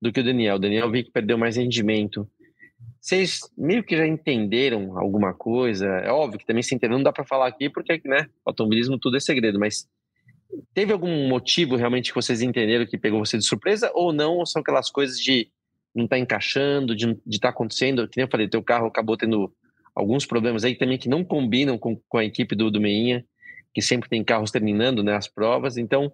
do 0.00 0.12
que 0.12 0.20
o 0.20 0.24
Daniel. 0.24 0.56
O 0.56 0.58
Daniel 0.58 0.90
vi 0.90 1.04
que 1.04 1.10
perdeu 1.10 1.38
mais 1.38 1.56
rendimento. 1.56 2.28
Vocês 3.00 3.40
meio 3.56 3.82
que 3.82 3.96
já 3.96 4.06
entenderam 4.06 4.98
alguma 4.98 5.32
coisa? 5.32 5.86
É 5.86 6.10
óbvio 6.10 6.38
que 6.38 6.46
também 6.46 6.62
se 6.62 6.74
entendeu, 6.74 6.98
não 6.98 7.04
dá 7.04 7.12
para 7.12 7.24
falar 7.24 7.46
aqui, 7.46 7.70
porque, 7.70 8.00
né? 8.04 8.28
automobilismo 8.44 8.98
tudo 8.98 9.16
é 9.16 9.20
segredo, 9.20 9.58
mas 9.58 9.88
teve 10.74 10.92
algum 10.92 11.28
motivo 11.28 11.76
realmente 11.76 12.10
que 12.10 12.14
vocês 12.14 12.42
entenderam 12.42 12.86
que 12.86 12.98
pegou 12.98 13.24
você 13.24 13.38
de 13.38 13.44
surpresa 13.44 13.90
ou 13.94 14.12
não? 14.12 14.36
Ou 14.36 14.46
são 14.46 14.60
aquelas 14.60 14.90
coisas 14.90 15.18
de 15.18 15.48
não 15.94 16.04
estar 16.04 16.16
tá 16.16 16.20
encaixando, 16.20 16.94
de 16.94 17.18
estar 17.26 17.48
tá 17.48 17.48
acontecendo? 17.48 18.06
Que 18.06 18.18
nem 18.18 18.24
eu 18.24 18.30
falei, 18.30 18.48
teu 18.48 18.62
carro 18.62 18.86
acabou 18.86 19.16
tendo 19.16 19.52
alguns 19.94 20.26
problemas 20.26 20.64
aí 20.64 20.74
também 20.74 20.98
que 20.98 21.08
não 21.08 21.24
combinam 21.24 21.78
com, 21.78 22.00
com 22.08 22.18
a 22.18 22.24
equipe 22.24 22.54
do, 22.54 22.70
do 22.70 22.80
Meinha, 22.80 23.24
que 23.74 23.82
sempre 23.82 24.08
tem 24.08 24.24
carros 24.24 24.50
terminando 24.50 25.02
né, 25.02 25.14
as 25.14 25.28
provas. 25.28 25.76
Então, 25.76 26.12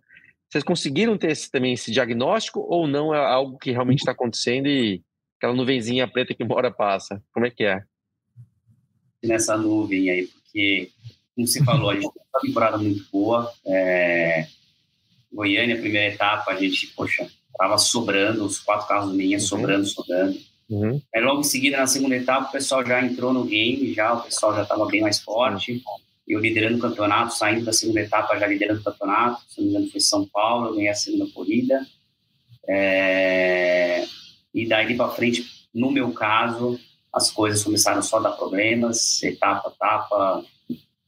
vocês 0.49 0.65
conseguiram 0.65 1.19
ter 1.19 1.31
esse, 1.31 1.51
também 1.51 1.75
esse 1.75 1.91
diagnóstico 1.91 2.61
ou 2.61 2.87
não 2.87 3.15
é 3.15 3.19
algo 3.19 3.59
que 3.59 3.71
realmente 3.71 3.99
está 3.99 4.13
acontecendo 4.13 4.67
e 4.67 5.03
aquela 5.37 5.55
nuvenzinha 5.55 6.09
preta 6.09 6.35
que 6.35 6.43
uma 6.43 6.57
hora 6.57 6.71
passa? 6.71 7.23
Como 7.33 7.47
é 7.47 7.51
que 7.51 7.65
é? 7.65 7.83
Nessa 9.23 9.57
nuvem 9.57 10.11
aí, 10.11 10.27
porque, 10.27 10.91
como 11.35 11.47
você 11.47 11.63
falou, 11.65 11.91
a 11.91 11.95
gente 11.95 12.13
tem 12.13 12.23
uma 12.33 12.41
temporada 12.41 12.79
muito 12.79 13.05
boa. 13.11 13.53
É... 13.67 14.47
Goiânia, 15.33 15.79
primeira 15.79 16.15
etapa, 16.15 16.53
a 16.53 16.57
gente, 16.57 16.87
poxa, 16.95 17.29
tava 17.59 17.77
sobrando, 17.77 18.45
os 18.45 18.59
quatro 18.59 18.89
carros 18.89 19.11
do 19.11 19.17
Meinha 19.17 19.37
uhum. 19.37 19.45
sobrando, 19.45 19.87
sobrando. 19.87 20.39
Uhum. 20.69 21.01
Aí 21.15 21.23
logo 21.23 21.41
em 21.41 21.45
seguida, 21.45 21.79
na 21.79 21.87
segunda 21.87 22.15
etapa, 22.15 22.49
o 22.49 22.53
pessoal 22.53 22.85
já 22.85 23.03
entrou 23.03 23.33
no 23.33 23.45
game, 23.45 23.95
já 23.95 24.13
o 24.13 24.23
pessoal 24.23 24.55
já 24.55 24.63
estava 24.63 24.87
bem 24.87 25.01
mais 25.01 25.19
forte. 25.19 25.83
Eu 26.27 26.41
liderando 26.41 26.77
o 26.77 26.81
campeonato, 26.81 27.35
saindo 27.35 27.65
da 27.65 27.73
segunda 27.73 28.01
etapa, 28.01 28.39
já 28.39 28.47
liderando 28.47 28.81
o 28.81 28.85
campeonato. 28.85 29.43
Se 29.49 29.59
não 29.59 29.65
me 29.65 29.71
engano, 29.71 29.91
foi 29.91 30.01
São 30.01 30.27
Paulo, 30.27 30.69
eu 30.69 30.75
ganhei 30.75 30.91
a 30.91 30.95
segunda 30.95 31.27
corrida. 31.33 31.87
É... 32.69 34.05
E 34.53 34.67
daí 34.67 34.95
para 34.95 35.09
frente, 35.11 35.47
no 35.75 35.91
meu 35.91 36.13
caso, 36.13 36.79
as 37.13 37.31
coisas 37.31 37.65
começaram 37.65 38.03
só 38.03 38.19
a 38.19 38.23
dar 38.23 38.33
problemas, 38.33 39.23
etapa, 39.23 39.73
etapa, 39.75 40.45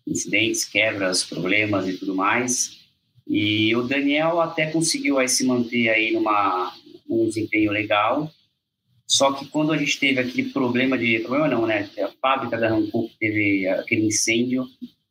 incidentes, 0.06 0.64
quebras, 0.64 1.22
problemas 1.22 1.86
e 1.86 1.98
tudo 1.98 2.14
mais. 2.14 2.78
E 3.26 3.76
o 3.76 3.82
Daniel 3.82 4.40
até 4.40 4.70
conseguiu 4.70 5.18
aí 5.18 5.28
se 5.28 5.44
manter 5.44 5.90
aí 5.90 6.12
numa 6.12 6.74
um 7.08 7.26
desempenho 7.26 7.72
legal, 7.72 8.30
só 9.10 9.32
que 9.32 9.44
quando 9.46 9.72
a 9.72 9.76
gente 9.76 9.98
teve 9.98 10.20
aquele 10.20 10.50
problema 10.50 10.96
de. 10.96 11.18
Problema 11.18 11.48
não, 11.48 11.66
né? 11.66 11.90
A 11.98 12.08
fábrica 12.22 12.56
da 12.56 12.68
Rancook 12.68 13.12
teve 13.18 13.66
aquele 13.66 14.06
incêndio, 14.06 14.64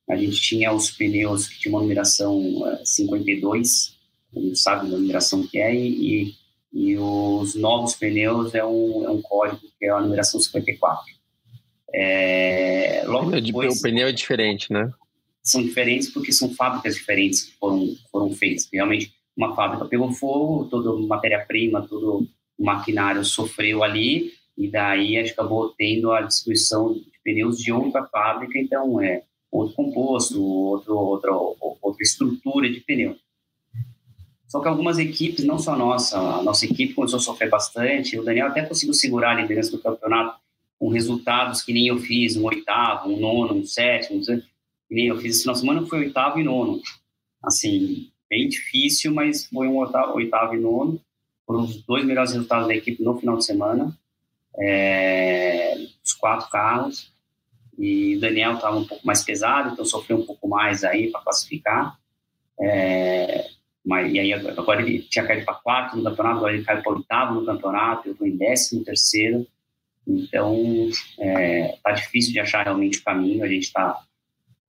a 0.10 0.16
gente 0.16 0.40
tinha 0.40 0.72
os 0.72 0.90
pneus 0.90 1.50
que 1.50 1.60
tinham 1.60 1.76
uma 1.76 1.82
numeração 1.82 2.64
52, 2.82 3.98
a 4.34 4.40
gente 4.40 4.58
sabe 4.58 4.88
a 4.88 4.98
numeração 4.98 5.46
que 5.46 5.60
é, 5.60 5.76
e, 5.76 6.34
e 6.72 6.98
os 6.98 7.56
novos 7.56 7.94
pneus 7.94 8.56
é 8.56 8.64
um, 8.64 9.04
é 9.04 9.10
um 9.10 9.22
código 9.22 9.60
que 9.78 9.86
é 9.86 9.90
a 9.90 10.00
numeração 10.00 10.40
54. 10.40 11.04
É, 11.94 13.04
logo 13.06 13.32
depois, 13.32 13.80
o 13.80 13.82
pneu 13.82 14.08
é 14.08 14.14
diferente, 14.14 14.72
né? 14.72 14.90
São 15.44 15.62
diferentes 15.62 16.10
porque 16.10 16.32
são 16.32 16.56
fábricas 16.56 16.96
diferentes 16.96 17.44
que 17.44 17.58
foram, 17.58 17.94
foram 18.10 18.32
feitas. 18.32 18.70
Realmente, 18.72 19.14
uma 19.36 19.54
fábrica 19.54 19.84
pegou 19.84 20.10
fogo, 20.14 20.70
toda 20.70 21.06
matéria-prima, 21.06 21.86
todo 21.86 22.26
o 22.60 22.66
maquinário 22.66 23.24
sofreu 23.24 23.84
ali 23.84 24.34
e 24.58 24.68
daí 24.68 25.18
acabou 25.18 25.70
tendo 25.78 26.12
a 26.12 26.22
distribuição 26.22 26.94
de 26.94 27.10
pneus 27.24 27.58
de 27.58 27.72
outra 27.72 28.06
fábrica, 28.06 28.60
então 28.60 29.02
é 29.02 29.24
outro 29.50 29.76
composto, 29.76 30.44
outro, 30.44 30.98
outra, 30.98 31.32
outra 31.34 32.04
estrutura 32.04 32.70
de 32.70 32.82
pneu. 32.82 33.16
Só 34.50 34.60
que 34.60 34.68
algumas 34.68 34.98
equipes, 34.98 35.46
não 35.46 35.58
só 35.58 35.74
a 35.74 35.78
nossa, 35.78 36.20
a 36.20 36.44
nossa 36.44 36.66
equipe 36.66 36.94
começou 36.94 37.18
a 37.18 37.22
sofrer 37.22 37.50
bastante, 37.50 38.20
o 38.20 38.24
Daniel 38.24 38.48
até 38.48 38.64
conseguiu 38.64 38.94
segurar 38.94 39.32
a 39.32 39.42
liderança 39.42 39.72
do 39.72 39.80
campeonato 39.80 40.38
com 40.78 40.90
resultados 40.90 41.62
que 41.62 41.72
nem 41.72 41.88
eu 41.88 41.98
fiz, 42.00 42.36
um 42.36 42.46
oitavo, 42.46 43.10
um 43.10 43.20
nono, 43.20 43.54
um 43.54 43.66
sétimo, 43.66 44.22
que 44.22 44.44
nem 44.96 45.08
eu 45.08 45.18
fiz 45.18 45.36
esse 45.36 45.42
final 45.42 45.54
de 45.54 45.62
semana, 45.62 45.88
foi 45.88 46.00
oitavo 46.00 46.40
e 46.40 46.44
nono. 46.44 46.82
Assim, 47.44 48.10
bem 48.30 48.50
difícil, 48.50 49.14
mas 49.14 49.46
foi 49.46 49.68
um 49.68 49.78
oitavo, 49.78 50.16
oitavo 50.16 50.56
e 50.56 50.60
nono 50.60 51.00
foram 51.50 51.64
os 51.64 51.82
dois 51.82 52.06
melhores 52.06 52.32
resultados 52.32 52.68
da 52.68 52.76
equipe 52.76 53.02
no 53.02 53.18
final 53.18 53.36
de 53.36 53.44
semana, 53.44 53.98
é, 54.56 55.76
os 56.06 56.14
quatro 56.14 56.48
carros, 56.52 57.12
e 57.76 58.18
o 58.18 58.20
Daniel 58.20 58.54
estava 58.54 58.78
um 58.78 58.86
pouco 58.86 59.08
mais 59.08 59.24
pesado, 59.24 59.74
então 59.74 59.84
sofreu 59.84 60.18
um 60.18 60.26
pouco 60.28 60.48
mais 60.48 60.84
aí 60.84 61.10
para 61.10 61.22
classificar, 61.22 61.98
é, 62.62 63.48
mas, 63.84 64.14
e 64.14 64.20
aí 64.20 64.32
agora 64.32 64.84
ele 64.84 65.00
tinha 65.00 65.26
caído 65.26 65.44
para 65.44 65.56
quarto 65.56 65.98
no 65.98 66.04
campeonato, 66.04 66.38
agora 66.38 66.54
ele 66.54 66.64
caiu 66.64 66.84
para 66.84 66.92
oitavo 66.92 67.34
no 67.34 67.46
campeonato, 67.48 68.08
eu 68.08 68.12
estou 68.12 68.28
em 68.28 68.38
décimo 68.38 68.84
terceiro, 68.84 69.48
então 70.06 70.56
é, 71.18 71.80
tá 71.84 71.94
difícil 71.94 72.32
de 72.32 72.40
achar 72.40 72.62
realmente 72.62 73.00
o 73.00 73.04
caminho, 73.04 73.44
a 73.44 73.48
gente 73.48 73.64
está 73.64 74.00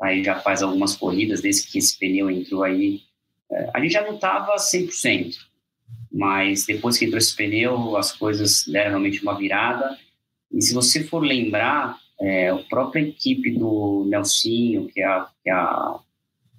aí 0.01 0.25
já 0.25 0.41
faz 0.41 0.63
algumas 0.63 0.97
corridas 0.97 1.43
desde 1.43 1.67
que 1.67 1.77
esse 1.77 1.99
pneu 1.99 2.31
entrou 2.31 2.63
aí, 2.63 3.03
é, 3.53 3.71
a 3.75 3.81
gente 3.81 3.93
já 3.93 4.01
não 4.01 4.15
estava 4.15 4.57
100%, 4.57 5.50
mas 6.13 6.67
depois 6.67 6.99
que 6.99 7.05
entrou 7.05 7.19
esse 7.19 7.35
pneu, 7.35 7.97
as 7.97 8.13
coisas 8.13 8.65
deram 8.67 8.91
realmente 8.91 9.23
uma 9.23 9.37
virada. 9.37 9.97
E 10.53 10.61
se 10.61 10.75
você 10.75 11.05
for 11.05 11.21
lembrar, 11.21 11.97
é, 12.21 12.51
a 12.51 12.57
própria 12.57 13.01
equipe 13.01 13.51
do 13.53 14.05
Nelsinho, 14.09 14.89
que 14.89 15.01
é 15.01 15.07
a, 15.07 15.29
que 15.43 15.51
é 15.51 15.53
a, 15.53 15.99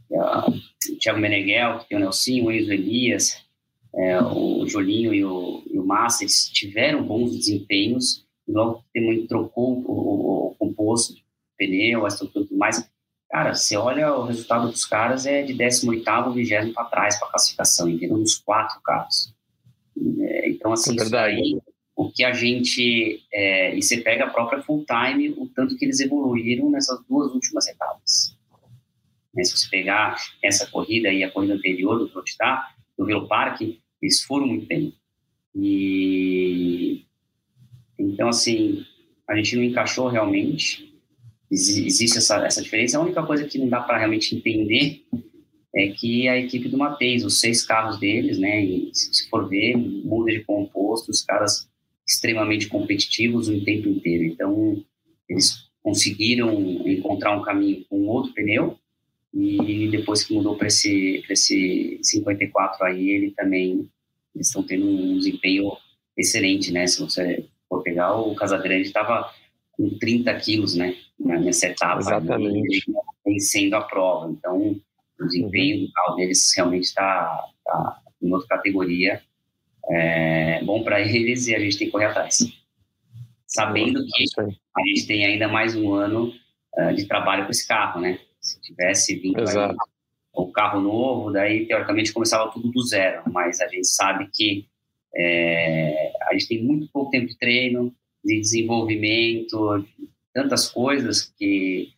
que 0.07 0.15
é 0.15 0.19
a 0.19 0.45
o 0.89 0.97
Thiago 0.97 1.19
Meneghel, 1.19 1.79
que 1.79 1.89
tem 1.89 1.97
o 1.97 2.01
Nelsinho, 2.01 2.45
o 2.45 2.51
Enzo 2.51 2.71
Elias, 2.71 3.45
é, 3.93 4.21
o 4.21 4.65
Jolinho 4.67 5.13
e 5.13 5.23
o, 5.23 5.63
e 5.69 5.77
o 5.77 5.85
Massa, 5.85 6.23
eles 6.23 6.49
tiveram 6.49 7.03
bons 7.03 7.35
desempenhos. 7.35 8.25
E 8.47 8.51
logo 8.51 8.83
que 8.93 9.27
trocou 9.27 9.73
o, 9.73 9.91
o, 9.91 10.47
o 10.47 10.55
composto 10.55 11.13
de 11.13 11.23
pneu, 11.57 12.05
a 12.05 12.07
estrutura 12.07 12.45
e 12.45 12.47
tudo 12.47 12.57
mais, 12.57 12.89
Cara, 13.31 13.55
você 13.55 13.77
olha 13.77 14.13
o 14.13 14.25
resultado 14.25 14.69
dos 14.69 14.85
caras 14.85 15.25
é 15.25 15.41
de 15.41 15.53
18º, 15.53 16.33
20 16.33 16.73
para 16.73 16.83
trás 16.83 17.17
para 17.17 17.29
classificação, 17.29 17.87
entendeu? 17.87 18.17
Nos 18.17 18.35
quatro 18.35 18.81
carros. 18.81 19.33
É, 19.97 20.49
então, 20.49 20.71
assim, 20.71 20.95
é 20.99 21.17
aí, 21.17 21.59
o 21.95 22.11
que 22.11 22.23
a 22.23 22.33
gente... 22.33 23.23
É, 23.31 23.75
e 23.75 23.81
você 23.81 23.97
pega 24.01 24.25
a 24.25 24.29
própria 24.29 24.61
full 24.61 24.85
time, 24.85 25.29
o 25.29 25.47
tanto 25.47 25.77
que 25.77 25.85
eles 25.85 25.99
evoluíram 25.99 26.69
nessas 26.69 26.99
duas 27.07 27.33
últimas 27.33 27.67
etapas. 27.67 28.35
Né? 29.33 29.43
Se 29.43 29.57
você 29.57 29.69
pegar 29.69 30.15
essa 30.43 30.69
corrida 30.69 31.09
e 31.11 31.23
a 31.23 31.31
corrida 31.31 31.53
anterior 31.53 31.97
do 31.97 32.09
Trotidá, 32.09 32.73
do 32.97 33.05
Velo 33.05 33.27
Parque, 33.27 33.79
eles 34.01 34.21
foram 34.23 34.47
muito 34.47 34.67
bem. 34.67 34.93
E 35.55 37.05
então 37.97 38.29
assim, 38.29 38.85
a 39.27 39.35
gente 39.35 39.55
não 39.55 39.63
encaixou 39.63 40.07
realmente. 40.07 40.91
Existe 41.49 42.17
essa, 42.17 42.45
essa 42.45 42.61
diferença. 42.61 42.97
A 42.97 43.01
única 43.01 43.23
coisa 43.23 43.45
que 43.45 43.57
não 43.57 43.67
dá 43.67 43.81
para 43.81 43.97
realmente 43.97 44.35
entender 44.35 45.03
é 45.75 45.87
que 45.87 46.27
a 46.27 46.37
equipe 46.37 46.67
do 46.67 46.77
Mateis, 46.77 47.23
os 47.23 47.39
seis 47.39 47.65
carros 47.65 47.99
deles, 47.99 48.37
né, 48.37 48.61
se 48.93 49.29
for 49.29 49.47
ver, 49.47 49.77
muda 49.77 50.31
de 50.31 50.43
composto, 50.43 51.11
os 51.11 51.23
caras 51.23 51.69
extremamente 52.07 52.67
competitivos 52.67 53.47
o 53.47 53.63
tempo 53.63 53.87
inteiro. 53.87 54.25
Então, 54.25 54.83
eles 55.29 55.69
conseguiram 55.81 56.51
encontrar 56.85 57.37
um 57.37 57.41
caminho 57.41 57.85
com 57.89 58.05
outro 58.07 58.33
pneu 58.33 58.77
e 59.33 59.87
depois 59.89 60.23
que 60.23 60.33
mudou 60.33 60.57
para 60.57 60.67
esse, 60.67 61.23
esse 61.29 61.99
54 62.01 62.85
aí, 62.85 63.09
ele 63.09 63.31
também, 63.31 63.89
eles 64.35 64.47
estão 64.47 64.61
tendo 64.61 64.85
um 64.85 65.17
desempenho 65.17 65.71
excelente, 66.17 66.71
né? 66.71 66.85
Se 66.85 66.99
você 66.99 67.45
for 67.69 67.81
pegar, 67.81 68.13
o 68.15 68.35
Casagrande 68.35 68.87
estava 68.87 69.33
com 69.71 69.89
30 69.97 70.33
quilos, 70.35 70.75
né? 70.75 70.97
Nessa 71.17 71.67
etapa. 71.67 71.99
Exatamente. 71.99 72.83
Vencendo 73.25 73.75
a 73.75 73.81
prova. 73.81 74.31
Então, 74.31 74.79
o 75.21 75.27
desempenho 75.27 75.87
uhum. 76.09 76.15
deles 76.15 76.51
realmente 76.55 76.85
está 76.85 77.45
tá 77.63 78.01
em 78.21 78.31
outra 78.31 78.57
categoria. 78.57 79.21
É 79.89 80.63
bom 80.63 80.83
para 80.83 81.01
eles 81.01 81.47
e 81.47 81.55
a 81.55 81.59
gente 81.59 81.77
tem 81.77 81.87
que 81.87 81.91
correr 81.91 82.05
atrás. 82.05 82.39
Sabendo 83.47 84.03
que 84.05 84.25
a 84.39 84.81
gente 84.87 85.07
tem 85.07 85.25
ainda 85.25 85.47
mais 85.47 85.75
um 85.75 85.93
ano 85.93 86.33
uh, 86.77 86.93
de 86.93 87.05
trabalho 87.05 87.45
com 87.45 87.51
esse 87.51 87.67
carro, 87.67 87.99
né? 87.99 88.19
Se 88.39 88.61
tivesse 88.61 89.15
vindo 89.15 89.39
aí, 89.39 89.75
o 90.33 90.51
carro 90.51 90.79
novo, 90.79 91.31
daí 91.31 91.65
teoricamente 91.65 92.13
começava 92.13 92.51
tudo 92.51 92.71
do 92.71 92.81
zero, 92.81 93.23
mas 93.31 93.59
a 93.59 93.67
gente 93.67 93.87
sabe 93.87 94.29
que 94.33 94.65
é, 95.13 96.13
a 96.29 96.33
gente 96.33 96.47
tem 96.47 96.63
muito 96.63 96.89
pouco 96.91 97.11
tempo 97.11 97.27
de 97.27 97.37
treino, 97.37 97.93
de 98.23 98.39
desenvolvimento, 98.39 99.85
tantas 100.33 100.69
coisas 100.69 101.33
que 101.37 101.93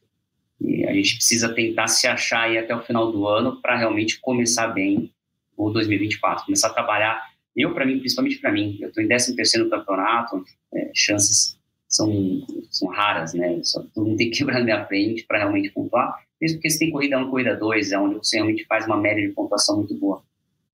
e 0.63 0.85
a 0.85 0.93
gente 0.93 1.15
precisa 1.15 1.53
tentar 1.53 1.87
se 1.87 2.07
achar 2.07 2.43
aí 2.43 2.57
até 2.57 2.73
o 2.73 2.81
final 2.81 3.11
do 3.11 3.27
ano 3.27 3.61
para 3.61 3.77
realmente 3.77 4.19
começar 4.21 4.67
bem 4.67 5.11
o 5.57 5.69
2024, 5.69 6.45
começar 6.45 6.69
a 6.69 6.73
trabalhar. 6.73 7.21
Eu, 7.55 7.73
para 7.73 7.85
mim, 7.85 7.99
principalmente 7.99 8.39
para 8.39 8.51
mim, 8.51 8.77
eu 8.79 8.87
estou 8.87 9.03
em 9.03 9.07
13 9.07 9.57
no 9.59 9.69
campeonato, 9.69 10.43
é, 10.73 10.89
chances 10.93 11.59
são, 11.87 12.09
são 12.71 12.89
raras, 12.89 13.33
né? 13.33 13.59
Só, 13.63 13.83
todo 13.93 14.07
mundo 14.07 14.17
tem 14.17 14.31
que 14.31 14.37
quebrar 14.39 14.59
na 14.59 14.65
minha 14.65 14.85
frente 14.85 15.25
para 15.27 15.39
realmente 15.39 15.69
pontuar, 15.71 16.15
mesmo 16.41 16.57
porque 16.57 16.69
você 16.69 16.79
tem 16.79 16.91
corrida 16.91 17.19
1, 17.19 17.29
corrida 17.29 17.55
2, 17.55 17.91
é 17.91 17.99
onde 17.99 18.15
você 18.15 18.37
realmente 18.37 18.65
faz 18.65 18.85
uma 18.85 18.97
média 18.97 19.27
de 19.27 19.33
pontuação 19.33 19.77
muito 19.77 19.95
boa. 19.95 20.23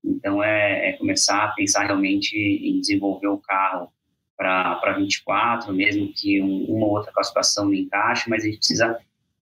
Então, 0.04 0.42
é, 0.42 0.90
é 0.90 0.92
começar 0.94 1.44
a 1.44 1.48
pensar 1.48 1.84
realmente 1.84 2.34
em 2.34 2.80
desenvolver 2.80 3.28
o 3.28 3.38
carro 3.38 3.92
para 4.36 4.94
24, 4.96 5.72
mesmo 5.74 6.10
que 6.14 6.40
um, 6.40 6.64
uma 6.64 6.86
ou 6.86 6.92
outra 6.96 7.12
classificação 7.12 7.66
não 7.66 7.74
encaixe, 7.74 8.30
mas 8.30 8.42
a 8.42 8.46
gente 8.46 8.56
precisa 8.56 8.98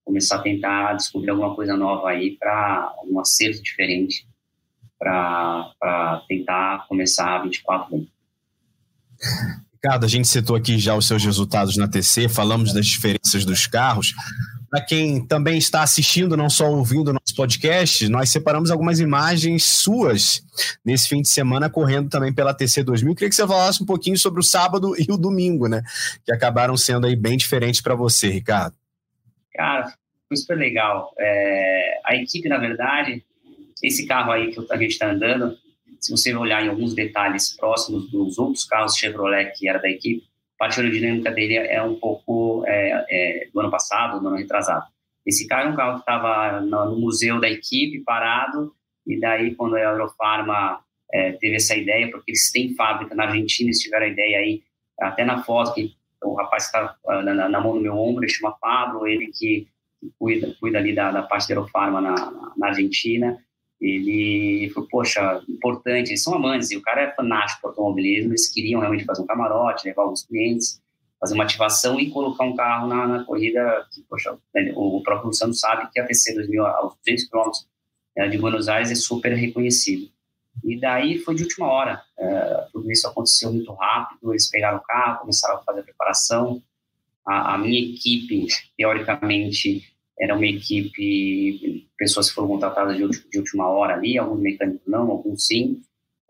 começar 0.09 0.37
a 0.37 0.41
tentar 0.41 0.93
descobrir 0.93 1.29
alguma 1.29 1.53
coisa 1.53 1.77
nova 1.77 2.09
aí 2.09 2.35
para 2.39 2.95
um 3.07 3.19
acerto 3.19 3.61
diferente 3.61 4.27
para 4.97 6.25
tentar 6.27 6.87
começar 6.89 7.35
a 7.35 7.43
24 7.43 7.91
bem. 7.91 8.07
Ricardo, 9.75 10.05
a 10.05 10.09
gente 10.09 10.27
citou 10.27 10.55
aqui 10.55 10.79
já 10.79 10.95
os 10.95 11.07
seus 11.07 11.23
resultados 11.23 11.77
na 11.77 11.87
TC, 11.87 12.27
falamos 12.27 12.73
das 12.73 12.87
diferenças 12.87 13.45
dos 13.45 13.67
carros. 13.67 14.13
Para 14.69 14.81
quem 14.81 15.23
também 15.25 15.57
está 15.59 15.83
assistindo, 15.83 16.35
não 16.35 16.49
só 16.49 16.69
ouvindo 16.69 17.09
o 17.09 17.13
nosso 17.13 17.35
podcast, 17.35 18.09
nós 18.09 18.31
separamos 18.31 18.71
algumas 18.71 18.99
imagens 18.99 19.63
suas 19.63 20.43
nesse 20.83 21.07
fim 21.07 21.21
de 21.21 21.29
semana 21.29 21.69
correndo 21.69 22.09
também 22.09 22.33
pela 22.33 22.53
TC 22.53 22.83
2000. 22.83 23.13
Queria 23.13 23.29
que 23.29 23.35
você 23.35 23.47
falasse 23.47 23.81
um 23.81 23.85
pouquinho 23.85 24.17
sobre 24.17 24.39
o 24.39 24.43
sábado 24.43 24.95
e 24.97 25.11
o 25.11 25.17
domingo, 25.17 25.67
né? 25.67 25.83
Que 26.25 26.33
acabaram 26.33 26.75
sendo 26.75 27.05
aí 27.05 27.15
bem 27.15 27.37
diferentes 27.37 27.79
para 27.79 27.95
você, 27.95 28.27
Ricardo. 28.29 28.78
Cara, 29.53 29.93
foi 30.27 30.37
super 30.37 30.57
legal. 30.57 31.13
É, 31.17 31.99
a 32.05 32.15
equipe, 32.15 32.47
na 32.47 32.57
verdade, 32.57 33.23
esse 33.83 34.05
carro 34.05 34.31
aí 34.31 34.51
que 34.51 34.59
a 34.71 34.77
gente 34.77 34.91
está 34.91 35.09
andando, 35.09 35.57
se 35.99 36.11
você 36.11 36.33
olhar 36.35 36.63
em 36.63 36.69
alguns 36.69 36.93
detalhes 36.93 37.55
próximos 37.55 38.09
dos 38.11 38.37
outros 38.37 38.63
carros 38.63 38.95
Chevrolet 38.95 39.51
que 39.55 39.67
era 39.67 39.79
da 39.79 39.89
equipe, 39.89 40.23
a 40.55 40.65
parte 40.65 40.79
aerodinâmica 40.79 41.31
dele 41.31 41.55
é 41.55 41.81
um 41.81 41.95
pouco 41.95 42.63
é, 42.67 43.05
é, 43.09 43.47
do 43.53 43.59
ano 43.59 43.71
passado, 43.71 44.19
do 44.19 44.27
ano 44.27 44.37
retrasado. 44.37 44.85
Esse 45.25 45.47
carro 45.47 45.69
é 45.69 45.71
um 45.71 45.75
carro 45.75 45.93
que 45.95 45.99
estava 45.99 46.61
no 46.61 46.97
museu 46.97 47.39
da 47.39 47.49
equipe, 47.49 48.03
parado, 48.03 48.73
e 49.05 49.19
daí 49.19 49.55
quando 49.55 49.75
a 49.75 49.81
Eurofarma 49.81 50.81
é, 51.11 51.33
teve 51.33 51.55
essa 51.55 51.75
ideia, 51.75 52.09
porque 52.11 52.31
eles 52.31 52.51
têm 52.51 52.75
fábrica 52.75 53.15
na 53.15 53.25
Argentina, 53.25 53.67
eles 53.67 53.79
tiveram 53.79 54.05
a 54.05 54.09
ideia 54.09 54.39
aí, 54.39 54.61
até 54.99 55.23
na 55.23 55.43
foto, 55.43 55.73
que 55.73 55.93
o 56.23 56.33
rapaz 56.33 56.65
está 56.65 56.95
na, 57.05 57.49
na, 57.49 57.61
mão 57.61 57.73
do 57.73 57.81
meu 57.81 57.95
ombro, 57.95 58.23
ele 58.23 58.31
chama 58.31 58.55
Pablo, 58.59 59.07
ele 59.07 59.27
que 59.27 59.67
cuida, 60.17 60.55
cuida 60.59 60.77
ali 60.77 60.93
da, 60.93 61.11
da 61.11 61.23
parte 61.23 61.47
da 61.47 61.55
Aerofarma 61.55 62.01
na, 62.01 62.15
na, 62.15 62.53
na 62.57 62.67
Argentina, 62.67 63.37
ele 63.79 64.69
foi, 64.71 64.85
poxa, 64.87 65.41
importante, 65.47 66.09
eles 66.09 66.23
são 66.23 66.33
amantes, 66.33 66.71
e 66.71 66.77
o 66.77 66.81
cara 66.81 67.01
é 67.01 67.15
fanático 67.15 67.61
por 67.61 67.69
automobilismo, 67.69 68.31
eles 68.31 68.51
queriam 68.51 68.81
realmente 68.81 69.05
fazer 69.05 69.21
um 69.21 69.25
camarote, 69.25 69.87
levar 69.87 70.03
alguns 70.03 70.23
clientes, 70.23 70.81
fazer 71.19 71.33
uma 71.33 71.43
ativação 71.43 71.99
e 71.99 72.09
colocar 72.09 72.43
um 72.43 72.55
carro 72.55 72.87
na, 72.87 73.07
na 73.07 73.23
corrida, 73.23 73.85
que, 73.93 74.01
poxa, 74.03 74.37
o, 74.75 75.01
próprio 75.01 75.27
Luciano 75.27 75.53
sabe 75.53 75.89
que 75.91 75.99
a 75.99 76.05
TC 76.05 76.33
2000 76.35 76.65
aos 76.65 76.95
200 77.05 77.29
km 77.29 78.29
de 78.29 78.37
Buenos 78.37 78.67
Aires 78.67 78.91
é 78.91 78.95
super 78.95 79.33
reconhecido. 79.33 80.09
E 80.63 80.79
daí 80.79 81.19
foi 81.19 81.35
de 81.35 81.43
última 81.43 81.67
hora, 81.67 82.01
é, 82.17 82.67
tudo 82.71 82.91
isso 82.91 83.07
aconteceu 83.07 83.51
muito 83.51 83.71
rápido, 83.73 84.31
eles 84.31 84.49
pegaram 84.49 84.77
o 84.77 84.83
carro, 84.83 85.21
começaram 85.21 85.55
a 85.55 85.63
fazer 85.63 85.81
a 85.81 85.83
preparação, 85.83 86.61
a, 87.25 87.55
a 87.55 87.57
minha 87.57 87.79
equipe, 87.79 88.47
teoricamente, 88.77 89.83
era 90.19 90.35
uma 90.35 90.45
equipe, 90.45 91.87
pessoas 91.97 92.29
que 92.29 92.35
foram 92.35 92.49
contratadas 92.49 92.97
de, 92.97 93.29
de 93.29 93.37
última 93.39 93.69
hora 93.69 93.93
ali, 93.93 94.17
alguns 94.17 94.41
mecânicos 94.41 94.85
não, 94.85 95.09
alguns 95.09 95.45
sim. 95.45 95.81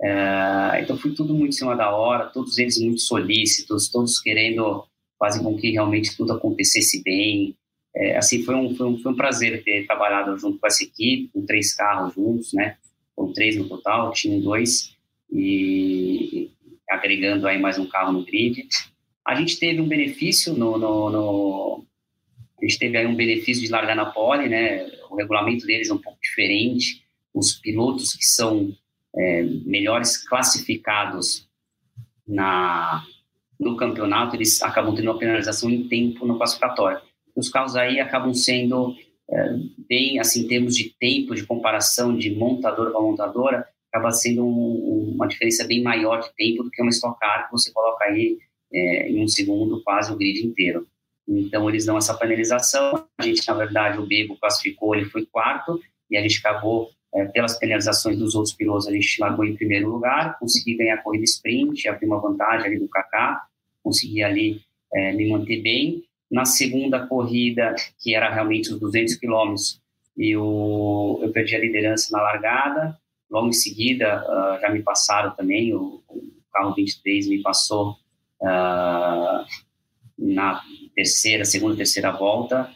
É, 0.02 0.82
então 0.82 0.98
foi 0.98 1.14
tudo 1.14 1.34
muito 1.34 1.50
em 1.50 1.58
cima 1.58 1.76
da 1.76 1.92
hora, 1.92 2.28
todos 2.28 2.58
eles 2.58 2.80
muito 2.80 3.02
solícitos, 3.02 3.90
todos 3.90 4.20
querendo 4.20 4.86
fazer 5.18 5.44
com 5.44 5.58
que 5.58 5.72
realmente 5.72 6.16
tudo 6.16 6.34
acontecesse 6.34 7.04
bem. 7.04 7.56
É, 7.96 8.18
assim, 8.18 8.44
foi 8.44 8.56
um, 8.56 8.76
foi, 8.76 8.88
um, 8.88 8.98
foi 9.00 9.12
um 9.12 9.16
prazer 9.16 9.64
ter 9.64 9.86
trabalhado 9.88 10.38
junto 10.38 10.60
com 10.60 10.68
essa 10.68 10.84
equipe, 10.84 11.30
com 11.34 11.46
três 11.46 11.76
carros 11.76 12.14
juntos, 12.14 12.54
né? 12.54 12.78
Foram 13.20 13.34
três 13.34 13.58
no 13.58 13.68
total, 13.68 14.14
tinha 14.14 14.40
dois, 14.40 14.96
e 15.30 16.50
agregando 16.90 17.50
aí 17.50 17.60
mais 17.60 17.78
um 17.78 17.86
carro 17.86 18.14
no 18.14 18.24
grid. 18.24 18.66
A 19.28 19.36
gente 19.36 19.60
teve 19.60 19.82
um 19.82 19.90
benefício 19.90 20.54
no, 20.54 20.78
no, 20.78 21.10
no, 21.10 21.86
a 22.58 22.66
gente 22.66 22.80
teve 22.80 22.98
aí 22.98 23.06
um 23.06 23.18
benefício 23.18 23.62
de 23.62 23.70
largar 23.70 23.94
na 23.94 24.06
pole, 24.06 24.48
né? 24.48 24.90
O 25.10 25.18
regulamento 25.18 25.66
deles 25.66 25.90
é 25.90 25.94
um 25.94 25.98
pouco 25.98 26.18
diferente. 26.22 27.04
Os 27.34 27.52
pilotos 27.52 28.14
que 28.14 28.24
são 28.24 28.74
é, 29.14 29.44
melhores 29.44 30.18
classificados 30.26 31.46
na 32.26 33.06
no 33.60 33.76
campeonato, 33.76 34.38
eles 34.38 34.64
acabam 34.64 34.96
tendo 34.96 35.12
uma 35.12 35.20
penalização 35.20 35.70
em 35.70 35.90
tempo 35.90 36.26
no 36.26 36.38
classificatório. 36.38 37.02
Os 37.36 37.50
carros 37.50 37.76
aí 37.76 38.00
acabam 38.00 38.34
sendo 38.34 38.96
bem, 39.88 40.20
assim, 40.20 40.42
em 40.42 40.48
termos 40.48 40.76
de 40.76 40.94
tempo, 41.00 41.36
de 41.36 41.46
comparação 41.46 42.18
de 42.18 42.32
montadora 42.32 42.92
para 42.92 43.02
montadora, 43.02 43.68
acaba 43.92 44.12
sendo 44.12 44.46
um, 44.46 45.14
uma 45.16 45.28
diferença 45.28 45.66
bem 45.68 45.82
maior 45.82 46.20
de 46.20 46.34
tempo 46.36 46.64
do 46.64 46.72
que 46.72 46.82
uma 46.82 46.90
Stock 46.90 47.20
Car 47.20 47.46
que 47.46 47.52
você 47.52 47.72
coloca 47.72 48.06
aí 48.06 48.38
é, 48.72 49.10
em 49.10 49.24
um 49.24 49.28
segundo 49.28 49.82
quase 49.84 50.12
o 50.12 50.16
grid 50.16 50.46
inteiro. 50.46 50.88
Então 51.28 51.70
eles 51.70 51.86
dão 51.86 51.98
essa 51.98 52.16
penalização. 52.16 53.08
A 53.20 53.24
gente, 53.24 53.48
na 53.48 53.54
verdade, 53.54 54.00
o 54.00 54.06
Bebo 54.06 54.38
classificou, 54.38 54.96
ele 54.96 55.06
foi 55.06 55.26
quarto 55.26 55.80
e 56.10 56.18
a 56.18 56.22
gente 56.22 56.40
acabou 56.40 56.90
é, 57.14 57.26
pelas 57.26 57.58
penalizações 57.58 58.18
dos 58.18 58.36
outros 58.36 58.54
pilotos, 58.54 58.88
a 58.88 58.92
gente 58.92 59.20
largou 59.20 59.46
em 59.46 59.56
primeiro 59.56 59.90
lugar, 59.90 60.38
consegui 60.40 60.76
ganhar 60.76 60.96
a 60.96 61.02
corrida 61.02 61.24
sprint, 61.24 61.88
abrir 61.88 62.06
uma 62.06 62.22
vantagem 62.22 62.68
ali 62.68 62.80
do 62.80 62.88
Kaká, 62.88 63.48
consegui 63.84 64.24
ali 64.24 64.62
é, 64.94 65.12
me 65.14 65.30
manter 65.30 65.62
bem. 65.62 66.04
Na 66.30 66.46
segunda 66.46 67.08
corrida, 67.08 67.74
que 68.00 68.16
era 68.16 68.32
realmente 68.32 68.72
os 68.72 68.80
200 68.80 69.16
quilômetros, 69.16 69.82
eu, 70.18 71.20
eu 71.24 71.32
perdi 71.32 71.56
a 71.56 71.60
liderança 71.60 72.16
na 72.16 72.22
largada. 72.22 72.98
Logo 73.30 73.48
em 73.48 73.54
seguida, 73.54 74.24
uh, 74.24 74.62
já 74.62 74.70
me 74.70 74.82
passaram 74.82 75.36
também, 75.36 75.74
o, 75.74 76.04
o 76.08 76.24
carro 76.52 76.76
23 76.76 77.28
me 77.28 77.42
passou 77.42 77.92
uh, 78.42 79.46
na 80.18 80.62
terceira, 80.96 81.46
segunda, 81.46 81.78
terceira 81.78 82.12
volta. 82.12 82.70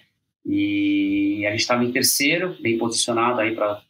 E 0.45 1.45
a 1.45 1.51
gente 1.51 1.61
estava 1.61 1.83
em 1.83 1.91
terceiro, 1.91 2.57
bem 2.61 2.77
posicionado 2.77 3.39
aí 3.39 3.55
para, 3.55 3.81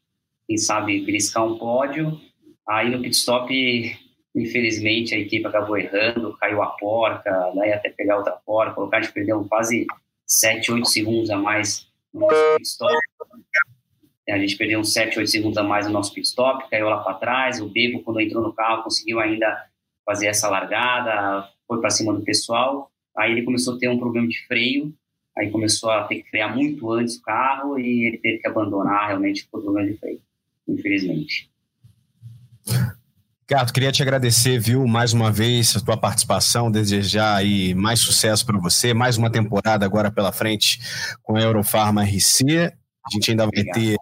quem 0.47 0.57
sabe, 0.57 1.01
beliscar 1.01 1.45
um 1.45 1.57
pódio. 1.57 2.20
Aí 2.68 2.89
no 2.89 3.01
pit 3.01 3.16
stop, 3.16 3.99
infelizmente, 4.36 5.14
a 5.14 5.20
equipe 5.20 5.46
acabou 5.46 5.78
errando, 5.78 6.36
caiu 6.38 6.62
a 6.62 6.68
porca, 6.68 7.52
daí 7.56 7.72
até 7.72 7.90
pegar 7.90 8.18
outra 8.18 8.34
porca, 8.46 8.98
a 8.98 9.02
gente 9.02 9.14
perdeu 9.14 9.44
quase 9.46 9.86
7, 10.26 10.72
8 10.72 10.88
segundos 10.88 11.30
a 11.30 11.38
mais 11.38 11.88
no 12.14 12.28
pit 12.28 12.64
stop. 12.64 12.96
A 14.30 14.38
gente 14.38 14.56
perdeu 14.56 14.80
uns 14.80 14.94
7, 14.94 15.20
8 15.20 15.30
segundos 15.30 15.58
a 15.58 15.64
mais 15.64 15.86
no 15.86 15.92
nosso 15.92 16.14
pit 16.14 16.28
stop, 16.28 16.70
caiu 16.70 16.90
lá 16.90 17.04
para 17.04 17.16
trás. 17.16 17.62
O 17.62 17.68
Bebo, 17.68 18.02
quando 18.02 18.22
entrou 18.22 18.42
no 18.42 18.54
carro, 18.54 18.84
conseguiu 18.84 19.20
ainda 19.20 19.68
fazer 20.06 20.28
essa 20.28 20.50
largada, 20.50 21.50
foi 21.68 21.80
para 21.80 21.90
cima 21.90 22.14
do 22.14 22.22
pessoal. 22.22 22.92
Aí 23.16 23.32
ele 23.32 23.44
começou 23.44 23.76
a 23.76 23.80
ter 23.80 23.90
um 23.90 24.00
problema 24.00 24.28
de 24.28 24.40
freio, 24.48 24.94
aí 25.38 25.52
começou 25.52 25.92
a 25.92 26.04
ter 26.06 26.24
que 26.24 26.30
frear 26.30 26.56
muito 26.56 26.90
antes 26.92 27.18
o 27.18 27.22
carro 27.22 27.78
e 27.78 28.08
ele 28.08 28.18
teve 28.18 28.40
que 28.40 28.48
abandonar 28.48 29.08
realmente 29.08 29.48
por 29.48 29.62
problema 29.62 29.92
de 29.92 29.98
freio, 29.98 30.22
infelizmente. 30.68 31.50
Gato, 33.54 33.72
queria 33.72 33.91
te 33.91 34.01
agradecer, 34.01 34.58
viu, 34.58 34.88
mais 34.88 35.14
uma 35.14 35.32
vez 35.32 35.78
a 35.78 35.80
tua 35.80 35.95
participação, 35.95 36.72
desejar 36.72 37.36
aí 37.36 37.76
mais 37.76 37.99
sucesso 37.99 38.43
para 38.43 38.58
você, 38.58 38.95
mais 38.95 39.16
uma 39.16 39.30
temporada 39.30 39.86
agora 39.86 40.10
pela 40.10 40.32
frente 40.32 40.80
com 41.22 41.38
a 41.38 41.41
Eurofarma 41.41 42.04
RC. 42.04 42.74
A 43.06 43.14
gente 43.14 43.30
ainda 43.30 43.43
vai 43.45 43.64
ter 43.64 43.95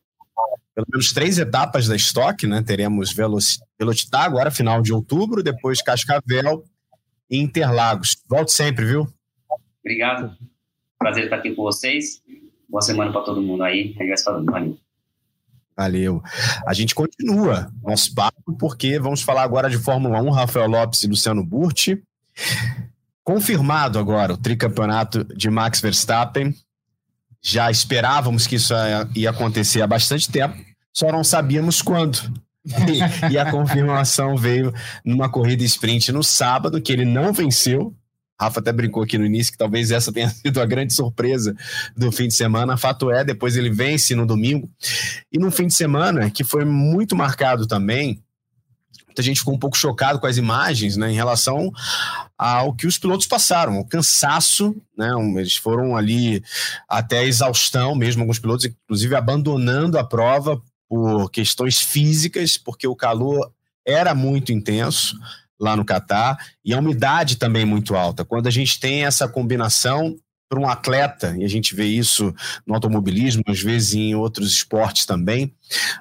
pelo 0.74 0.88
menos 0.90 1.12
três 1.12 1.38
etapas 1.38 1.86
da 1.86 1.98
estoque, 1.98 2.48
né? 2.48 2.64
Teremos 2.66 3.14
Velocitar 3.14 4.24
agora, 4.24 4.50
final 4.52 4.82
de 4.82 4.94
outubro, 4.94 5.44
depois 5.44 5.82
Cascavel 5.82 6.64
e 7.30 7.38
Interlagos. 7.38 8.24
Volte 8.30 8.54
sempre, 8.54 8.86
viu? 8.86 9.06
Obrigado. 9.84 10.34
Prazer 10.98 11.26
estar 11.26 11.36
aqui 11.36 11.54
com 11.54 11.64
vocês. 11.64 12.24
Boa 12.70 12.82
semana 12.82 13.12
para 13.12 13.20
todo 13.20 13.42
mundo 13.42 13.64
aí. 13.64 13.82
A 13.82 13.84
gente 14.00 14.08
vai 14.08 14.18
se 14.18 14.24
falando. 14.24 14.50
Valeu. 14.50 14.78
Valeu. 15.82 16.22
A 16.68 16.74
gente 16.74 16.94
continua 16.94 17.72
nosso 17.82 18.14
papo, 18.14 18.56
porque 18.60 19.00
vamos 19.00 19.24
falar 19.24 19.42
agora 19.42 19.68
de 19.68 19.80
Fórmula 19.80 20.22
1, 20.22 20.30
Rafael 20.30 20.68
Lopes 20.68 21.02
e 21.02 21.08
Luciano 21.08 21.44
Burti. 21.44 22.00
Confirmado 23.24 23.98
agora 23.98 24.34
o 24.34 24.38
tricampeonato 24.38 25.24
de 25.24 25.50
Max 25.50 25.82
Verstappen. 25.82 26.54
Já 27.42 27.72
esperávamos 27.72 28.46
que 28.46 28.58
isso 28.58 28.76
ia 29.16 29.32
acontecer 29.32 29.82
há 29.82 29.88
bastante 29.88 30.30
tempo, 30.30 30.56
só 30.94 31.12
não 31.12 31.24
sabíamos 31.24 31.82
quando. 31.82 32.32
E, 32.64 33.34
e 33.34 33.40
a 33.40 33.50
confirmação 33.50 34.38
veio 34.38 34.72
numa 35.04 35.30
corrida 35.30 35.64
sprint 35.64 36.12
no 36.12 36.24
sábado, 36.24 36.80
que 36.80 36.94
ele 36.94 37.06
não 37.06 37.34
venceu, 37.34 37.96
Rafa 38.42 38.60
até 38.60 38.72
brincou 38.72 39.04
aqui 39.04 39.20
no 39.20 39.26
início 39.26 39.52
que 39.52 39.58
talvez 39.58 39.92
essa 39.92 40.12
tenha 40.12 40.30
sido 40.34 40.60
a 40.60 40.66
grande 40.66 40.94
surpresa 40.94 41.56
do 41.96 42.12
fim 42.12 42.28
de 42.28 42.34
semana. 42.34 42.76
Fato 42.76 43.12
é, 43.12 43.24
depois 43.24 43.56
ele 43.56 43.70
vence 43.70 44.16
no 44.16 44.26
domingo. 44.26 44.70
E 45.32 45.38
no 45.38 45.52
fim 45.52 45.68
de 45.68 45.76
semana, 45.76 46.32
que 46.32 46.44
foi 46.44 46.66
muito 46.66 47.16
marcado 47.16 47.68
também, 47.68 48.24
muita 49.06 49.22
gente 49.22 49.40
ficou 49.40 49.54
um 49.54 49.60
pouco 49.60 49.78
chocado 49.78 50.20
com 50.20 50.26
as 50.26 50.38
imagens, 50.38 50.98
né, 50.98 51.12
em 51.12 51.16
relação 51.16 51.72
ao 52.38 52.74
que 52.74 52.88
os 52.88 52.98
pilotos 52.98 53.28
passaram, 53.28 53.78
o 53.78 53.86
cansaço, 53.86 54.76
né, 54.98 55.12
eles 55.38 55.56
foram 55.56 55.96
ali 55.96 56.42
até 56.90 57.20
a 57.20 57.26
exaustão 57.26 57.94
mesmo, 57.94 58.22
alguns 58.22 58.40
pilotos 58.40 58.66
inclusive 58.66 59.14
abandonando 59.14 60.00
a 60.00 60.04
prova 60.04 60.62
por 60.88 61.30
questões 61.30 61.82
físicas, 61.82 62.58
porque 62.58 62.88
o 62.88 62.96
calor 62.96 63.52
era 63.86 64.16
muito 64.16 64.52
intenso 64.52 65.16
lá 65.62 65.76
no 65.76 65.86
Catar, 65.86 66.38
e 66.66 66.74
a 66.74 66.80
umidade 66.80 67.38
também 67.38 67.64
muito 67.64 67.96
alta. 67.96 68.26
Quando 68.26 68.48
a 68.48 68.52
gente 68.52 68.80
tem 68.80 69.06
essa 69.06 69.28
combinação 69.28 70.18
para 70.50 70.60
um 70.60 70.68
atleta, 70.68 71.34
e 71.38 71.46
a 71.46 71.48
gente 71.48 71.74
vê 71.74 71.86
isso 71.86 72.36
no 72.68 72.74
automobilismo, 72.74 73.42
às 73.48 73.62
vezes 73.62 73.94
em 73.94 74.16
outros 74.16 74.52
esportes 74.52 75.06
também, 75.06 75.54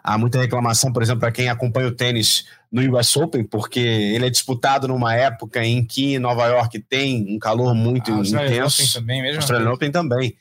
há 0.02 0.18
muita 0.18 0.40
reclamação, 0.40 0.92
por 0.92 1.02
exemplo, 1.02 1.20
para 1.20 1.30
quem 1.30 1.48
acompanha 1.48 1.86
o 1.86 1.92
tênis 1.92 2.46
no 2.72 2.98
US 2.98 3.16
Open, 3.16 3.44
porque 3.44 3.78
ele 3.78 4.26
é 4.26 4.30
disputado 4.30 4.88
numa 4.88 5.14
época 5.14 5.64
em 5.64 5.84
que 5.84 6.18
Nova 6.18 6.46
York 6.48 6.80
tem 6.88 7.32
um 7.32 7.38
calor 7.38 7.74
muito 7.74 8.12
ah, 8.12 8.18
intenso. 8.18 8.82
Open 8.82 8.92
também, 8.92 9.22
mesmo 9.22 9.36
Australian 9.36 9.70
Open 9.70 9.90
também. 9.92 10.36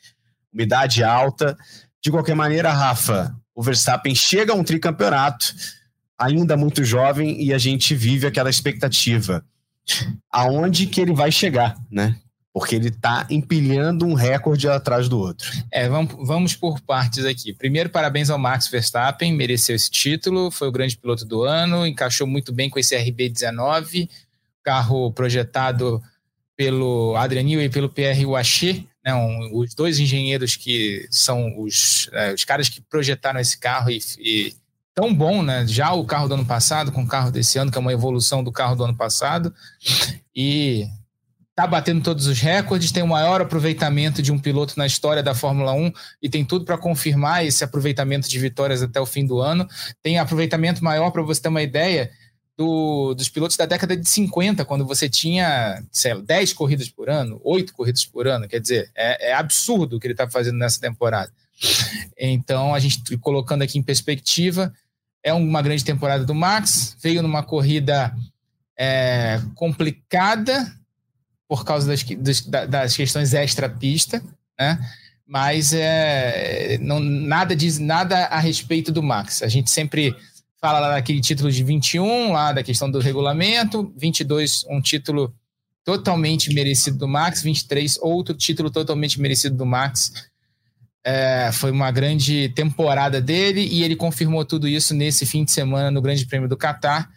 Umidade 0.52 1.04
alta. 1.04 1.56
De 2.02 2.10
qualquer 2.10 2.34
maneira, 2.34 2.72
Rafa, 2.72 3.32
o 3.54 3.62
Verstappen 3.62 4.14
chega 4.14 4.52
a 4.52 4.56
um 4.56 4.64
tricampeonato, 4.64 5.54
ainda 6.20 6.56
muito 6.56 6.84
jovem 6.84 7.42
e 7.42 7.52
a 7.54 7.58
gente 7.58 7.94
vive 7.94 8.26
aquela 8.26 8.50
expectativa. 8.50 9.42
Aonde 10.30 10.86
que 10.86 11.00
ele 11.00 11.14
vai 11.14 11.32
chegar, 11.32 11.76
né? 11.90 12.16
Porque 12.52 12.74
ele 12.74 12.88
está 12.88 13.26
empilhando 13.30 14.04
um 14.04 14.12
recorde 14.12 14.68
atrás 14.68 15.08
do 15.08 15.18
outro. 15.18 15.50
É, 15.72 15.88
vamos, 15.88 16.14
vamos 16.26 16.54
por 16.54 16.80
partes 16.80 17.24
aqui. 17.24 17.54
Primeiro, 17.54 17.88
parabéns 17.88 18.28
ao 18.28 18.38
Max 18.38 18.68
Verstappen, 18.68 19.32
mereceu 19.32 19.74
esse 19.74 19.90
título, 19.90 20.50
foi 20.50 20.68
o 20.68 20.72
grande 20.72 20.96
piloto 20.96 21.24
do 21.24 21.44
ano, 21.44 21.86
encaixou 21.86 22.26
muito 22.26 22.52
bem 22.52 22.68
com 22.68 22.78
esse 22.78 22.94
RB19, 22.96 24.08
carro 24.62 25.12
projetado 25.12 26.02
pelo 26.56 27.16
Adrian 27.16 27.44
Newey 27.44 27.66
e 27.66 27.70
pelo 27.70 27.88
Pierre 27.88 28.26
Waché, 28.26 28.84
né, 29.02 29.14
um, 29.14 29.56
os 29.56 29.74
dois 29.74 29.98
engenheiros 29.98 30.56
que 30.56 31.06
são 31.10 31.58
os, 31.58 32.10
é, 32.12 32.34
os 32.34 32.44
caras 32.44 32.68
que 32.68 32.82
projetaram 32.82 33.40
esse 33.40 33.58
carro 33.58 33.90
e, 33.90 34.00
e 34.18 34.54
tão 35.00 35.14
bom, 35.14 35.42
né? 35.42 35.66
Já 35.66 35.92
o 35.92 36.04
carro 36.04 36.28
do 36.28 36.34
ano 36.34 36.44
passado 36.44 36.92
com 36.92 37.02
o 37.02 37.08
carro 37.08 37.30
desse 37.30 37.58
ano, 37.58 37.70
que 37.70 37.78
é 37.78 37.80
uma 37.80 37.92
evolução 37.92 38.44
do 38.44 38.52
carro 38.52 38.76
do 38.76 38.84
ano 38.84 38.94
passado, 38.94 39.54
e 40.36 40.86
tá 41.54 41.66
batendo 41.66 42.02
todos 42.02 42.26
os 42.26 42.38
recordes, 42.38 42.92
tem 42.92 43.02
o 43.02 43.08
maior 43.08 43.40
aproveitamento 43.40 44.20
de 44.20 44.30
um 44.30 44.38
piloto 44.38 44.74
na 44.76 44.86
história 44.86 45.22
da 45.22 45.34
Fórmula 45.34 45.72
1 45.72 45.90
e 46.22 46.28
tem 46.28 46.44
tudo 46.44 46.66
para 46.66 46.76
confirmar 46.76 47.46
esse 47.46 47.64
aproveitamento 47.64 48.28
de 48.28 48.38
vitórias 48.38 48.82
até 48.82 49.00
o 49.00 49.06
fim 49.06 49.24
do 49.24 49.40
ano. 49.40 49.66
Tem 50.02 50.18
aproveitamento 50.18 50.84
maior, 50.84 51.10
para 51.10 51.22
você 51.22 51.40
ter 51.40 51.48
uma 51.48 51.62
ideia, 51.62 52.10
do, 52.58 53.14
dos 53.14 53.30
pilotos 53.30 53.56
da 53.56 53.64
década 53.64 53.96
de 53.96 54.06
50, 54.06 54.66
quando 54.66 54.86
você 54.86 55.08
tinha, 55.08 55.82
sei 55.90 56.12
lá, 56.12 56.20
10 56.20 56.52
corridas 56.52 56.90
por 56.90 57.08
ano, 57.08 57.40
8 57.42 57.72
corridas 57.72 58.04
por 58.04 58.28
ano. 58.28 58.46
Quer 58.46 58.60
dizer, 58.60 58.90
é, 58.94 59.30
é 59.30 59.32
absurdo 59.32 59.96
o 59.96 60.00
que 60.00 60.06
ele 60.06 60.12
está 60.12 60.28
fazendo 60.28 60.58
nessa 60.58 60.78
temporada. 60.78 61.32
Então, 62.18 62.74
a 62.74 62.78
gente 62.78 63.16
colocando 63.18 63.62
aqui 63.62 63.78
em 63.78 63.82
perspectiva, 63.82 64.72
é 65.22 65.32
uma 65.32 65.62
grande 65.62 65.84
temporada 65.84 66.24
do 66.24 66.34
Max, 66.34 66.96
veio 67.02 67.22
numa 67.22 67.42
corrida 67.42 68.14
é, 68.78 69.40
complicada 69.54 70.72
por 71.46 71.64
causa 71.64 71.86
das, 71.86 72.04
das, 72.68 72.96
questões 72.96 73.34
extra-pista, 73.34 74.22
né? 74.58 74.78
mas 75.26 75.72
é, 75.72 76.78
não, 76.80 77.00
nada 77.00 77.54
diz 77.54 77.78
nada 77.78 78.26
a 78.26 78.38
respeito 78.38 78.90
do 78.90 79.02
Max. 79.02 79.42
A 79.42 79.48
gente 79.48 79.70
sempre 79.70 80.14
fala 80.60 80.78
lá 80.78 80.90
daquele 80.90 81.20
título 81.20 81.50
de 81.50 81.62
21, 81.64 82.32
lá 82.32 82.52
da 82.52 82.62
questão 82.62 82.90
do 82.90 83.00
regulamento, 83.00 83.92
22, 83.96 84.64
um 84.68 84.80
título 84.80 85.34
totalmente 85.84 86.52
merecido 86.52 86.98
do 86.98 87.08
Max, 87.08 87.42
23, 87.42 87.98
outro 88.00 88.34
título 88.34 88.70
totalmente 88.70 89.20
merecido 89.20 89.56
do 89.56 89.66
Max. 89.66 90.12
É, 91.04 91.50
foi 91.52 91.70
uma 91.70 91.90
grande 91.90 92.50
temporada 92.50 93.20
dele 93.20 93.66
e 93.66 93.82
ele 93.82 93.96
confirmou 93.96 94.44
tudo 94.44 94.68
isso 94.68 94.94
nesse 94.94 95.24
fim 95.24 95.44
de 95.44 95.50
semana 95.50 95.90
no 95.90 96.02
Grande 96.02 96.26
Prêmio 96.26 96.48
do 96.48 96.56
Catar. 96.56 97.10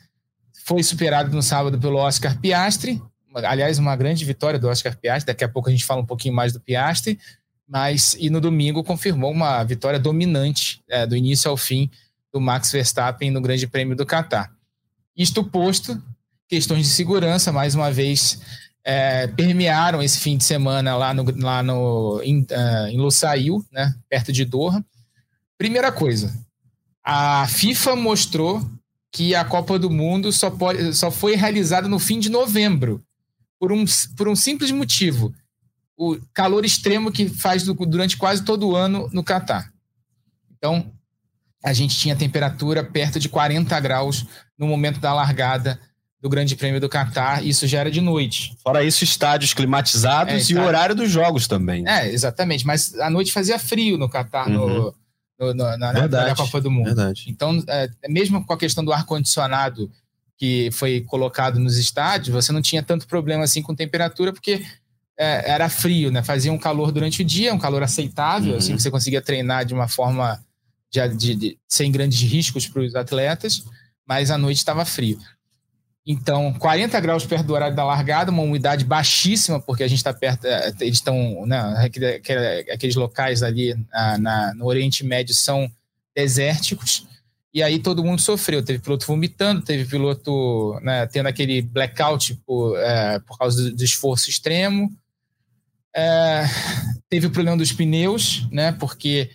Foi 0.66 0.82
superado 0.82 1.36
no 1.36 1.42
sábado 1.42 1.78
pelo 1.78 1.98
Oscar 1.98 2.40
Piastri, 2.40 3.02
aliás, 3.36 3.80
uma 3.80 3.96
grande 3.96 4.24
vitória 4.24 4.60
do 4.60 4.68
Oscar 4.68 4.96
Piastri. 4.98 5.28
Daqui 5.28 5.44
a 5.44 5.50
pouco 5.50 5.70
a 5.70 5.72
gente 5.72 5.86
fala 5.86 6.02
um 6.02 6.06
pouquinho 6.06 6.34
mais 6.34 6.54
do 6.54 6.60
Piastri, 6.60 7.20
mas 7.68 8.16
e 8.20 8.30
no 8.30 8.40
domingo 8.40 8.84
confirmou 8.84 9.32
uma 9.32 9.64
vitória 9.64 10.00
dominante 10.00 10.82
é, 10.90 11.06
do 11.06 11.16
início 11.16 11.50
ao 11.50 11.58
fim 11.58 11.90
do 12.32 12.40
Max 12.40 12.72
Verstappen 12.72 13.32
no 13.32 13.42
Grande 13.42 13.68
Prêmio 13.68 13.96
do 13.96 14.06
Catar. 14.06 14.52
Isto 15.16 15.44
posto, 15.44 16.02
questões 16.48 16.88
de 16.88 16.94
segurança, 16.94 17.52
mais 17.52 17.76
uma 17.76 17.92
vez 17.92 18.40
é, 18.84 19.28
permearam 19.28 20.04
esse 20.04 20.20
fim 20.20 20.38
de 20.38 20.44
semana 20.44 20.96
lá 20.96 21.14
no, 21.14 21.24
lá 21.40 21.64
no 21.64 22.22
em, 22.24 22.42
uh, 22.42 22.88
em 22.90 22.98
Lusail, 22.98 23.66
né, 23.72 23.96
perto 24.10 24.32
de 24.32 24.44
Doha. 24.44 24.84
Primeira 25.58 25.92
coisa, 25.92 26.34
a 27.04 27.48
FIFA 27.48 27.96
mostrou 27.96 28.70
que 29.12 29.34
a 29.36 29.46
Copa 29.46 29.80
do 29.80 29.90
Mundo 29.90 30.32
só, 30.32 30.50
pode, 30.50 30.94
só 30.94 31.10
foi 31.10 31.36
realizada 31.36 31.88
no 31.88 32.00
fim 32.00 32.20
de 32.20 32.30
novembro, 32.30 33.04
por 33.60 33.72
um, 33.72 33.86
por 34.18 34.28
um 34.28 34.36
simples 34.36 34.72
motivo: 34.72 35.34
o 35.96 36.18
calor 36.34 36.66
extremo 36.66 37.12
que 37.12 37.30
faz 37.30 37.64
do, 37.64 37.74
durante 37.74 38.18
quase 38.18 38.44
todo 38.44 38.68
o 38.68 38.76
ano 38.76 39.10
no 39.14 39.24
Catar. 39.24 39.72
Então, 40.58 40.92
a 41.64 41.72
gente 41.72 41.96
tinha 41.96 42.16
temperatura 42.16 42.84
perto 42.84 43.20
de 43.20 43.30
40 43.30 43.80
graus 43.80 44.26
no 44.58 44.68
momento 44.68 45.00
da 45.00 45.14
largada 45.14 45.80
do 46.24 46.30
Grande 46.30 46.56
Prêmio 46.56 46.80
do 46.80 46.88
Catar, 46.88 47.46
isso 47.46 47.68
já 47.68 47.82
era 47.82 47.92
de 47.92 48.00
noite. 48.00 48.56
Fora 48.64 48.82
isso, 48.82 49.04
estádios 49.04 49.54
climatizados 49.54 50.50
é, 50.50 50.54
e 50.54 50.56
o 50.56 50.64
horário 50.64 50.96
dos 50.96 51.12
jogos 51.12 51.50
também. 51.50 51.86
É, 51.86 52.10
exatamente, 52.10 52.66
mas 52.66 52.98
à 52.98 53.10
noite 53.10 53.34
fazia 53.34 53.60
frio 53.60 53.98
no 53.98 54.08
Catar, 54.08 54.48
uhum. 54.48 54.94
no, 55.38 55.54
no, 55.54 55.78
na, 55.78 55.92
Verdade. 55.92 56.30
na 56.30 56.36
Copa 56.38 56.62
do 56.62 56.72
Mundo. 56.72 56.86
Verdade. 56.86 57.26
Então, 57.28 57.62
é, 57.68 57.90
mesmo 58.08 58.46
com 58.46 58.54
a 58.54 58.58
questão 58.58 58.86
do 58.86 58.94
ar-condicionado 58.94 59.92
que 60.38 60.70
foi 60.72 61.02
colocado 61.02 61.60
nos 61.60 61.78
estádios, 61.78 62.34
você 62.34 62.54
não 62.54 62.62
tinha 62.62 62.82
tanto 62.82 63.06
problema 63.06 63.44
assim 63.44 63.62
com 63.62 63.76
temperatura, 63.76 64.32
porque 64.32 64.66
é, 65.20 65.52
era 65.52 65.68
frio, 65.68 66.10
né? 66.10 66.24
Fazia 66.24 66.54
um 66.54 66.58
calor 66.58 66.94
durante 66.94 67.22
o 67.22 67.26
dia, 67.26 67.54
um 67.54 67.60
calor 67.60 67.84
aceitável, 67.84 68.54
uhum. 68.54 68.60
assim, 68.60 68.78
que 68.78 68.82
você 68.82 68.90
conseguia 68.90 69.22
treinar 69.22 69.66
de 69.66 69.74
uma 69.74 69.90
forma 69.90 70.42
de, 70.90 71.06
de, 71.10 71.36
de 71.36 71.60
sem 71.68 71.92
grandes 71.92 72.22
riscos 72.22 72.66
para 72.66 72.82
os 72.82 72.96
atletas, 72.96 73.62
mas 74.08 74.32
à 74.32 74.38
noite 74.38 74.60
estava 74.60 74.86
frio. 74.86 75.20
Então, 76.06 76.54
40 76.54 77.00
graus 77.00 77.26
perto 77.26 77.46
do 77.46 77.54
horário 77.54 77.76
da 77.76 77.86
largada, 77.86 78.30
uma 78.30 78.44
umidade 78.44 78.84
baixíssima, 78.84 79.62
porque 79.62 79.84
a 79.84 79.88
gente 79.88 80.00
está 80.00 80.14
perto, 80.14 80.46
é, 80.46 80.74
eles 80.82 80.98
estão, 80.98 81.46
né, 81.46 81.90
aqueles 82.72 82.96
locais 82.96 83.42
ali 83.42 83.74
na, 83.90 84.18
na, 84.18 84.54
no 84.54 84.66
Oriente 84.66 85.06
Médio 85.06 85.34
são 85.34 85.72
desérticos, 86.14 87.08
e 87.54 87.62
aí 87.62 87.80
todo 87.80 88.04
mundo 88.04 88.20
sofreu. 88.20 88.64
Teve 88.64 88.80
piloto 88.80 89.06
vomitando, 89.06 89.62
teve 89.62 89.86
piloto 89.86 90.78
né, 90.82 91.06
tendo 91.06 91.28
aquele 91.28 91.62
blackout 91.62 92.36
por, 92.46 92.78
é, 92.80 93.20
por 93.20 93.38
causa 93.38 93.64
do, 93.64 93.76
do 93.76 93.84
esforço 93.84 94.30
extremo. 94.30 94.92
É, 95.96 96.46
teve 97.08 97.28
o 97.28 97.32
problema 97.32 97.56
dos 97.56 97.72
pneus, 97.72 98.48
né? 98.52 98.72
Porque 98.72 99.30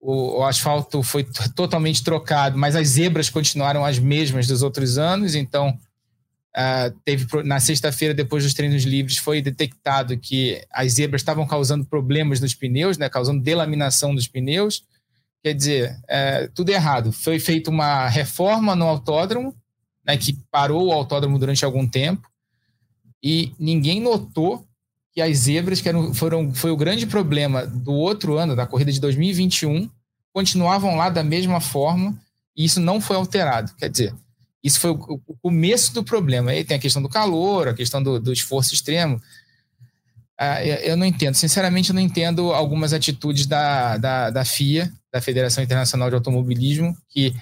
o, 0.00 0.38
o, 0.38 0.44
asfalto 0.44 1.02
foi 1.02 1.26
totalmente 1.56 2.04
trocado, 2.04 2.56
mas 2.56 2.76
as 2.76 2.88
zebras 2.88 3.28
continuaram 3.28 3.84
as 3.84 3.98
mesmas 3.98 4.46
dos 4.46 4.62
outros 4.62 4.96
anos. 4.96 5.34
Então, 5.34 5.76
uh, 6.56 6.94
teve 7.04 7.26
na 7.42 7.60
sexta-feira, 7.60 8.14
depois 8.14 8.44
dos 8.44 8.54
treinos 8.54 8.84
livres, 8.84 9.18
foi 9.18 9.42
detectado 9.42 10.16
que 10.18 10.64
as 10.70 10.92
zebras 10.92 11.20
estavam 11.20 11.46
causando 11.46 11.84
problemas 11.84 12.40
nos 12.40 12.54
pneus, 12.54 12.96
né? 12.96 13.08
Causando 13.08 13.42
delaminação 13.42 14.14
dos 14.14 14.28
pneus. 14.28 14.84
Quer 15.42 15.54
dizer, 15.54 16.00
é, 16.08 16.48
tudo 16.54 16.70
errado. 16.70 17.12
Foi 17.12 17.38
feita 17.38 17.70
uma 17.70 18.08
reforma 18.08 18.74
no 18.74 18.86
autódromo, 18.86 19.54
né, 20.04 20.16
que 20.16 20.38
parou 20.50 20.86
o 20.86 20.92
autódromo 20.92 21.38
durante 21.38 21.64
algum 21.64 21.86
tempo, 21.86 22.26
e 23.22 23.52
ninguém 23.58 24.00
notou 24.00 24.66
que 25.12 25.20
as 25.20 25.38
zebras, 25.38 25.80
que 25.80 25.88
eram, 25.88 26.12
foram, 26.12 26.54
foi 26.54 26.70
o 26.70 26.76
grande 26.76 27.06
problema 27.06 27.66
do 27.66 27.92
outro 27.92 28.36
ano, 28.36 28.56
da 28.56 28.66
corrida 28.66 28.90
de 28.90 29.00
2021, 29.00 29.88
continuavam 30.32 30.96
lá 30.96 31.08
da 31.08 31.22
mesma 31.22 31.60
forma, 31.60 32.18
e 32.56 32.64
isso 32.64 32.80
não 32.80 33.00
foi 33.00 33.16
alterado. 33.16 33.72
Quer 33.76 33.88
dizer, 33.88 34.14
isso 34.64 34.80
foi 34.80 34.92
o, 34.92 35.20
o 35.26 35.36
começo 35.42 35.92
do 35.92 36.02
problema. 36.02 36.50
Aí 36.50 36.64
tem 36.64 36.78
a 36.78 36.80
questão 36.80 37.02
do 37.02 37.08
calor, 37.08 37.68
a 37.68 37.74
questão 37.74 38.02
do, 38.02 38.18
do 38.18 38.32
esforço 38.32 38.72
extremo. 38.72 39.20
Ah, 40.38 40.64
eu 40.64 40.96
não 40.96 41.04
entendo, 41.04 41.34
sinceramente, 41.34 41.90
eu 41.90 41.94
não 41.94 42.00
entendo 42.00 42.50
algumas 42.52 42.94
atitudes 42.94 43.46
da, 43.46 43.98
da, 43.98 44.30
da 44.30 44.44
FIA, 44.44 44.90
da 45.12 45.20
Federação 45.20 45.62
Internacional 45.62 46.08
de 46.08 46.16
Automobilismo, 46.16 46.96
que 47.08 47.34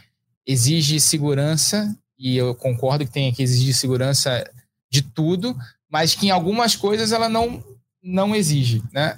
exige 0.45 0.99
segurança, 0.99 1.97
e 2.19 2.37
eu 2.37 2.55
concordo 2.55 3.07
que 3.07 3.13
tem 3.13 3.33
que 3.33 3.43
exigir 3.43 3.73
segurança 3.73 4.45
de 4.91 5.01
tudo, 5.01 5.57
mas 5.89 6.15
que 6.15 6.27
em 6.27 6.31
algumas 6.31 6.75
coisas 6.75 7.13
ela 7.13 7.29
não, 7.29 7.65
não 8.03 8.35
exige, 8.35 8.83
né? 8.93 9.17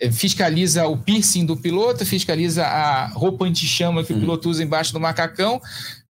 É, 0.00 0.10
fiscaliza 0.10 0.88
o 0.88 0.98
piercing 0.98 1.46
do 1.46 1.56
piloto, 1.56 2.04
fiscaliza 2.04 2.66
a 2.66 3.06
roupa 3.06 3.44
anti-chama 3.44 4.02
que 4.02 4.12
o 4.12 4.16
uhum. 4.16 4.22
piloto 4.22 4.50
usa 4.50 4.64
embaixo 4.64 4.92
do 4.92 4.98
macacão, 4.98 5.60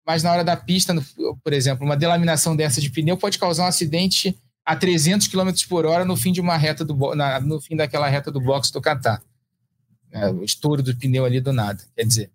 mas 0.07 0.22
na 0.22 0.32
hora 0.32 0.44
da 0.44 0.57
pista, 0.57 0.94
por 1.42 1.52
exemplo, 1.52 1.84
uma 1.84 1.96
delaminação 1.96 2.55
dessa 2.55 2.80
de 2.80 2.90
pneu 2.90 3.16
pode 3.16 3.38
causar 3.38 3.64
um 3.64 3.68
acidente 3.68 4.38
a 4.64 4.76
300 4.76 5.28
km 5.28 5.50
por 5.68 5.86
hora 5.86 6.05
no 6.05 6.16
fim 6.16 6.32
de 6.32 6.40
uma 6.40 6.57
reta 6.57 6.84
do 6.84 7.14
na, 7.14 7.40
no 7.40 7.61
fim 7.61 7.76
daquela 7.76 8.09
reta 8.09 8.30
do 8.30 8.40
box 8.40 8.70
do 8.70 8.80
Qatar. 8.80 9.22
É, 10.11 10.28
o 10.30 10.44
estouro 10.44 10.82
do 10.82 10.96
pneu 10.96 11.24
ali 11.24 11.40
do 11.40 11.52
nada. 11.52 11.82
Quer 11.96 12.05
dizer, 12.05 12.30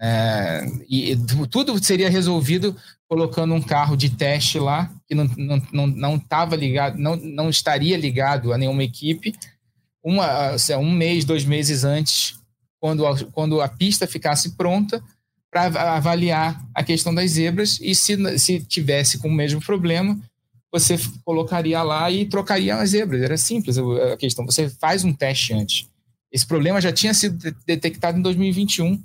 é, 0.00 0.66
e, 0.88 1.16
tudo 1.48 1.82
seria 1.82 2.10
resolvido 2.10 2.76
colocando 3.08 3.54
um 3.54 3.62
carro 3.62 3.96
de 3.96 4.10
teste 4.10 4.58
lá 4.58 4.90
que 5.06 5.14
não 5.14 5.24
não, 5.36 5.62
não, 5.72 5.86
não 5.86 6.18
tava 6.18 6.56
ligado, 6.56 6.98
não, 6.98 7.14
não 7.16 7.50
estaria 7.50 7.96
ligado 7.96 8.52
a 8.52 8.58
nenhuma 8.58 8.82
equipe. 8.82 9.34
Uma, 10.02 10.56
um 10.80 10.90
mês, 10.90 11.24
dois 11.24 11.44
meses 11.44 11.84
antes, 11.84 12.36
quando 12.80 13.06
a, 13.06 13.24
quando 13.26 13.60
a 13.60 13.68
pista 13.68 14.06
ficasse 14.06 14.56
pronta, 14.56 15.00
para 15.52 15.96
avaliar 15.96 16.66
a 16.74 16.82
questão 16.82 17.14
das 17.14 17.32
zebras 17.32 17.78
e 17.82 17.94
se, 17.94 18.38
se 18.38 18.60
tivesse 18.60 19.18
com 19.18 19.28
o 19.28 19.32
mesmo 19.32 19.60
problema, 19.60 20.18
você 20.72 20.96
colocaria 21.26 21.82
lá 21.82 22.10
e 22.10 22.24
trocaria 22.24 22.74
as 22.76 22.90
zebras. 22.90 23.20
Era 23.20 23.36
simples 23.36 23.76
a 23.76 24.16
questão. 24.16 24.46
Você 24.46 24.70
faz 24.70 25.04
um 25.04 25.12
teste 25.12 25.52
antes. 25.52 25.86
Esse 26.32 26.46
problema 26.46 26.80
já 26.80 26.90
tinha 26.90 27.12
sido 27.12 27.54
detectado 27.66 28.18
em 28.18 28.22
2021. 28.22 28.98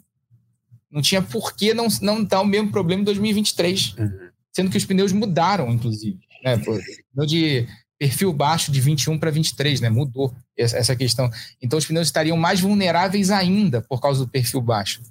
Não 0.89 1.01
tinha 1.01 1.21
por 1.21 1.53
que 1.53 1.73
não, 1.73 1.87
não 2.01 2.23
dar 2.23 2.39
o 2.39 2.45
mesmo 2.45 2.71
problema 2.71 3.01
em 3.01 3.05
2023. 3.05 3.95
Uhum. 3.97 4.29
Sendo 4.55 4.71
que 4.71 4.77
os 4.77 4.85
pneus 4.85 5.11
mudaram, 5.11 5.69
inclusive. 5.69 6.17
Né? 6.45 6.57
Pneu 6.57 7.25
de 7.27 7.67
perfil 7.99 8.31
baixo 8.31 8.71
de 8.71 8.79
21 8.79 9.19
para 9.19 9.31
23, 9.31 9.81
né? 9.81 9.89
Mudou 9.89 10.33
essa 10.57 10.95
questão. 10.95 11.29
Então, 11.61 11.77
os 11.77 11.85
pneus 11.85 12.07
estariam 12.07 12.37
mais 12.37 12.61
vulneráveis 12.61 13.31
ainda 13.31 13.81
por 13.81 13.99
causa 13.99 14.23
do 14.23 14.31
perfil 14.31 14.61
baixo. 14.61 15.01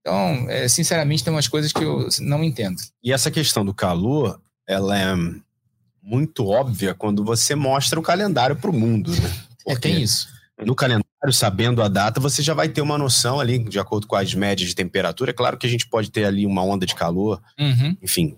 Então, 0.00 0.46
é, 0.48 0.66
sinceramente, 0.68 1.22
tem 1.22 1.32
umas 1.32 1.48
coisas 1.48 1.72
que 1.72 1.84
eu 1.84 2.08
não 2.20 2.42
entendo. 2.42 2.76
E 3.02 3.12
essa 3.12 3.30
questão 3.30 3.64
do 3.64 3.74
calor, 3.74 4.40
ela 4.66 4.98
é 4.98 5.14
muito 6.02 6.46
óbvia 6.46 6.94
quando 6.94 7.22
você 7.24 7.54
mostra 7.54 8.00
o 8.00 8.02
calendário 8.02 8.56
para 8.56 8.70
o 8.70 8.74
mundo, 8.74 9.10
né? 9.12 9.30
Porque 9.64 9.72
é, 9.88 9.92
tem 9.92 10.02
isso. 10.02 10.28
No 10.64 10.74
calendário, 10.74 11.04
sabendo 11.32 11.82
a 11.82 11.88
data, 11.88 12.20
você 12.20 12.42
já 12.42 12.52
vai 12.52 12.68
ter 12.68 12.80
uma 12.80 12.98
noção 12.98 13.40
ali, 13.40 13.58
de 13.58 13.78
acordo 13.78 14.06
com 14.06 14.16
as 14.16 14.34
médias 14.34 14.68
de 14.68 14.74
temperatura. 14.74 15.30
É 15.30 15.34
claro 15.34 15.56
que 15.56 15.66
a 15.66 15.70
gente 15.70 15.86
pode 15.88 16.10
ter 16.10 16.24
ali 16.24 16.44
uma 16.44 16.62
onda 16.62 16.84
de 16.84 16.94
calor, 16.94 17.40
uhum. 17.58 17.96
enfim, 18.02 18.36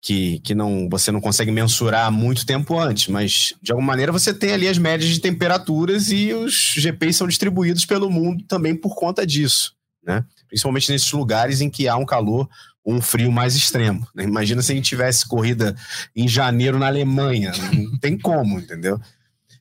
que, 0.00 0.38
que 0.40 0.54
não 0.54 0.88
você 0.88 1.10
não 1.10 1.20
consegue 1.20 1.50
mensurar 1.50 2.10
muito 2.10 2.46
tempo 2.46 2.78
antes, 2.78 3.08
mas 3.08 3.54
de 3.60 3.72
alguma 3.72 3.88
maneira 3.88 4.12
você 4.12 4.32
tem 4.32 4.52
ali 4.52 4.68
as 4.68 4.78
médias 4.78 5.10
de 5.10 5.20
temperaturas 5.20 6.10
e 6.10 6.32
os 6.32 6.74
GPs 6.76 7.18
são 7.18 7.26
distribuídos 7.26 7.84
pelo 7.84 8.10
mundo 8.10 8.44
também 8.48 8.74
por 8.74 8.94
conta 8.94 9.26
disso, 9.26 9.74
né? 10.02 10.24
Principalmente 10.48 10.90
nesses 10.90 11.10
lugares 11.12 11.60
em 11.60 11.70
que 11.70 11.88
há 11.88 11.96
um 11.96 12.06
calor 12.06 12.48
um 12.86 13.00
frio 13.00 13.32
mais 13.32 13.56
extremo. 13.56 14.06
Né? 14.14 14.24
Imagina 14.24 14.60
se 14.60 14.72
a 14.72 14.74
gente 14.74 14.88
tivesse 14.88 15.26
corrida 15.26 15.74
em 16.14 16.28
janeiro 16.28 16.78
na 16.78 16.86
Alemanha. 16.86 17.52
Não 17.72 17.98
tem 17.98 18.18
como, 18.18 18.58
entendeu? 18.58 19.00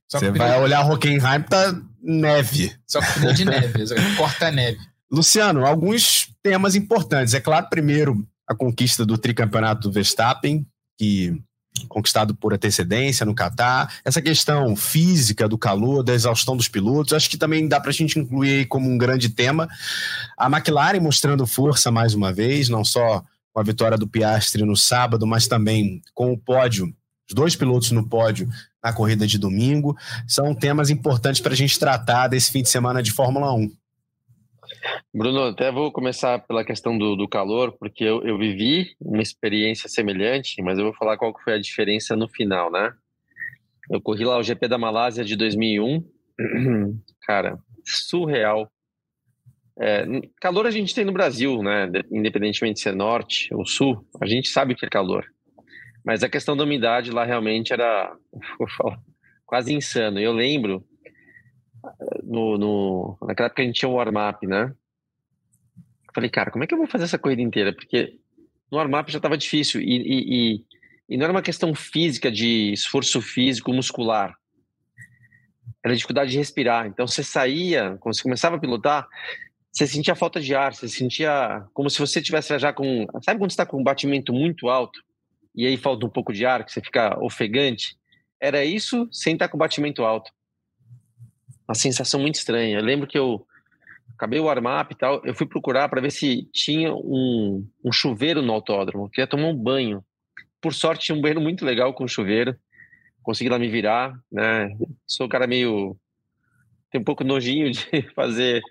Você 0.10 0.30
vai 0.32 0.60
olhar 0.60 0.86
Hockenheim, 0.86 1.42
tá 1.42 1.74
neve. 2.02 2.76
Só 2.86 3.00
com 3.00 3.34
de 3.34 3.46
neve, 3.46 3.86
corta 4.18 4.52
neve. 4.52 4.78
Luciano, 5.10 5.66
alguns 5.66 6.30
temas 6.44 6.76
importantes. 6.76 7.34
É 7.34 7.40
claro, 7.40 7.68
primeiro, 7.70 8.28
a 8.48 8.54
conquista 8.54 9.06
do 9.06 9.18
tricampeonato 9.18 9.88
do 9.88 9.94
Verstappen, 9.94 10.66
que 10.98 11.42
conquistado 11.88 12.36
por 12.36 12.54
antecedência 12.54 13.26
no 13.26 13.36
Catar, 13.36 13.94
essa 14.04 14.22
questão 14.22 14.76
física 14.76 15.48
do 15.48 15.58
calor, 15.58 16.04
da 16.04 16.14
exaustão 16.14 16.56
dos 16.56 16.68
pilotos, 16.68 17.14
acho 17.14 17.30
que 17.30 17.38
também 17.38 17.68
dá 17.68 17.80
para 17.80 17.90
a 17.90 17.94
gente 17.94 18.20
incluir 18.20 18.68
como 18.68 18.90
um 18.90 18.98
grande 18.98 19.30
tema. 19.30 19.68
A 20.38 20.48
McLaren 20.48 21.00
mostrando 21.00 21.46
força 21.48 21.92
mais 21.92 22.14
uma 22.14 22.32
vez, 22.32 22.70
não 22.70 22.84
só 22.84 23.24
com 23.52 23.60
a 23.60 23.64
vitória 23.64 23.98
do 23.98 24.08
Piastri 24.08 24.64
no 24.64 24.76
sábado, 24.76 25.28
mas 25.28 25.48
também 25.48 26.02
com 26.14 26.32
o 26.32 26.38
pódio, 26.38 26.94
os 27.28 27.36
dois 27.36 27.56
pilotos 27.56 27.92
no 27.92 28.08
pódio 28.08 28.50
na 28.84 28.92
corrida 28.92 29.26
de 29.26 29.38
domingo. 29.38 29.96
São 30.28 30.54
temas 30.54 30.90
importantes 30.90 31.40
para 31.40 31.54
a 31.54 31.56
gente 31.56 31.80
tratar 31.80 32.28
desse 32.28 32.52
fim 32.52 32.62
de 32.62 32.70
semana 32.70 33.02
de 33.02 33.12
Fórmula 33.12 33.54
1. 33.54 33.72
Bruno, 35.14 35.44
até 35.44 35.72
vou 35.72 35.92
começar 35.92 36.40
pela 36.40 36.66
questão 36.66 36.98
do, 36.98 37.16
do 37.16 37.28
calor, 37.28 37.72
porque 37.78 38.04
eu, 38.04 38.22
eu, 38.24 38.38
vivi 38.38 38.96
uma 39.00 39.22
experiência 39.22 39.88
semelhante, 39.88 40.62
mas 40.62 40.78
eu 40.78 40.86
vou 40.86 40.94
falar 40.94 41.18
qual 41.18 41.34
foi 41.44 41.54
a 41.54 41.62
diferença 41.62 42.16
no 42.16 42.28
final, 42.28 42.72
né? 42.72 42.92
Eu 43.90 44.02
corri 44.02 44.26
lá 44.26 44.38
o 44.38 44.44
GP 44.44 44.68
da 44.68 44.78
Malásia 44.78 45.24
de 45.24 45.36
2001, 45.36 46.04
cara, 47.26 47.58
surreal. 47.86 48.72
É, 49.80 50.06
calor 50.40 50.68
a 50.68 50.72
gente 50.72 50.94
tem 50.94 51.06
no 51.06 51.12
Brasil, 51.12 51.62
né? 51.64 51.90
Independentemente 52.12 52.76
de 52.76 52.82
ser 52.82 52.96
norte 52.96 53.54
ou 53.54 53.66
sul, 53.66 54.06
a 54.22 54.26
gente 54.26 54.48
sabe 54.50 54.76
que 54.76 54.86
é 54.86 54.90
calor. 54.90 55.26
Mas 56.06 56.24
a 56.24 56.30
questão 56.30 56.56
da 56.56 56.64
umidade 56.64 57.12
lá 57.12 57.24
realmente 57.24 57.72
era, 57.72 58.14
falar, 58.78 59.00
quase 59.46 59.74
insano. 59.74 60.20
Eu 60.20 60.34
lembro 60.34 60.84
no, 62.24 62.58
no, 62.58 63.18
naquela 63.22 63.48
época 63.48 63.62
a 63.62 63.66
gente 63.66 63.80
tinha 63.80 63.90
um 63.90 63.96
warm-up, 63.96 64.46
né? 64.48 64.74
Falei, 66.14 66.30
cara, 66.30 66.52
como 66.52 66.64
é 66.64 66.68
que 66.68 66.74
eu 66.74 66.78
vou 66.78 66.88
fazer 66.88 67.06
essa 67.06 67.18
corrida 67.18 67.42
inteira? 67.42 67.74
Porque 67.74 68.18
no 68.72 68.78
warm-up 68.78 69.12
já 69.12 69.18
estava 69.18 69.38
difícil 69.38 69.82
e, 69.82 69.86
e, 69.86 70.56
e, 70.56 70.66
e, 71.10 71.18
não 71.18 71.26
era 71.26 71.34
uma 71.34 71.42
questão 71.42 71.74
física 71.74 72.32
de 72.32 72.72
esforço 72.72 73.22
físico 73.22 73.74
muscular. 73.74 74.36
Era 75.84 75.96
dificuldade 75.96 76.32
de 76.32 76.38
respirar. 76.38 76.88
Então 76.88 77.08
você 77.08 77.24
saía, 77.24 77.98
quando 78.00 78.16
você 78.16 78.24
começava 78.24 78.56
a 78.56 78.60
pilotar, 78.60 79.08
você 79.72 79.88
sentia 79.88 80.16
falta 80.16 80.40
de 80.40 80.54
ar, 80.54 80.74
você 80.74 80.88
sentia 80.88 81.66
como 81.74 81.90
se 81.90 82.00
você 82.00 82.22
tivesse 82.22 82.58
já 82.60 82.72
com. 82.72 83.08
Sabe 83.24 83.40
quando 83.40 83.50
você 83.50 83.56
está 83.56 83.66
com 83.66 83.80
um 83.80 83.84
batimento 83.84 84.32
muito 84.32 84.70
alto 84.70 85.04
e 85.56 85.66
aí 85.66 85.78
falta 85.78 86.06
um 86.06 86.10
pouco 86.10 86.32
de 86.32 86.46
ar, 86.46 86.64
que 86.64 86.72
você 86.72 86.80
fica 86.80 87.18
ofegante? 87.20 87.98
Era 88.40 88.64
isso 88.64 89.08
sem 89.12 89.34
estar 89.34 89.50
com 89.50 89.58
batimento 89.58 90.04
alto 90.04 90.32
uma 91.68 91.76
sensação 91.76 92.20
muito 92.20 92.36
estranha. 92.36 92.78
Eu 92.78 92.84
lembro 92.84 93.08
que 93.08 93.18
eu 93.18 93.46
acabei 94.16 94.40
o 94.40 94.46
warm-up 94.46 94.94
e 94.94 94.98
tal, 94.98 95.22
eu 95.26 95.34
fui 95.34 95.48
procurar 95.48 95.90
para 95.90 96.02
ver 96.02 96.12
se 96.12 96.44
tinha 96.52 96.94
um, 96.94 97.68
um 97.84 97.92
chuveiro 97.92 98.42
no 98.42 98.54
autódromo, 98.54 99.06
eu 99.06 99.10
queria 99.10 99.28
tomar 99.28 99.48
um 99.48 99.56
banho. 99.56 100.04
Por 100.62 100.74
sorte, 100.74 101.06
tinha 101.06 101.18
um 101.18 101.22
banheiro 101.22 101.42
muito 101.42 101.66
legal 101.66 101.94
com 101.94 102.08
chuveiro, 102.08 102.56
consegui 103.22 103.50
lá 103.50 103.60
me 103.60 103.68
virar, 103.68 104.14
né? 104.32 104.70
Sou 105.06 105.26
um 105.26 105.30
cara 105.30 105.48
meio. 105.48 105.98
tem 106.92 107.02
um 107.02 107.04
pouco 107.04 107.24
nojinho 107.24 107.72
de 107.72 108.02
fazer 108.16 108.62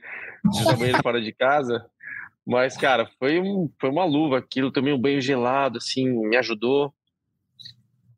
banheiro 0.78 1.02
fora 1.02 1.20
de 1.20 1.32
casa, 1.32 1.84
mas, 2.46 2.76
cara, 2.76 3.08
foi, 3.18 3.38
um, 3.40 3.70
foi 3.80 3.90
uma 3.90 4.04
luva 4.04 4.38
aquilo, 4.38 4.72
tomei 4.72 4.92
um 4.92 5.00
banho 5.00 5.20
gelado, 5.20 5.78
assim, 5.78 6.08
me 6.08 6.36
ajudou. 6.36 6.92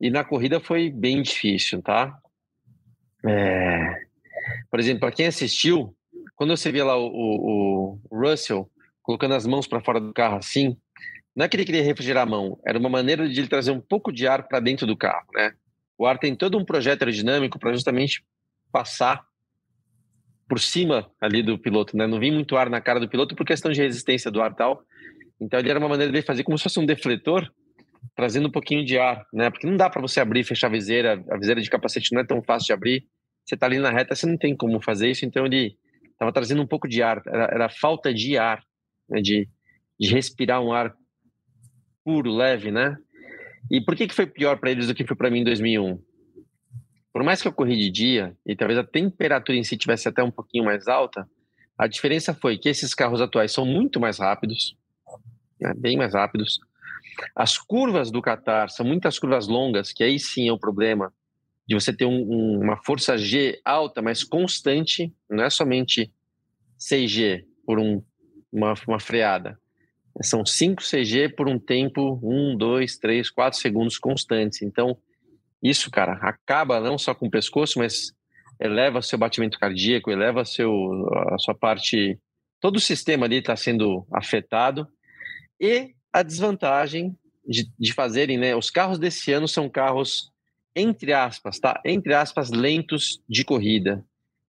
E 0.01 0.11
na 0.11 0.25
corrida 0.25 0.61
foi 0.61 0.91
bem 0.91 1.23
difícil, 1.23 1.83
tá? 1.83 2.19
É, 3.27 4.07
por 4.71 4.81
exemplo, 4.81 5.01
para 5.01 5.13
quem 5.13 5.27
assistiu, 5.27 5.95
quando 6.37 6.57
você 6.57 6.71
vê 6.71 6.83
lá 6.83 6.97
o, 6.97 7.07
o, 7.07 8.01
o, 8.11 8.21
Russell 8.21 8.69
colocando 9.03 9.35
as 9.35 9.47
mãos 9.47 9.67
para 9.67 9.81
fora 9.81 10.01
do 10.01 10.13
carro 10.13 10.37
assim, 10.37 10.77
não 11.35 11.45
é 11.45 11.49
que 11.49 11.57
ele 11.57 11.65
queria 11.65 11.83
refrigerar 11.83 12.23
a 12.25 12.31
mão, 12.31 12.59
era 12.67 12.79
uma 12.79 12.89
maneira 12.89 13.29
de 13.29 13.41
ele 13.41 13.49
trazer 13.49 13.71
um 13.71 13.81
pouco 13.81 14.13
de 14.13 14.27
ar 14.27 14.47
para 14.47 14.61
dentro 14.61 14.87
do 14.87 14.97
carro, 14.97 15.27
né? 15.35 15.53
O 15.99 16.07
ar 16.07 16.19
tem 16.19 16.35
todo 16.35 16.59
um 16.59 16.65
projeto 16.65 17.03
aerodinâmico 17.03 17.59
para 17.59 17.73
justamente 17.73 18.25
passar 18.73 19.25
por 20.49 20.61
cima 20.61 21.11
ali 21.21 21.43
do 21.43 21.59
piloto, 21.59 21.97
né? 21.97 22.07
Não 22.07 22.19
vinha 22.19 22.33
muito 22.33 22.57
ar 22.57 22.69
na 22.69 22.81
cara 22.81 23.01
do 23.01 23.09
piloto 23.09 23.35
por 23.35 23.47
questão 23.47 23.71
de 23.71 23.81
resistência 23.81 24.31
do 24.31 24.43
ar 24.43 24.53
e 24.53 24.57
tal. 24.57 24.83
Então 25.41 25.59
ele 25.59 25.71
era 25.71 25.79
uma 25.79 25.89
maneira 25.89 26.13
de 26.13 26.23
fazer 26.23 26.43
como 26.45 26.57
se 26.59 26.65
fosse 26.65 26.79
um 26.79 26.87
defletor, 26.87 27.49
trazendo 28.15 28.49
um 28.49 28.51
pouquinho 28.51 28.85
de 28.85 28.99
ar, 28.99 29.25
né? 29.33 29.51
Porque 29.51 29.67
não 29.67 29.77
dá 29.77 29.89
para 29.89 30.03
você 30.03 30.21
abrir 30.21 30.41
e 30.41 30.45
fechar 30.45 30.67
a 30.67 30.71
viseira, 30.71 31.25
a 31.31 31.39
viseira 31.39 31.61
de 31.61 31.71
capacete 31.71 32.13
não 32.13 32.21
é 32.21 32.25
tão 32.25 32.43
fácil 32.43 32.67
de 32.67 32.73
abrir. 32.73 33.07
Você 33.45 33.57
tá 33.57 33.67
ali 33.67 33.79
na 33.79 33.91
reta, 33.91 34.15
você 34.15 34.27
não 34.27 34.39
tem 34.39 34.57
como 34.57 34.81
fazer 34.83 35.11
isso, 35.11 35.25
então 35.25 35.45
ele 35.45 35.77
estava 36.13 36.33
trazendo 36.33 36.63
um 36.63 36.67
pouco 36.67 36.89
de 36.89 37.03
ar, 37.03 37.23
era, 37.27 37.45
era 37.53 37.69
falta 37.69 38.13
de 38.13 38.39
ar, 38.39 38.63
né? 39.09 39.21
de, 39.21 39.49
de 40.01 40.09
respirar 40.09 40.63
um 40.63 40.73
ar 40.73 40.95
puro, 42.05 42.31
leve, 42.31 42.71
né? 42.71 42.97
E 43.71 43.81
por 43.81 43.97
que 43.97 44.07
que 44.07 44.15
foi 44.15 44.27
pior 44.27 44.59
para 44.59 44.71
eles 44.71 44.87
do 44.87 44.95
que 44.95 45.07
foi 45.07 45.17
para 45.17 45.31
mim 45.31 45.41
em 45.41 45.45
2001? 45.45 45.99
Por 47.13 47.23
mais 47.23 47.41
que 47.41 47.49
eu 47.49 47.53
corri 47.53 47.77
de 47.77 47.91
dia 47.91 48.37
e 48.47 48.57
talvez 48.57 48.79
a 48.79 48.85
temperatura 48.85 49.57
em 49.57 49.65
si 49.65 49.77
tivesse 49.77 50.09
até 50.09 50.23
um 50.23 50.31
pouquinho 50.31 50.65
mais 50.65 50.89
alta, 50.89 51.29
a 51.79 51.87
diferença 51.87 52.35
foi 52.35 52.59
que 52.59 52.69
esses 52.69 52.95
carros 52.95 53.21
atuais 53.21 53.53
são 53.53 53.65
muito 53.65 54.01
mais 54.01 54.19
rápidos, 54.19 54.77
né, 55.61 55.73
bem 55.77 55.97
mais 55.97 56.15
rápidos. 56.15 56.59
As 57.35 57.57
curvas 57.57 58.11
do 58.11 58.21
Qatar 58.21 58.69
são 58.69 58.85
muitas 58.85 59.19
curvas 59.19 59.47
longas, 59.47 59.93
que 59.93 60.03
aí 60.03 60.19
sim 60.19 60.49
é 60.49 60.53
o 60.53 60.59
problema 60.59 61.13
de 61.67 61.75
você 61.75 61.93
ter 61.93 62.05
um, 62.05 62.21
um, 62.21 62.61
uma 62.63 62.77
força 62.85 63.17
G 63.17 63.61
alta, 63.65 64.03
mas 64.03 64.23
constante, 64.23 65.13
não 65.29 65.45
é 65.45 65.51
somente 65.51 66.13
6G 66.79 67.45
por 67.65 67.79
um, 67.79 68.03
uma, 68.53 68.75
uma 68.87 69.01
freada. 69.01 69.59
São 70.23 70.47
5 70.47 70.83
CG 70.83 71.31
por 71.31 71.49
um 71.49 71.59
tempo, 71.59 72.21
1, 72.23 72.57
2, 72.57 72.99
3, 72.99 73.31
4 73.31 73.59
segundos 73.59 73.99
constantes. 73.99 74.63
Então, 74.63 74.97
isso, 75.61 75.91
cara, 75.91 76.13
acaba 76.23 76.79
não 76.79 76.97
só 76.97 77.15
com 77.15 77.27
o 77.27 77.31
pescoço, 77.31 77.81
mas 77.81 78.13
eleva 78.61 79.03
seu 79.03 79.19
batimento 79.19 79.59
cardíaco, 79.59 80.11
eleva 80.11 80.45
seu, 80.45 80.71
a 81.33 81.39
sua 81.39 81.55
parte. 81.55 82.19
Todo 82.61 82.77
o 82.77 82.81
sistema 82.81 83.27
ali 83.27 83.39
está 83.39 83.57
sendo 83.57 84.07
afetado. 84.13 84.87
E 85.61 85.95
a 86.13 86.23
desvantagem 86.23 87.17
de, 87.45 87.69
de 87.77 87.93
fazerem, 87.93 88.39
né? 88.39 88.55
Os 88.55 88.71
carros 88.71 88.99
desse 88.99 89.33
ano 89.33 89.49
são 89.49 89.69
carros, 89.69 90.31
entre 90.75 91.13
aspas, 91.13 91.59
tá? 91.59 91.81
Entre 91.85 92.15
aspas, 92.15 92.51
lentos 92.51 93.23
de 93.29 93.45
corrida. 93.45 94.05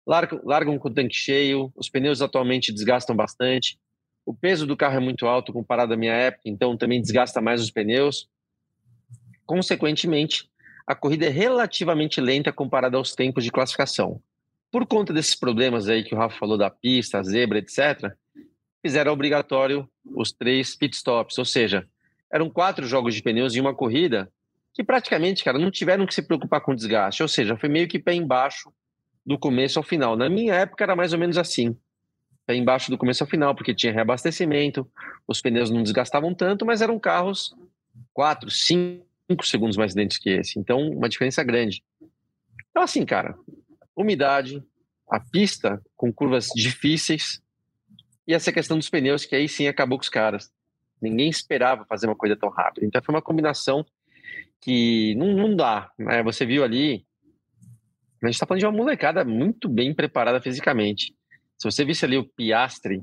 Largam, 0.05 0.41
largam 0.43 0.77
com 0.77 0.87
o 0.87 0.93
tanque 0.93 1.15
cheio, 1.15 1.71
os 1.75 1.89
pneus 1.89 2.21
atualmente 2.21 2.71
desgastam 2.71 3.15
bastante. 3.15 3.79
O 4.25 4.33
peso 4.33 4.65
do 4.65 4.77
carro 4.77 4.97
é 4.97 4.99
muito 4.99 5.27
alto 5.27 5.51
comparado 5.51 5.93
à 5.93 5.97
minha 5.97 6.13
época, 6.13 6.43
então 6.45 6.77
também 6.77 7.01
desgasta 7.01 7.41
mais 7.41 7.61
os 7.61 7.71
pneus. 7.71 8.29
Consequentemente, 9.45 10.49
a 10.87 10.95
corrida 10.95 11.25
é 11.25 11.29
relativamente 11.29 12.21
lenta 12.21 12.51
comparada 12.51 12.97
aos 12.97 13.13
tempos 13.13 13.43
de 13.43 13.51
classificação. 13.51 14.21
Por 14.71 14.85
conta 14.85 15.13
desses 15.13 15.35
problemas 15.35 15.87
aí 15.87 16.03
que 16.03 16.15
o 16.15 16.17
Rafa 16.17 16.37
falou 16.37 16.57
da 16.57 16.69
pista, 16.69 17.21
zebra, 17.23 17.59
etc., 17.59 18.11
fizeram 18.81 19.13
obrigatório 19.13 19.87
os 20.03 20.31
três 20.31 20.75
pit 20.75 20.95
stops, 20.95 21.37
ou 21.37 21.45
seja, 21.45 21.87
eram 22.31 22.49
quatro 22.49 22.85
jogos 22.85 23.13
de 23.13 23.21
pneus 23.21 23.55
em 23.55 23.61
uma 23.61 23.73
corrida 23.73 24.29
que 24.73 24.83
praticamente, 24.83 25.43
cara, 25.43 25.59
não 25.59 25.69
tiveram 25.69 26.05
que 26.05 26.13
se 26.13 26.21
preocupar 26.21 26.61
com 26.61 26.75
desgaste, 26.75 27.21
ou 27.21 27.29
seja, 27.29 27.57
foi 27.57 27.69
meio 27.69 27.87
que 27.87 27.99
pé 27.99 28.13
embaixo 28.13 28.73
do 29.25 29.37
começo 29.37 29.79
ao 29.79 29.83
final. 29.83 30.17
Na 30.17 30.29
minha 30.29 30.55
época 30.55 30.83
era 30.83 30.95
mais 30.95 31.13
ou 31.13 31.19
menos 31.19 31.37
assim, 31.37 31.77
pé 32.45 32.55
embaixo 32.55 32.89
do 32.89 32.97
começo 32.97 33.23
ao 33.23 33.29
final, 33.29 33.53
porque 33.53 33.73
tinha 33.73 33.93
reabastecimento, 33.93 34.89
os 35.27 35.41
pneus 35.41 35.69
não 35.69 35.83
desgastavam 35.83 36.33
tanto, 36.33 36.65
mas 36.65 36.81
eram 36.81 36.99
carros 36.99 37.55
quatro, 38.13 38.49
cinco 38.49 39.05
5 39.29 39.45
segundos 39.45 39.77
mais 39.77 39.95
lentos 39.95 40.17
que 40.17 40.29
esse. 40.29 40.59
Então, 40.59 40.79
uma 40.89 41.09
diferença 41.09 41.43
grande. 41.43 41.83
Então, 42.69 42.83
assim, 42.83 43.05
cara, 43.05 43.37
umidade, 43.95 44.63
a 45.09 45.19
pista 45.19 45.81
com 45.95 46.11
curvas 46.11 46.49
difíceis 46.55 47.41
e 48.27 48.33
essa 48.33 48.51
questão 48.51 48.77
dos 48.77 48.89
pneus, 48.89 49.25
que 49.25 49.35
aí 49.35 49.47
sim 49.47 49.67
acabou 49.67 49.97
com 49.97 50.03
os 50.03 50.09
caras. 50.09 50.51
Ninguém 51.01 51.29
esperava 51.29 51.85
fazer 51.85 52.07
uma 52.07 52.15
coisa 52.15 52.35
tão 52.35 52.49
rápida. 52.49 52.85
Então, 52.85 53.01
foi 53.01 53.13
uma 53.13 53.21
combinação 53.21 53.85
que 54.63 55.15
não, 55.15 55.33
não 55.33 55.55
dá. 55.55 55.91
Né? 55.97 56.23
Você 56.23 56.45
viu 56.45 56.63
ali, 56.63 57.05
a 58.21 58.27
gente 58.27 58.35
está 58.35 58.45
falando 58.45 58.59
de 58.59 58.65
uma 58.65 58.71
molecada 58.71 59.25
muito 59.25 59.67
bem 59.67 59.93
preparada 59.93 60.41
fisicamente. 60.41 61.13
Se 61.57 61.69
você 61.69 61.83
visse 61.83 62.05
ali 62.05 62.17
o 62.17 62.23
Piastre, 62.23 63.01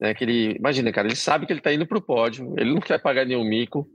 né, 0.00 0.14
que 0.14 0.24
ele, 0.24 0.56
imagina, 0.56 0.92
cara, 0.92 1.08
ele 1.08 1.16
sabe 1.16 1.46
que 1.46 1.52
ele 1.52 1.60
está 1.60 1.72
indo 1.72 1.86
para 1.86 1.98
o 1.98 2.02
pódio, 2.02 2.54
ele 2.56 2.72
não 2.72 2.80
quer 2.80 3.00
pagar 3.00 3.26
nenhum 3.26 3.44
mico, 3.44 3.88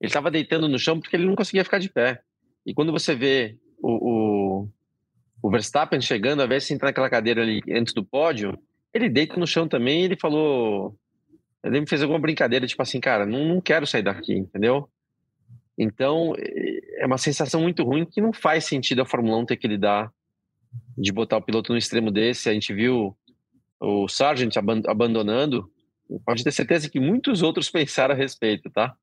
ele 0.00 0.08
estava 0.08 0.30
deitando 0.30 0.68
no 0.68 0.78
chão 0.78 0.98
porque 0.98 1.14
ele 1.14 1.26
não 1.26 1.36
conseguia 1.36 1.64
ficar 1.64 1.78
de 1.78 1.90
pé. 1.90 2.20
E 2.64 2.72
quando 2.74 2.90
você 2.90 3.14
vê 3.14 3.56
o, 3.80 4.62
o, 4.62 4.68
o 5.42 5.50
Verstappen 5.50 6.00
chegando, 6.00 6.40
ao 6.40 6.46
invés 6.46 6.62
de 6.62 6.68
sentar 6.68 6.88
naquela 6.88 7.10
cadeira 7.10 7.42
ali 7.42 7.60
antes 7.70 7.92
do 7.92 8.04
pódio, 8.04 8.58
ele 8.92 9.08
deita 9.08 9.38
no 9.38 9.46
chão 9.46 9.68
também 9.68 10.02
ele 10.04 10.16
falou. 10.16 10.96
Ele 11.64 11.80
me 11.80 11.86
fez 11.86 12.02
alguma 12.02 12.18
brincadeira, 12.18 12.66
tipo 12.66 12.82
assim, 12.82 12.98
cara, 12.98 13.24
não, 13.24 13.44
não 13.44 13.60
quero 13.60 13.86
sair 13.86 14.02
daqui, 14.02 14.34
entendeu? 14.34 14.88
Então, 15.82 16.34
é 16.98 17.06
uma 17.06 17.18
sensação 17.18 17.60
muito 17.60 17.82
ruim 17.82 18.04
que 18.04 18.20
não 18.20 18.32
faz 18.32 18.64
sentido 18.64 19.02
a 19.02 19.06
Fórmula 19.06 19.38
1 19.38 19.46
ter 19.46 19.56
que 19.56 19.68
lidar 19.68 20.12
de 20.96 21.12
botar 21.12 21.36
o 21.36 21.42
piloto 21.42 21.72
no 21.72 21.78
extremo 21.78 22.10
desse. 22.10 22.48
A 22.48 22.52
gente 22.54 22.72
viu 22.72 23.16
o 23.80 24.08
Sargent 24.08 24.54
abandonando. 24.86 25.70
Pode 26.24 26.44
ter 26.44 26.52
certeza 26.52 26.88
que 26.88 27.00
muitos 27.00 27.42
outros 27.42 27.68
pensaram 27.70 28.14
a 28.14 28.16
respeito, 28.16 28.70
tá? 28.70 28.94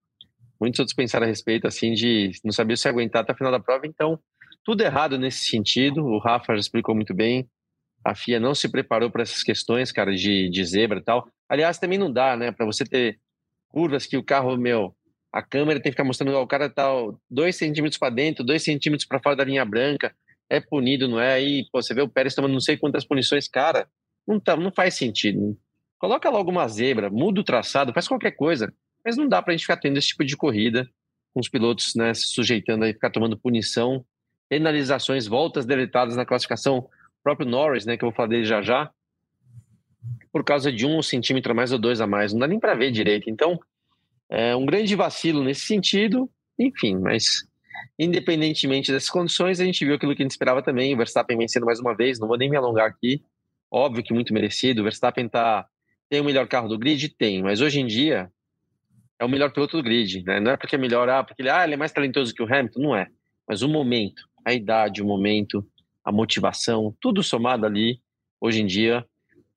muitos 0.59 0.80
outros 0.80 0.95
pensaram 0.95 1.25
a 1.25 1.27
respeito, 1.27 1.65
assim, 1.65 1.93
de 1.93 2.32
não 2.43 2.51
saber 2.51 2.77
se 2.77 2.88
aguentar 2.88 3.21
até 3.21 3.32
a 3.32 3.36
final 3.36 3.51
da 3.51 3.59
prova. 3.59 3.88
Então, 3.88 4.19
tudo 4.63 4.82
errado 4.82 5.17
nesse 5.17 5.49
sentido. 5.49 6.05
O 6.05 6.19
Rafa 6.19 6.53
já 6.53 6.59
explicou 6.59 6.93
muito 6.93 7.13
bem. 7.13 7.49
A 8.03 8.13
FIA 8.13 8.39
não 8.39 8.53
se 8.53 8.69
preparou 8.69 9.09
para 9.09 9.23
essas 9.23 9.43
questões, 9.43 9.91
cara, 9.91 10.13
de, 10.13 10.49
de 10.49 10.65
zebra 10.65 10.99
e 10.99 11.03
tal. 11.03 11.27
Aliás, 11.47 11.77
também 11.77 11.97
não 11.97 12.11
dá, 12.11 12.36
né, 12.36 12.51
para 12.51 12.65
você 12.65 12.84
ter 12.84 13.19
curvas 13.69 14.05
que 14.05 14.17
o 14.17 14.23
carro, 14.23 14.57
meu, 14.57 14.95
a 15.32 15.41
câmera 15.41 15.80
tem 15.80 15.91
que 15.91 15.95
ficar 15.95 16.03
mostrando, 16.03 16.36
o 16.36 16.47
cara 16.47 16.69
tá 16.69 16.89
dois 17.30 17.55
centímetros 17.55 17.97
para 17.97 18.13
dentro, 18.13 18.43
dois 18.43 18.63
centímetros 18.63 19.07
para 19.07 19.19
fora 19.19 19.36
da 19.36 19.43
linha 19.43 19.63
branca, 19.63 20.13
é 20.49 20.59
punido, 20.59 21.07
não 21.07 21.19
é? 21.19 21.34
Aí, 21.34 21.65
pô, 21.71 21.82
você 21.82 21.93
vê 21.93 22.01
o 22.01 22.09
Pérez 22.09 22.34
tomando 22.34 22.53
não 22.53 22.59
sei 22.59 22.77
quantas 22.77 23.05
punições, 23.05 23.47
cara, 23.47 23.88
não, 24.27 24.39
tá, 24.39 24.55
não 24.55 24.71
faz 24.71 24.95
sentido. 24.95 25.57
Coloca 25.99 26.30
logo 26.30 26.49
uma 26.49 26.67
zebra, 26.67 27.09
muda 27.09 27.41
o 27.41 27.43
traçado, 27.43 27.93
faz 27.93 28.07
qualquer 28.07 28.32
coisa. 28.32 28.73
Mas 29.05 29.17
não 29.17 29.27
dá 29.27 29.41
para 29.41 29.53
a 29.53 29.55
gente 29.55 29.61
ficar 29.65 29.77
tendo 29.77 29.97
esse 29.97 30.07
tipo 30.07 30.25
de 30.25 30.36
corrida 30.36 30.89
com 31.34 31.39
os 31.39 31.49
pilotos 31.49 31.93
né, 31.95 32.13
se 32.13 32.27
sujeitando 32.27 32.86
a 32.86 32.88
ficar 32.88 33.11
tomando 33.11 33.38
punição, 33.38 34.03
penalizações, 34.49 35.27
voltas 35.27 35.65
deletadas 35.65 36.15
na 36.15 36.25
classificação. 36.25 36.80
O 36.80 36.89
próprio 37.23 37.47
Norris, 37.47 37.86
né, 37.86 37.97
que 37.97 38.03
eu 38.03 38.09
vou 38.09 38.15
falar 38.15 38.30
dele 38.30 38.45
já 38.45 38.61
já, 38.61 38.89
por 40.32 40.43
causa 40.43 40.71
de 40.71 40.86
um 40.86 41.01
centímetro 41.01 41.51
a 41.51 41.55
mais 41.55 41.71
ou 41.71 41.80
dois 41.80 42.01
a 42.01 42.07
mais. 42.07 42.34
Não 42.34 42.39
dá 42.39 42.47
nem 42.47 42.59
para 42.59 42.75
ver 42.75 42.91
direito. 42.91 43.30
Então, 43.30 43.59
é 44.30 44.55
um 44.55 44.65
grande 44.65 44.95
vacilo 44.95 45.43
nesse 45.43 45.61
sentido. 45.61 46.30
Enfim, 46.57 46.97
mas 46.97 47.47
independentemente 47.97 48.91
dessas 48.91 49.09
condições, 49.09 49.59
a 49.59 49.65
gente 49.65 49.84
viu 49.84 49.95
aquilo 49.95 50.15
que 50.15 50.21
a 50.21 50.25
gente 50.25 50.32
esperava 50.32 50.61
também. 50.61 50.93
O 50.93 50.97
Verstappen 50.97 51.38
vencendo 51.38 51.65
mais 51.65 51.80
uma 51.80 51.95
vez. 51.95 52.19
Não 52.19 52.27
vou 52.27 52.38
nem 52.38 52.49
me 52.49 52.57
alongar 52.57 52.88
aqui. 52.88 53.23
Óbvio 53.71 54.03
que 54.03 54.13
muito 54.13 54.34
merecido. 54.34 54.82
O 54.82 54.84
Verstappen 54.84 55.27
tá, 55.27 55.65
tem 56.09 56.21
o 56.21 56.23
melhor 56.23 56.47
carro 56.47 56.67
do 56.67 56.77
grid? 56.77 57.09
Tem. 57.09 57.41
Mas 57.41 57.61
hoje 57.61 57.80
em 57.80 57.88
dia, 57.88 58.32
é 59.19 59.25
o 59.25 59.30
melhor 59.30 59.51
piloto 59.51 59.77
do 59.77 59.84
grid, 59.84 60.23
né? 60.23 60.39
Não 60.39 60.51
é 60.51 60.57
porque 60.57 60.75
é 60.75 60.80
melhor, 60.80 61.09
ah, 61.09 61.23
porque 61.23 61.41
ele, 61.41 61.49
ah, 61.49 61.63
ele 61.63 61.73
é 61.73 61.77
mais 61.77 61.91
talentoso 61.91 62.34
que 62.34 62.41
o 62.41 62.45
Hamilton, 62.45 62.80
não 62.80 62.95
é. 62.95 63.07
Mas 63.47 63.61
o 63.61 63.67
momento, 63.67 64.23
a 64.45 64.53
idade, 64.53 65.01
o 65.01 65.05
momento, 65.05 65.65
a 66.03 66.11
motivação, 66.11 66.95
tudo 67.01 67.21
somado 67.21 67.65
ali, 67.65 68.01
hoje 68.39 68.61
em 68.61 68.65
dia, 68.65 69.05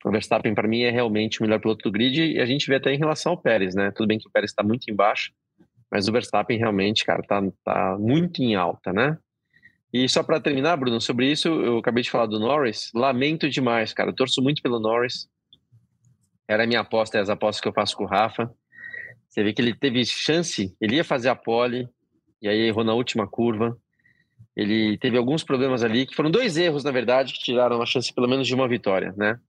o 0.03 0.11
Verstappen 0.11 0.53
para 0.53 0.67
mim 0.67 0.81
é 0.81 0.89
realmente 0.89 1.39
o 1.39 1.43
melhor 1.43 1.59
piloto 1.59 1.83
do 1.83 1.91
grid 1.91 2.33
e 2.33 2.39
a 2.39 2.45
gente 2.45 2.67
vê 2.67 2.75
até 2.75 2.93
em 2.93 2.97
relação 2.97 3.31
ao 3.31 3.37
Pérez, 3.37 3.73
né? 3.73 3.91
Tudo 3.91 4.07
bem 4.07 4.19
que 4.19 4.27
o 4.27 4.31
Pérez 4.31 4.51
está 4.51 4.61
muito 4.61 4.89
embaixo, 4.91 5.31
mas 5.89 6.07
o 6.07 6.11
Verstappen 6.11 6.57
realmente, 6.57 7.05
cara, 7.05 7.21
tá, 7.23 7.41
tá 7.63 7.97
muito 7.99 8.41
em 8.41 8.55
alta, 8.55 8.91
né? 8.91 9.17
E 9.93 10.09
só 10.09 10.23
para 10.23 10.41
terminar, 10.41 10.75
Bruno, 10.75 10.99
sobre 10.99 11.31
isso, 11.31 11.47
eu 11.47 11.77
acabei 11.77 12.01
de 12.01 12.09
falar 12.09 12.25
do 12.25 12.39
Norris, 12.39 12.89
lamento 12.95 13.47
demais, 13.47 13.93
cara, 13.93 14.09
eu 14.09 14.15
torço 14.15 14.41
muito 14.41 14.61
pelo 14.61 14.79
Norris. 14.79 15.29
Era 16.47 16.63
a 16.63 16.67
minha 16.67 16.81
aposta, 16.81 17.17
é 17.17 17.21
as 17.21 17.29
apostas 17.29 17.61
que 17.61 17.67
eu 17.67 17.73
faço 17.73 17.95
com 17.95 18.03
o 18.03 18.07
Rafa. 18.07 18.51
Você 19.29 19.43
vê 19.43 19.53
que 19.53 19.61
ele 19.61 19.73
teve 19.73 20.03
chance, 20.03 20.75
ele 20.81 20.95
ia 20.95 21.03
fazer 21.03 21.29
a 21.29 21.35
pole, 21.35 21.87
e 22.41 22.47
aí 22.47 22.67
errou 22.67 22.83
na 22.83 22.93
última 22.93 23.27
curva. 23.27 23.77
Ele 24.55 24.97
teve 24.97 25.17
alguns 25.17 25.43
problemas 25.43 25.83
ali, 25.83 26.05
que 26.05 26.15
foram 26.15 26.29
dois 26.29 26.57
erros, 26.57 26.83
na 26.83 26.91
verdade, 26.91 27.33
que 27.33 27.39
tiraram 27.39 27.81
a 27.81 27.85
chance 27.85 28.13
pelo 28.13 28.27
menos 28.27 28.47
de 28.47 28.53
uma 28.53 28.67
vitória, 28.67 29.13
né? 29.15 29.39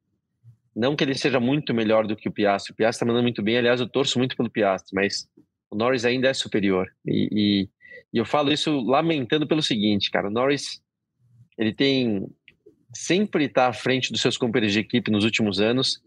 Não 0.74 0.96
que 0.96 1.04
ele 1.04 1.14
seja 1.14 1.38
muito 1.38 1.72
melhor 1.72 2.06
do 2.06 2.16
que 2.16 2.28
o 2.28 2.32
Piastri. 2.32 2.72
O 2.72 2.76
Piastri 2.76 2.96
está 2.96 3.06
mandando 3.06 3.22
muito 3.22 3.42
bem, 3.42 3.56
aliás, 3.58 3.80
eu 3.80 3.88
torço 3.88 4.18
muito 4.18 4.36
pelo 4.36 4.50
Piastri, 4.50 4.94
mas 4.94 5.28
o 5.70 5.76
Norris 5.76 6.04
ainda 6.04 6.28
é 6.28 6.34
superior. 6.34 6.88
E, 7.06 7.28
e, 7.32 7.68
e 8.12 8.18
eu 8.18 8.24
falo 8.24 8.52
isso 8.52 8.80
lamentando 8.80 9.46
pelo 9.46 9.62
seguinte, 9.62 10.10
cara, 10.10 10.28
o 10.28 10.30
Norris, 10.30 10.80
ele 11.56 11.72
tem 11.72 12.26
sempre 12.94 13.44
está 13.44 13.66
à 13.66 13.72
frente 13.72 14.12
dos 14.12 14.20
seus 14.20 14.36
companheiros 14.36 14.72
de 14.72 14.80
equipe 14.80 15.10
nos 15.10 15.24
últimos 15.24 15.60
anos, 15.60 16.00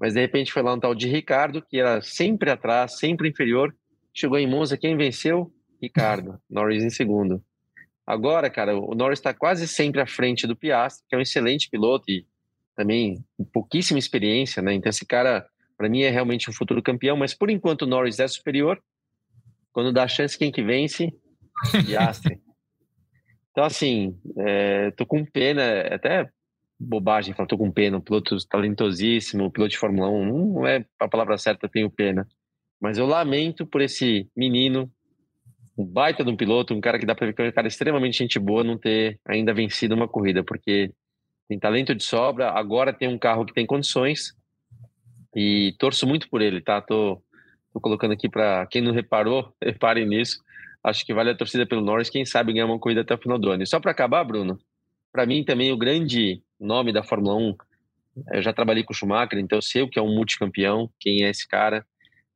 mas 0.00 0.14
de 0.14 0.20
repente 0.20 0.52
foi 0.52 0.62
lá 0.62 0.74
um 0.74 0.80
tal 0.80 0.94
de 0.94 1.08
Ricardo, 1.08 1.62
que 1.62 1.78
era 1.78 2.00
sempre 2.02 2.50
atrás, 2.50 2.98
sempre 2.98 3.28
inferior. 3.28 3.74
Chegou 4.12 4.38
em 4.38 4.46
Monza, 4.46 4.76
quem 4.76 4.96
venceu? 4.96 5.50
Ricardo, 5.80 6.38
Norris 6.48 6.84
em 6.84 6.90
segundo. 6.90 7.42
Agora, 8.06 8.48
cara, 8.48 8.78
o 8.78 8.94
Norris 8.94 9.18
está 9.18 9.34
quase 9.34 9.66
sempre 9.66 10.00
à 10.00 10.06
frente 10.06 10.46
do 10.46 10.54
Piastri, 10.54 11.04
que 11.08 11.14
é 11.14 11.18
um 11.18 11.22
excelente 11.22 11.68
piloto 11.68 12.04
e 12.08 12.26
também 12.76 13.24
pouquíssima 13.52 13.98
experiência, 13.98 14.62
né? 14.62 14.74
Então 14.74 14.90
esse 14.90 15.04
cara, 15.04 15.46
para 15.76 15.88
mim, 15.88 16.02
é 16.02 16.10
realmente 16.10 16.50
um 16.50 16.52
futuro 16.52 16.82
campeão, 16.82 17.16
mas 17.16 17.34
por 17.34 17.50
enquanto 17.50 17.82
o 17.82 17.86
Norris 17.86 18.20
é 18.20 18.28
superior. 18.28 18.80
Quando 19.72 19.92
dá 19.92 20.06
chance, 20.06 20.38
quem 20.38 20.52
que 20.52 20.62
vence? 20.62 21.12
Piastri. 21.86 22.40
então, 23.50 23.64
assim, 23.64 24.18
é, 24.38 24.90
tô 24.92 25.04
com 25.06 25.24
pena, 25.24 25.62
é 25.62 25.94
até 25.94 26.28
bobagem 26.78 27.34
falar, 27.34 27.48
tô 27.48 27.56
com 27.56 27.72
pena, 27.72 27.96
um 27.96 28.00
piloto 28.00 28.36
talentosíssimo, 28.48 29.50
piloto 29.50 29.70
de 29.70 29.78
Fórmula 29.78 30.10
1, 30.10 30.52
não 30.52 30.66
é 30.66 30.84
a 31.00 31.08
palavra 31.08 31.38
certa, 31.38 31.68
tenho 31.68 31.90
pena. 31.90 32.26
Mas 32.80 32.98
eu 32.98 33.06
lamento 33.06 33.66
por 33.66 33.80
esse 33.80 34.28
menino 34.36 34.90
um 35.78 35.84
baita 35.84 36.24
de 36.24 36.30
um 36.30 36.36
piloto, 36.36 36.74
um 36.74 36.80
cara 36.80 36.98
que 36.98 37.06
dá 37.06 37.14
para 37.14 37.26
ver 37.26 37.34
que 37.34 37.42
é 37.42 37.48
um 37.48 37.52
cara 37.52 37.68
extremamente 37.68 38.18
gente 38.18 38.38
boa, 38.38 38.64
não 38.64 38.78
ter 38.78 39.20
ainda 39.26 39.52
vencido 39.52 39.94
uma 39.94 40.08
corrida, 40.08 40.42
porque 40.42 40.92
tem 41.48 41.58
talento 41.58 41.94
de 41.94 42.02
sobra, 42.02 42.50
agora 42.50 42.92
tem 42.92 43.08
um 43.08 43.18
carro 43.18 43.44
que 43.44 43.54
tem 43.54 43.66
condições 43.66 44.34
e 45.34 45.74
torço 45.78 46.06
muito 46.06 46.28
por 46.28 46.42
ele, 46.42 46.60
tá? 46.60 46.80
Tô, 46.80 47.22
tô 47.72 47.80
colocando 47.80 48.12
aqui 48.12 48.28
para 48.28 48.66
quem 48.66 48.82
não 48.82 48.92
reparou, 48.92 49.54
reparem 49.62 50.06
nisso. 50.06 50.42
Acho 50.82 51.04
que 51.04 51.14
vale 51.14 51.30
a 51.30 51.36
torcida 51.36 51.66
pelo 51.66 51.80
Norris, 51.80 52.10
quem 52.10 52.24
sabe 52.24 52.52
ganhar 52.52 52.66
uma 52.66 52.78
corrida 52.78 53.00
até 53.00 53.14
o 53.14 53.18
final 53.18 53.38
do 53.38 53.50
ano. 53.50 53.62
E 53.62 53.66
só 53.66 53.80
para 53.80 53.90
acabar, 53.90 54.24
Bruno, 54.24 54.58
para 55.12 55.26
mim 55.26 55.44
também 55.44 55.72
o 55.72 55.76
grande 55.76 56.42
nome 56.58 56.92
da 56.92 57.02
Fórmula 57.02 57.34
1, 57.36 57.56
eu 58.32 58.42
já 58.42 58.52
trabalhei 58.52 58.82
com 58.82 58.92
o 58.92 58.96
Schumacher, 58.96 59.38
então 59.38 59.58
eu 59.58 59.62
sei 59.62 59.82
o 59.82 59.88
que 59.88 59.98
é 59.98 60.02
um 60.02 60.14
multicampeão, 60.14 60.90
quem 60.98 61.24
é 61.24 61.30
esse 61.30 61.46
cara. 61.46 61.84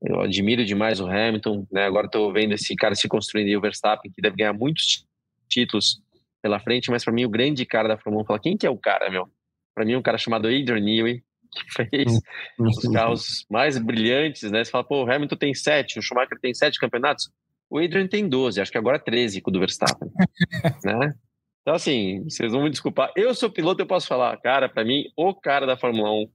Eu 0.02 0.20
admiro 0.20 0.64
demais 0.64 1.00
o 1.00 1.06
Hamilton, 1.06 1.66
né? 1.70 1.84
Agora 1.84 2.06
estou 2.06 2.32
vendo 2.32 2.52
esse 2.52 2.74
cara 2.74 2.94
se 2.94 3.08
construindo 3.08 3.48
e 3.48 3.56
o 3.56 3.60
Verstappen, 3.60 4.10
que 4.10 4.22
deve 4.22 4.36
ganhar 4.36 4.52
muitos 4.52 5.06
títulos 5.48 6.02
pela 6.42 6.60
frente, 6.60 6.90
mas 6.90 7.04
para 7.04 7.12
mim 7.12 7.24
o 7.24 7.28
grande 7.30 7.64
cara 7.66 7.88
da 7.88 7.98
Fórmula 7.98 8.24
1 8.24 8.26
fala, 8.26 8.40
quem 8.40 8.56
que 8.56 8.66
é 8.66 8.70
o 8.70 8.78
cara, 8.78 9.10
meu? 9.10 9.28
Para 9.74 9.84
mim 9.84 9.96
um 9.96 10.02
cara 10.02 10.18
chamado 10.18 10.46
Adrian 10.46 10.80
Newey, 10.80 11.22
que 11.52 11.72
fez 11.72 12.20
os 12.58 12.92
carros 12.92 13.46
mais 13.50 13.78
brilhantes, 13.78 14.50
né? 14.50 14.64
Você 14.64 14.70
fala, 14.70 14.84
pô, 14.84 15.04
o 15.04 15.10
Hamilton 15.10 15.36
tem 15.36 15.54
sete, 15.54 15.98
o 15.98 16.02
Schumacher 16.02 16.38
tem 16.40 16.54
sete 16.54 16.78
campeonatos, 16.78 17.30
o 17.68 17.78
Adrian 17.78 18.06
tem 18.06 18.28
12, 18.28 18.60
acho 18.60 18.72
que 18.72 18.78
agora 18.78 18.98
13 18.98 19.40
com 19.40 19.50
o 19.50 19.52
do 19.52 19.60
Verstappen, 19.60 20.10
né? 20.84 21.14
Então, 21.62 21.74
assim, 21.74 22.24
vocês 22.24 22.52
vão 22.52 22.62
me 22.62 22.70
desculpar. 22.70 23.12
Eu 23.14 23.34
sou 23.34 23.50
piloto, 23.50 23.82
eu 23.82 23.86
posso 23.86 24.06
falar, 24.06 24.36
cara, 24.38 24.68
para 24.68 24.82
mim, 24.82 25.04
o 25.14 25.34
cara 25.34 25.66
da 25.66 25.76
Fórmula 25.76 26.10
1 26.10 26.30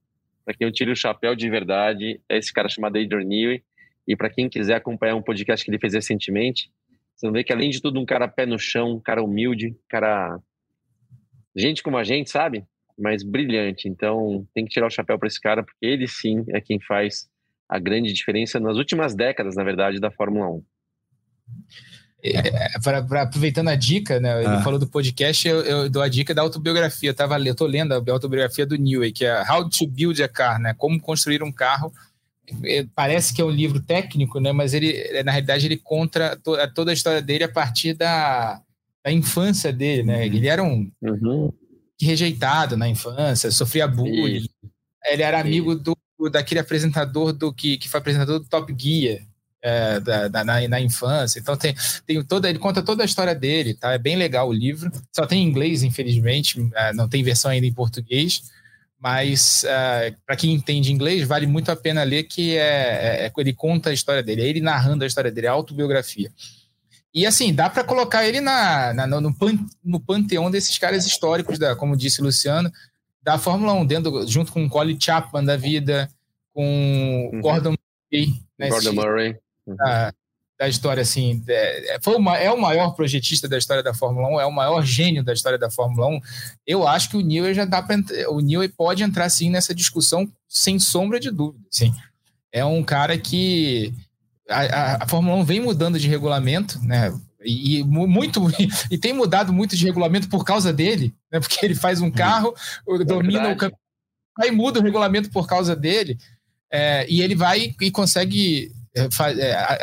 para 0.46 0.54
quem 0.54 0.68
eu 0.68 0.72
tiro 0.72 0.92
o 0.92 0.96
chapéu 0.96 1.36
de 1.36 1.50
verdade, 1.50 2.22
é 2.30 2.38
esse 2.38 2.54
cara 2.54 2.70
chamado 2.70 3.00
Adrian 3.00 3.24
Newey. 3.24 3.64
E 4.08 4.16
para 4.16 4.30
quem 4.30 4.48
quiser 4.48 4.76
acompanhar 4.76 5.16
um 5.16 5.22
podcast 5.22 5.66
que 5.66 5.72
ele 5.72 5.80
fez 5.80 5.96
recentemente, 5.96 6.72
você 7.16 7.32
vê 7.32 7.44
que 7.44 7.54
além 7.54 7.70
de 7.70 7.82
tudo, 7.82 8.00
um 8.00 8.06
cara 8.06 8.28
pé 8.28 8.46
no 8.46 8.60
chão, 8.60 8.96
um 8.96 9.00
cara 9.00 9.24
humilde, 9.24 9.70
um 9.70 9.76
cara. 9.90 10.38
Gente 11.56 11.82
como 11.82 11.98
a 11.98 12.04
gente, 12.04 12.30
sabe? 12.30 12.66
Mas 12.98 13.24
brilhante. 13.24 13.88
Então 13.88 14.46
tem 14.54 14.66
que 14.66 14.72
tirar 14.72 14.88
o 14.88 14.92
chapéu 14.92 15.18
para 15.18 15.28
esse 15.28 15.40
cara, 15.40 15.64
porque 15.64 15.86
ele 15.86 16.08
sim 16.08 16.44
é 16.50 16.60
quem 16.60 16.80
faz 16.82 17.30
a 17.70 17.80
grande 17.80 18.14
diferença 18.14 18.60
nas 18.60 18.78
últimas 18.78 19.16
décadas, 19.16 19.56
na 19.56 19.64
verdade, 19.64 20.00
da 20.00 20.12
Fórmula 20.12 20.50
1. 20.50 20.64
É, 22.24 22.80
pra, 22.80 23.04
pra, 23.04 23.22
aproveitando 23.22 23.70
a 23.70 23.76
dica, 23.76 24.20
né? 24.20 24.40
Ele 24.40 24.48
ah. 24.48 24.62
falou 24.62 24.80
do 24.80 24.88
podcast, 24.88 25.48
eu, 25.48 25.62
eu, 25.62 25.90
dou 25.90 26.02
a 26.02 26.10
dica 26.10 26.34
da 26.34 26.42
autobiografia. 26.42 27.10
Eu, 27.10 27.14
tava, 27.14 27.40
eu 27.40 27.56
tô 27.56 27.66
lendo 27.66 27.94
a 27.94 28.12
autobiografia 28.12 28.66
do 28.66 28.76
Newey, 28.76 29.12
que 29.12 29.26
é 29.26 29.44
How 29.50 29.70
to 29.70 29.88
Build 29.88 30.22
a 30.24 30.28
Car, 30.28 30.60
né? 30.60 30.74
Como 30.76 31.00
construir 31.00 31.44
um 31.44 31.52
carro. 31.52 31.94
É, 32.64 32.86
parece 32.96 33.34
que 33.34 33.42
é 33.42 33.46
um 33.46 33.50
livro 33.50 33.80
técnico, 33.80 34.40
né? 34.40 34.52
Mas 34.52 34.74
ele, 34.74 35.24
na 35.24 35.32
realidade, 35.32 35.66
ele 35.66 35.78
conta 35.78 36.40
toda 36.74 36.92
a 36.92 36.94
história 36.94 37.22
dele 37.22 37.44
a 37.44 37.52
partir 37.52 37.94
da, 37.94 38.62
da 39.04 39.12
infância 39.12 39.72
dele, 39.72 40.04
né? 40.04 40.18
Uhum. 40.18 40.24
Ele 40.24 40.48
era 40.48 40.64
um 40.64 40.92
uhum. 41.02 41.52
rejeitado 42.00 42.76
na 42.78 42.88
infância, 42.88 43.52
sofria 43.52 43.88
bullying. 43.88 44.38
Isso. 44.38 44.50
Ele 45.08 45.22
era 45.22 45.40
amigo 45.40 45.76
do, 45.76 45.96
daquele 46.32 46.60
apresentador 46.60 47.32
do 47.32 47.54
que, 47.54 47.78
que 47.78 47.88
foi 47.88 48.00
apresentador 48.00 48.40
do 48.40 48.48
Top 48.48 48.74
Gear 48.78 49.22
é, 49.66 50.00
da, 50.00 50.28
da, 50.28 50.44
na, 50.44 50.68
na, 50.68 50.80
infância. 50.80 51.40
Então 51.40 51.58
tem, 51.58 51.76
tem 52.06 52.24
toda, 52.24 52.48
ele 52.48 52.60
conta 52.60 52.84
toda 52.84 53.04
a 53.04 53.06
história 53.06 53.34
dele, 53.34 53.74
tá? 53.74 53.94
É 53.94 53.98
bem 53.98 54.16
legal 54.16 54.48
o 54.48 54.54
livro. 54.54 54.92
Só 55.12 55.26
tem 55.26 55.44
em 55.44 55.48
inglês, 55.48 55.82
infelizmente, 55.82 56.70
é, 56.76 56.94
não 56.94 57.10
tem 57.10 57.24
versão 57.24 57.50
ainda 57.50 57.66
em 57.66 57.74
português. 57.74 58.44
Mas 59.06 59.64
é, 59.66 60.16
para 60.26 60.36
quem 60.36 60.52
entende 60.52 60.92
inglês, 60.92 61.28
vale 61.28 61.46
muito 61.46 61.72
a 61.72 61.76
pena 61.76 62.02
ler 62.02 62.24
que 62.24 62.58
é, 62.58 62.62
é, 62.62 63.26
é 63.28 63.32
ele 63.38 63.54
conta 63.54 63.92
a 63.92 63.94
história 63.94 64.24
dele, 64.24 64.42
é 64.42 64.48
ele 64.48 64.62
narrando 64.62 65.04
a 65.04 65.08
história 65.08 65.32
dele, 65.32 65.46
é 65.46 65.50
autobiografia. 65.52 66.32
E 67.14 67.24
assim, 67.24 67.54
dá 67.54 67.70
para 67.70 67.84
colocar 67.84 68.28
ele 68.28 68.42
na, 68.42 68.96
na 68.96 69.06
no, 69.06 69.32
pan, 69.32 69.60
no, 69.84 70.00
panteão 70.00 70.50
desses 70.50 70.80
caras 70.80 71.06
históricos, 71.06 71.60
da, 71.60 71.76
como 71.76 71.96
disse 71.96 72.20
o 72.20 72.24
Luciano, 72.24 72.72
da 73.22 73.38
Fórmula 73.38 73.74
1, 73.74 73.86
dentro, 73.86 74.28
junto 74.28 74.52
com 74.52 74.66
o 74.66 74.70
Colin 74.70 75.00
Chapman 75.00 75.46
da 75.46 75.56
vida, 75.56 76.10
com 76.52 77.30
uhum. 77.32 77.42
Gordon 77.42 77.76
Murray. 78.12 78.34
Né, 78.58 78.70
Gordon 78.70 78.94
Murray 78.94 79.38
da, 79.68 80.16
da 80.58 80.68
história, 80.68 81.02
assim. 81.02 81.44
É, 81.48 81.98
foi 82.02 82.16
uma, 82.16 82.38
é 82.38 82.50
o 82.50 82.60
maior 82.60 82.92
projetista 82.92 83.48
da 83.48 83.58
história 83.58 83.84
da 83.84 83.94
Fórmula 83.94 84.30
1, 84.30 84.40
é 84.42 84.46
o 84.46 84.52
maior 84.52 84.84
gênio 84.84 85.24
da 85.24 85.34
história 85.34 85.58
da 85.58 85.70
Fórmula 85.70 86.08
1. 86.08 86.20
Eu 86.66 86.88
acho 86.88 87.10
que 87.10 87.18
o 87.18 87.22
Newey 87.22 87.54
já 87.54 87.66
dá 87.66 87.82
para 87.82 87.98
o 88.30 88.40
Newey 88.40 88.70
pode 88.70 89.04
entrar 89.04 89.30
sim 89.30 89.50
nessa 89.50 89.76
discussão 89.76 90.32
sem 90.48 90.80
sombra 90.80 91.20
de 91.20 91.30
dúvida. 91.30 91.66
Sim. 91.70 91.94
É 92.52 92.64
um 92.64 92.84
cara 92.84 93.18
que 93.18 93.94
a, 94.50 94.62
a, 94.62 95.04
a 95.04 95.08
Fórmula 95.08 95.36
1 95.38 95.44
vem 95.44 95.60
mudando 95.60 96.00
de 96.00 96.08
regulamento, 96.08 96.80
né? 96.84 97.14
E, 97.44 97.80
e, 97.80 97.84
muito 97.84 98.42
e 98.90 98.98
tem 98.98 99.14
mudado 99.14 99.52
muito 99.52 99.76
de 99.76 99.86
regulamento 99.86 100.30
por 100.30 100.46
causa 100.46 100.72
dele, 100.72 101.14
né? 101.32 101.40
Porque 101.40 101.66
ele 101.66 101.76
faz 101.76 102.00
um 102.00 102.10
carro, 102.10 102.56
é 102.88 103.04
domina 103.04 103.50
o 103.50 103.58
campeonato, 103.58 103.78
aí 104.40 104.52
muda 104.52 104.80
o 104.80 104.84
regulamento 104.84 105.30
por 105.30 105.46
causa 105.48 105.76
dele. 105.76 106.18
É, 106.72 107.06
e 107.10 107.22
ele 107.22 107.36
vai 107.36 107.76
e 107.80 107.92
consegue 107.92 108.72
é, 108.72 108.72
é, 108.72 108.85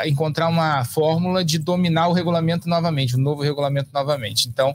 encontrar 0.07 0.49
uma 0.49 0.85
fórmula 0.85 1.45
de 1.45 1.59
dominar 1.59 2.09
o 2.09 2.13
regulamento 2.13 2.69
novamente, 2.69 3.15
o 3.17 3.19
novo 3.19 3.43
regulamento 3.43 3.91
novamente. 3.93 4.49
Então, 4.49 4.75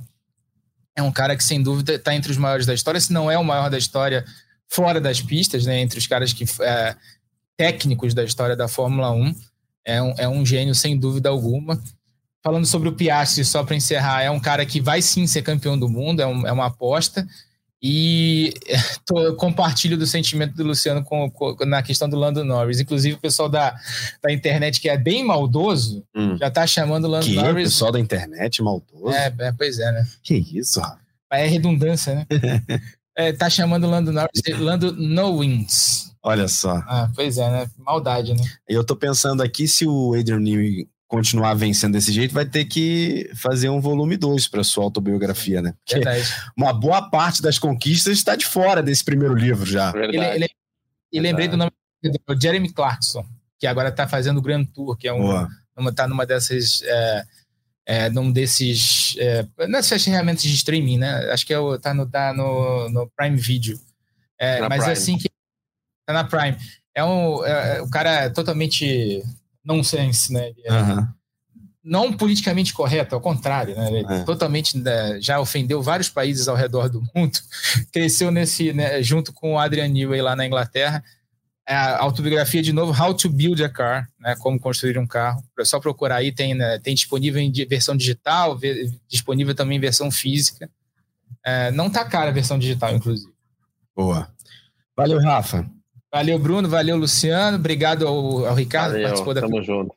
é 0.96 1.02
um 1.02 1.12
cara 1.12 1.36
que, 1.36 1.44
sem 1.44 1.62
dúvida, 1.62 1.96
está 1.96 2.16
entre 2.16 2.32
os 2.32 2.38
maiores 2.38 2.66
da 2.66 2.74
história, 2.74 3.00
se 3.00 3.14
não 3.14 3.30
é 3.30 3.38
o 3.38 3.44
maior 3.44 3.70
da 3.70 3.78
história 3.78 4.26
fora 4.68 5.00
das 5.00 5.22
pistas, 5.22 5.66
né, 5.66 5.80
entre 5.80 5.98
os 5.98 6.08
caras 6.08 6.34
que 6.34 6.46
é, 6.62 6.96
técnicos 7.56 8.14
da 8.14 8.24
história 8.24 8.56
da 8.56 8.68
Fórmula 8.68 9.12
1. 9.12 9.36
É 9.86 10.02
um, 10.02 10.14
é 10.18 10.28
um 10.28 10.46
gênio, 10.46 10.76
sem 10.76 10.98
dúvida 10.98 11.30
alguma. 11.30 11.82
Falando 12.44 12.66
sobre 12.66 12.90
o 12.90 12.94
Piastri, 12.94 13.44
só 13.44 13.64
para 13.64 13.76
encerrar, 13.76 14.22
é 14.22 14.30
um 14.30 14.40
cara 14.40 14.66
que 14.66 14.82
vai 14.82 15.02
sim 15.02 15.26
ser 15.26 15.42
campeão 15.42 15.78
do 15.78 15.90
mundo, 15.90 16.22
é, 16.22 16.28
um, 16.28 16.46
é 16.48 16.52
uma 16.52 16.66
aposta. 16.68 17.28
E 17.82 18.54
tô, 19.06 19.36
compartilho 19.36 19.98
do 19.98 20.08
sentimento 20.08 20.56
do 20.56 20.64
Luciano 20.64 21.04
com, 21.04 21.30
com, 21.30 21.56
na 21.66 21.84
questão 21.84 22.10
do 22.10 22.18
Lando 22.18 22.44
Norris. 22.44 22.80
Inclusive, 22.80 23.16
o 23.16 23.20
pessoal 23.20 23.48
da, 23.48 23.76
da 24.22 24.32
internet, 24.32 24.82
que 24.82 24.90
é 24.90 24.98
bem 24.98 25.24
maldoso, 25.24 26.04
hum. 26.16 26.38
já 26.38 26.50
tá 26.50 26.66
chamando 26.66 27.06
o 27.06 27.08
Lando 27.08 27.26
que? 27.26 27.36
Norris. 27.36 27.52
O 27.52 27.72
pessoal 27.72 27.92
da 27.92 28.00
internet 28.00 28.62
maldoso? 28.62 29.10
É, 29.10 29.34
é, 29.40 29.52
pois 29.52 29.80
é, 29.80 29.92
né? 29.92 30.08
Que 30.24 30.36
isso? 30.36 30.82
É 31.32 31.46
redundância, 31.46 32.16
né? 32.16 32.26
é, 33.16 33.32
tá 33.34 33.50
chamando 33.50 33.86
o 33.86 33.90
Lando 33.90 34.12
Norris 34.12 34.42
de 34.44 34.54
Lando 34.54 34.92
No 34.94 35.40
Wins. 35.40 36.08
Olha 36.24 36.48
só. 36.48 36.78
Ah, 36.88 37.10
pois 37.16 37.38
é, 37.38 37.50
né? 37.50 37.70
Maldade, 37.78 38.34
né? 38.34 38.44
Eu 38.68 38.84
tô 38.84 38.96
pensando 38.96 39.42
aqui 39.42 39.68
se 39.68 39.86
o 39.86 40.14
Adrian 40.14 40.40
Newey 40.40 40.90
continuar 41.08 41.54
vencendo 41.54 41.94
desse 41.94 42.12
jeito, 42.12 42.34
vai 42.34 42.46
ter 42.46 42.66
que 42.66 43.32
fazer 43.36 43.70
um 43.70 43.80
volume 43.80 44.18
2 44.18 44.48
para 44.50 44.64
sua 44.64 44.84
autobiografia, 44.84 45.62
né? 45.62 45.74
Porque 45.80 45.96
Verdade. 45.96 46.28
uma 46.56 46.74
boa 46.74 47.10
parte 47.10 47.42
das 47.42 47.58
conquistas 47.58 48.18
está 48.18 48.36
de 48.36 48.46
fora 48.46 48.84
desse 48.84 49.04
primeiro 49.04 49.34
livro 49.34 49.66
já. 49.66 49.94
Ele, 49.96 50.18
ele, 50.18 50.50
e 51.12 51.20
lembrei 51.20 51.48
do 51.48 51.56
nome 51.56 51.72
do 52.04 52.42
Jeremy 52.42 52.72
Clarkson, 52.72 53.26
que 53.58 53.66
agora 53.66 53.90
está 53.90 54.08
fazendo 54.08 54.38
o 54.38 54.42
Grand 54.42 54.66
Tour, 54.66 54.98
que 54.98 55.08
é 55.08 55.14
um, 55.14 55.48
uma, 55.76 55.94
tá 55.94 56.08
numa 56.08 56.26
dessas 56.26 56.82
é, 56.84 57.26
é, 57.86 58.10
num 58.10 58.30
desses 58.30 59.16
é, 59.18 59.48
nessas 59.68 60.04
ferramentas 60.04 60.44
de 60.44 60.54
streaming, 60.56 60.98
né? 60.98 61.32
Acho 61.32 61.46
que 61.46 61.54
é 61.54 61.60
o, 61.60 61.80
tá 61.80 61.94
no 61.94 62.06
tá 62.06 62.34
no, 62.34 62.90
no 62.90 63.10
Prime 63.16 63.38
Video. 63.38 63.80
É, 64.38 64.60
mas 64.68 64.80
Prime. 64.80 64.92
assim 64.92 65.18
que 65.18 65.30
tá 66.06 66.14
na 66.14 66.26
Prime. 66.26 66.58
É 66.94 67.04
um 67.04 67.46
é, 67.46 67.82
o 67.82 67.90
cara 67.90 68.26
é 68.26 68.30
totalmente 68.30 69.24
nonsense, 69.68 70.32
né? 70.32 70.54
Uhum. 70.70 71.08
Não 71.84 72.14
politicamente 72.14 72.74
correto, 72.74 73.16
ao 73.16 73.22
contrário, 73.22 73.76
né? 73.76 73.88
Ele 73.88 74.14
é. 74.14 74.24
totalmente 74.24 74.78
né, 74.78 75.20
já 75.22 75.40
ofendeu 75.40 75.82
vários 75.82 76.10
países 76.10 76.48
ao 76.48 76.56
redor 76.56 76.90
do 76.90 77.02
mundo. 77.14 77.38
Cresceu 77.92 78.32
nesse, 78.32 78.74
né, 78.74 79.02
junto 79.04 79.34
com 79.34 79.54
o 79.54 79.60
Adrian 79.60 79.88
Newey 79.88 80.22
lá 80.22 80.36
na 80.36 80.46
Inglaterra. 80.46 81.04
É 81.70 81.76
a 81.76 82.00
autobiografia 82.00 82.62
de 82.62 82.72
novo, 82.72 82.94
How 82.98 83.14
to 83.14 83.30
Build 83.30 83.62
a 83.62 83.70
Car, 83.70 84.10
né? 84.20 84.38
Como 84.40 84.58
construir 84.58 84.98
um 84.98 85.06
carro. 85.06 85.44
É 85.60 85.66
só 85.66 85.82
procurar 85.82 86.18
aí, 86.18 86.32
tem, 86.32 86.54
né, 86.54 86.80
tem 86.80 86.96
disponível 86.96 87.42
em 87.42 87.52
versão 87.52 87.96
digital, 87.96 88.58
disponível 89.08 89.54
também 89.54 89.78
em 89.78 89.82
versão 89.82 90.10
física. 90.10 90.70
É, 91.46 91.72
não 91.72 91.90
tá 91.90 92.06
cara 92.06 92.30
a 92.30 92.34
versão 92.34 92.58
digital, 92.58 92.96
inclusive. 92.96 93.32
Boa. 93.96 94.30
Valeu, 94.96 95.20
Rafa. 95.20 95.70
Valeu, 96.12 96.40
Bruno. 96.40 96.68
Valeu, 96.68 96.98
Luciano. 96.98 97.58
Obrigado 97.58 98.08
ao, 98.08 98.46
ao 98.46 98.56
Ricardo 98.56 98.92
Valeu, 98.92 99.02
que 99.02 99.08
participou 99.08 99.34
da. 99.34 99.42
Tamo 99.42 99.64
junto. 99.64 99.96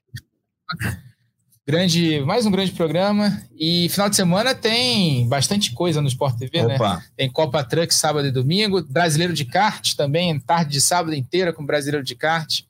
Grande, 1.67 2.21
mais 2.21 2.47
um 2.47 2.51
grande 2.51 2.73
programa. 2.73 3.43
E 3.57 3.89
final 3.91 4.11
de 4.11 4.17
semana 4.17 4.55
tem 4.55 5.29
bastante 5.29 5.73
coisa 5.73 6.03
no 6.03 6.09
Sport 6.09 6.37
TV, 6.37 6.65
né? 6.65 6.75
Opa. 6.75 7.01
Tem 7.17 7.31
Copa 7.31 7.63
Truck 7.63 7.95
sábado 7.95 8.27
e 8.27 8.33
domingo, 8.33 8.83
Brasileiro 8.83 9.33
de 9.33 9.45
Kart 9.45 9.95
também, 9.95 10.39
tarde 10.41 10.73
de 10.73 10.81
sábado 10.81 11.15
inteira 11.15 11.53
com 11.53 11.65
Brasileiro 11.65 12.05
de 12.05 12.17
Kart. 12.17 12.63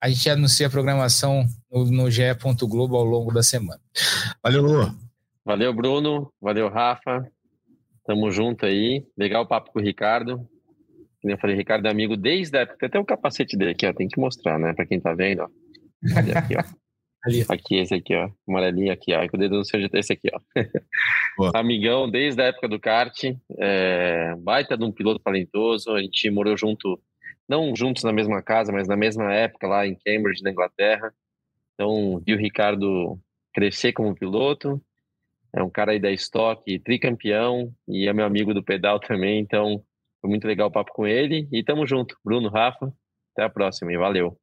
A 0.00 0.08
gente 0.08 0.30
anuncia 0.30 0.66
a 0.66 0.70
programação 0.70 1.44
no, 1.70 1.84
no 1.86 2.10
GE. 2.10 2.22
Globo 2.62 2.96
ao 2.96 3.04
longo 3.04 3.32
da 3.32 3.42
semana. 3.42 3.80
Valeu, 4.42 4.62
Lu. 4.62 4.94
Valeu, 5.44 5.74
Bruno. 5.74 6.32
Valeu, 6.40 6.68
Rafa. 6.68 7.26
Tamo 8.06 8.30
junto 8.30 8.64
aí. 8.64 9.04
Legal 9.16 9.42
o 9.42 9.46
papo 9.46 9.72
com 9.72 9.78
o 9.78 9.82
Ricardo. 9.82 10.48
Eu 11.22 11.38
falei, 11.38 11.56
Ricardo 11.56 11.86
é 11.86 11.90
amigo 11.90 12.16
desde 12.16 12.56
a 12.56 12.60
época. 12.62 12.78
Tem 12.78 12.88
até 12.88 12.98
o 12.98 13.04
capacete 13.04 13.56
dele 13.56 13.72
aqui, 13.72 13.86
ó. 13.86 13.92
Tem 13.92 14.08
que 14.08 14.18
mostrar, 14.18 14.58
né? 14.58 14.72
Pra 14.72 14.86
quem 14.86 15.00
tá 15.00 15.12
vendo, 15.12 15.42
ó. 15.42 15.48
Cadê 16.14 16.32
aqui, 16.32 16.56
ó. 16.56 16.80
Ali. 17.22 17.44
Aqui, 17.48 17.76
esse 17.76 17.94
aqui, 17.94 18.14
ó. 18.14 18.30
Amarelinho 18.48 18.92
aqui, 18.92 19.12
ó. 19.12 19.28
Com 19.28 19.36
o 19.36 19.40
dedo 19.40 19.56
no 19.56 19.64
seu 19.64 19.80
esse 19.92 20.12
aqui, 20.12 20.30
ó. 20.32 20.40
Amigão 21.54 22.10
desde 22.10 22.40
a 22.40 22.46
época 22.46 22.68
do 22.68 22.80
kart. 22.80 23.22
É, 23.58 24.34
baita 24.38 24.76
de 24.76 24.84
um 24.84 24.92
piloto 24.92 25.20
talentoso. 25.20 25.92
A 25.92 26.00
gente 26.00 26.30
morou 26.30 26.56
junto, 26.56 26.98
não 27.46 27.76
juntos 27.76 28.02
na 28.02 28.12
mesma 28.12 28.42
casa, 28.42 28.72
mas 28.72 28.88
na 28.88 28.96
mesma 28.96 29.32
época 29.34 29.66
lá 29.66 29.86
em 29.86 29.94
Cambridge, 29.94 30.42
na 30.42 30.50
Inglaterra. 30.50 31.12
Então, 31.74 32.22
vi 32.24 32.34
o 32.34 32.38
Ricardo 32.38 33.18
crescer 33.52 33.92
como 33.92 34.14
piloto. 34.14 34.80
É 35.52 35.62
um 35.62 35.70
cara 35.70 35.92
aí 35.92 35.98
da 35.98 36.12
Stock, 36.12 36.78
tricampeão, 36.78 37.74
e 37.88 38.06
é 38.06 38.12
meu 38.12 38.24
amigo 38.24 38.54
do 38.54 38.62
pedal 38.62 39.00
também. 39.00 39.40
Então, 39.40 39.82
foi 40.20 40.30
muito 40.30 40.46
legal 40.46 40.68
o 40.68 40.72
papo 40.72 40.92
com 40.92 41.06
ele. 41.06 41.48
E 41.52 41.64
tamo 41.64 41.86
junto. 41.86 42.16
Bruno, 42.24 42.48
Rafa. 42.48 42.92
Até 43.32 43.44
a 43.44 43.50
próxima 43.50 43.92
e 43.92 43.96
valeu. 43.96 44.36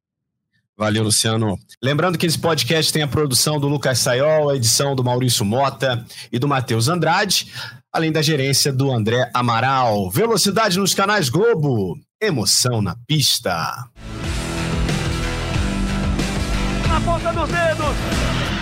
Valeu, 0.76 1.02
Luciano. 1.02 1.58
Lembrando 1.82 2.16
que 2.16 2.24
esse 2.24 2.38
podcast 2.38 2.92
tem 2.92 3.02
a 3.02 3.08
produção 3.08 3.58
do 3.58 3.66
Lucas 3.66 3.98
Sayol, 3.98 4.48
a 4.48 4.56
edição 4.56 4.94
do 4.94 5.02
Maurício 5.02 5.44
Mota 5.44 6.04
e 6.30 6.38
do 6.38 6.46
Matheus 6.46 6.86
Andrade, 6.88 7.52
além 7.92 8.12
da 8.12 8.22
gerência 8.22 8.72
do 8.72 8.90
André 8.90 9.28
Amaral. 9.34 10.08
Velocidade 10.08 10.78
nos 10.78 10.94
canais 10.94 11.28
Globo. 11.28 11.96
Emoção 12.20 12.80
na 12.80 12.94
pista. 13.08 13.88
Na 16.88 17.00
ponta 17.00 17.32
dos 17.32 17.48
dedos. 17.48 18.57